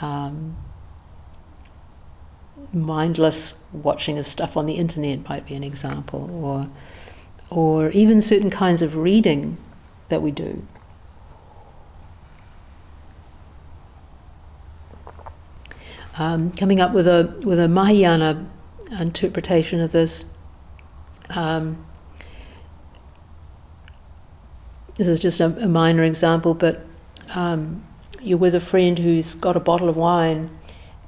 Um, 0.00 0.56
mindless 2.72 3.58
watching 3.72 4.16
of 4.16 4.28
stuff 4.28 4.56
on 4.56 4.66
the 4.66 4.74
internet 4.74 5.28
might 5.28 5.44
be 5.44 5.56
an 5.56 5.64
example, 5.64 6.30
or, 6.32 6.70
or 7.50 7.90
even 7.90 8.20
certain 8.20 8.48
kinds 8.48 8.80
of 8.80 8.94
reading 8.94 9.56
that 10.08 10.22
we 10.22 10.30
do. 10.30 10.64
Um, 16.16 16.52
coming 16.52 16.78
up 16.78 16.92
with 16.92 17.08
a 17.08 17.40
with 17.44 17.58
a 17.58 17.66
Mahayana 17.66 18.48
interpretation 18.90 19.80
of 19.80 19.92
this. 19.92 20.24
Um, 21.30 21.84
this 24.96 25.08
is 25.08 25.20
just 25.20 25.40
a, 25.40 25.46
a 25.62 25.68
minor 25.68 26.02
example, 26.02 26.54
but 26.54 26.84
um, 27.34 27.84
you're 28.20 28.38
with 28.38 28.54
a 28.54 28.60
friend 28.60 28.98
who's 28.98 29.34
got 29.34 29.56
a 29.56 29.60
bottle 29.60 29.88
of 29.88 29.96
wine 29.96 30.50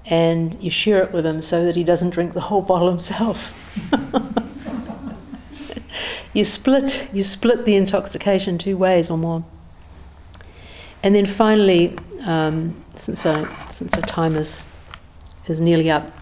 and 0.07 0.63
you 0.63 0.71
share 0.71 1.03
it 1.03 1.13
with 1.13 1.27
him 1.27 1.43
so 1.43 1.65
that 1.65 1.77
he 1.77 1.85
doesn't 1.85 2.11
drink 2.11 2.35
the 2.35 2.41
whole 2.41 2.63
bottle 2.63 2.89
himself. 2.89 3.57
you 6.35 6.45
split 6.45 7.09
you 7.13 7.23
split 7.23 7.65
the 7.65 7.75
intoxication 7.75 8.59
two 8.59 8.77
ways 8.77 9.11
or 9.11 9.19
more. 9.19 9.45
And 11.03 11.15
then 11.15 11.27
finally, 11.27 11.97
um, 12.25 12.85
since 12.95 13.25
I, 13.25 13.69
since 13.69 13.97
the 13.97 14.03
time 14.03 14.37
is 14.37 14.69
is 15.49 15.61
nearly 15.61 15.91
up, 15.91 16.13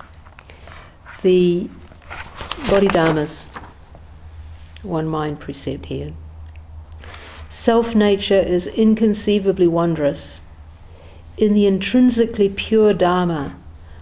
the 1.23 1.69
Bodhidharma's 2.69 3.47
one 4.83 5.09
mind 5.09 5.41
precept 5.41 5.87
here. 5.87 6.13
Self 7.49 7.95
nature 7.95 8.39
is 8.39 8.67
inconceivably 8.67 9.67
wondrous. 9.67 10.43
In 11.37 11.55
the 11.55 11.67
intrinsically 11.67 12.49
pure 12.49 12.93
Dharma, 12.93 13.57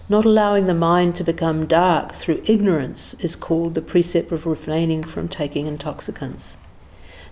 not 0.09 0.25
allowing 0.25 0.67
the 0.67 0.73
mind 0.73 1.15
to 1.15 1.23
become 1.23 1.65
dark 1.65 2.13
through 2.13 2.41
ignorance 2.45 3.13
is 3.15 3.35
called 3.35 3.73
the 3.73 3.81
precept 3.81 4.31
of 4.31 4.45
refraining 4.45 5.03
from 5.03 5.27
taking 5.27 5.67
intoxicants. 5.67 6.57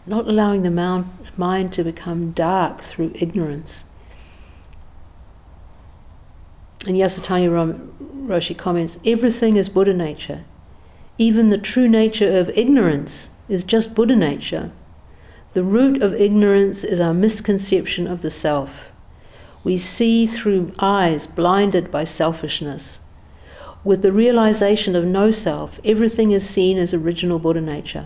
Not 0.05 0.27
allowing 0.27 0.63
the 0.63 1.05
mind 1.37 1.73
to 1.73 1.83
become 1.83 2.31
dark 2.31 2.81
through 2.81 3.13
ignorance. 3.15 3.85
And 6.87 6.95
Yasutani 6.95 7.49
Roshi 8.27 8.55
comments 8.57 8.99
everything 9.05 9.57
is 9.57 9.69
Buddha 9.69 9.93
nature. 9.93 10.43
Even 11.17 11.49
the 11.49 11.57
true 11.57 11.87
nature 11.87 12.37
of 12.37 12.49
ignorance 12.49 13.29
is 13.49 13.63
just 13.63 13.95
Buddha 13.95 14.15
nature. 14.15 14.71
The 15.53 15.63
root 15.63 16.01
of 16.01 16.13
ignorance 16.13 16.83
is 16.83 16.99
our 16.99 17.13
misconception 17.13 18.07
of 18.07 18.21
the 18.21 18.29
self. 18.29 18.91
we 19.65 19.75
see 19.75 20.27
through 20.27 20.71
eyes 20.77 21.25
blinded 21.25 21.89
by 21.89 22.03
selfishness. 22.03 22.99
With 23.83 24.03
the 24.03 24.11
realization 24.11 24.95
of 24.95 25.05
no 25.05 25.31
self, 25.31 25.79
everything 25.83 26.31
is 26.31 26.47
seen 26.47 26.77
as 26.77 26.93
original 26.93 27.39
Buddha 27.39 27.61
nature. 27.61 28.05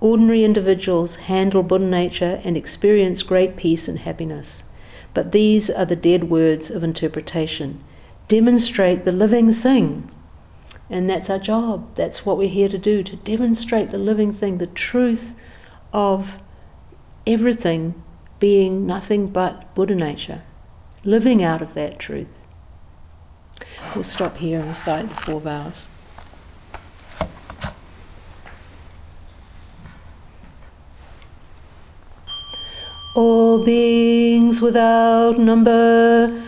Ordinary 0.00 0.44
individuals 0.44 1.16
handle 1.16 1.62
Buddha 1.62 1.86
nature 1.86 2.40
and 2.44 2.56
experience 2.56 3.22
great 3.22 3.56
peace 3.56 3.86
and 3.88 4.00
happiness. 4.00 4.64
But 5.14 5.30
these 5.30 5.70
are 5.70 5.86
the 5.86 5.96
dead 5.96 6.24
words 6.30 6.70
of 6.70 6.82
interpretation. 6.82 7.82
Demonstrate 8.28 9.04
the 9.04 9.12
living 9.12 9.52
thing. 9.52 10.10
And 10.90 11.08
that's 11.08 11.28
our 11.28 11.38
job. 11.38 11.94
That's 11.96 12.24
what 12.24 12.38
we're 12.38 12.48
here 12.48 12.68
to 12.68 12.78
do 12.78 13.02
to 13.02 13.16
demonstrate 13.16 13.90
the 13.90 13.98
living 13.98 14.32
thing, 14.32 14.58
the 14.58 14.66
truth 14.66 15.34
of 15.92 16.38
everything 17.26 18.02
being 18.38 18.86
nothing 18.86 19.26
but 19.28 19.74
Buddha 19.74 19.94
nature, 19.94 20.42
living 21.04 21.42
out 21.42 21.60
of 21.60 21.74
that 21.74 21.98
truth. 21.98 22.28
We'll 23.94 24.04
stop 24.04 24.36
here 24.38 24.60
and 24.60 24.68
recite 24.68 25.08
the 25.08 25.14
four 25.14 25.40
vows. 25.40 25.88
All 33.14 33.64
beings 33.64 34.62
without 34.62 35.38
number, 35.38 36.47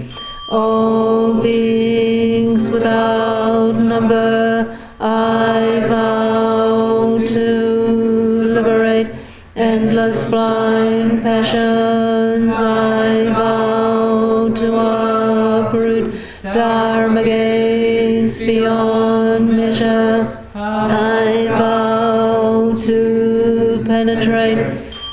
all 0.51 1.41
beings 1.41 2.69
without 2.69 3.71
number. 3.77 4.77
I 4.99 5.85
vow 5.87 7.17
to 7.17 7.47
liberate 8.57 9.07
endless 9.55 10.29
blind 10.29 11.23
passions. 11.23 12.51
I 12.53 13.31
vow 13.33 14.49
to 14.53 14.77
uproot 14.77 16.15
Dharma 16.51 17.23
gates 17.23 18.39
beyond 18.39 19.55
measure. 19.55 20.37
I 20.53 21.47
vow 21.51 22.75
to 22.81 23.83
penetrate 23.85 24.57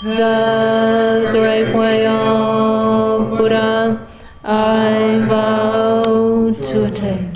the 0.02 1.28
great 1.30 1.72
way 1.74 2.06
of 2.06 3.38
Buddha. 3.38 4.04
I 4.44 5.18
vow 5.28 6.54
to 6.62 6.84
attain. 6.86 7.34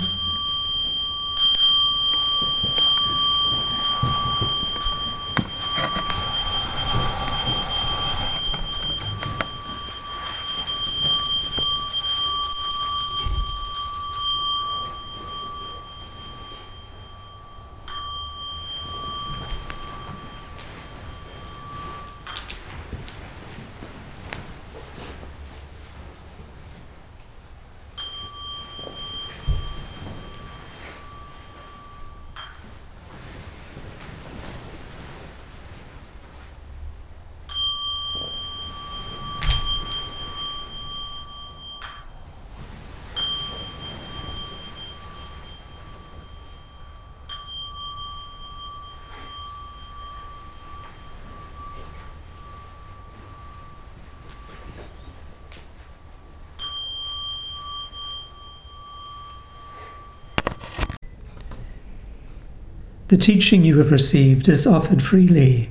The 63.09 63.12
teaching 63.23 63.63
you 63.63 63.77
have 63.77 63.89
received 63.89 64.49
is 64.49 64.67
offered 64.67 65.01
freely. 65.01 65.69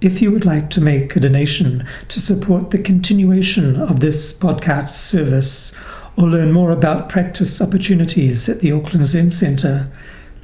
If 0.00 0.22
you 0.22 0.32
would 0.32 0.46
like 0.46 0.70
to 0.70 0.80
make 0.80 1.14
a 1.14 1.20
donation 1.20 1.86
to 2.08 2.18
support 2.18 2.70
the 2.70 2.78
continuation 2.78 3.76
of 3.76 4.00
this 4.00 4.32
podcast 4.36 4.92
service 4.92 5.78
or 6.16 6.26
learn 6.26 6.50
more 6.50 6.70
about 6.70 7.10
practice 7.10 7.60
opportunities 7.60 8.48
at 8.48 8.60
the 8.60 8.72
Auckland 8.72 9.06
Zen 9.06 9.30
Centre, 9.30 9.92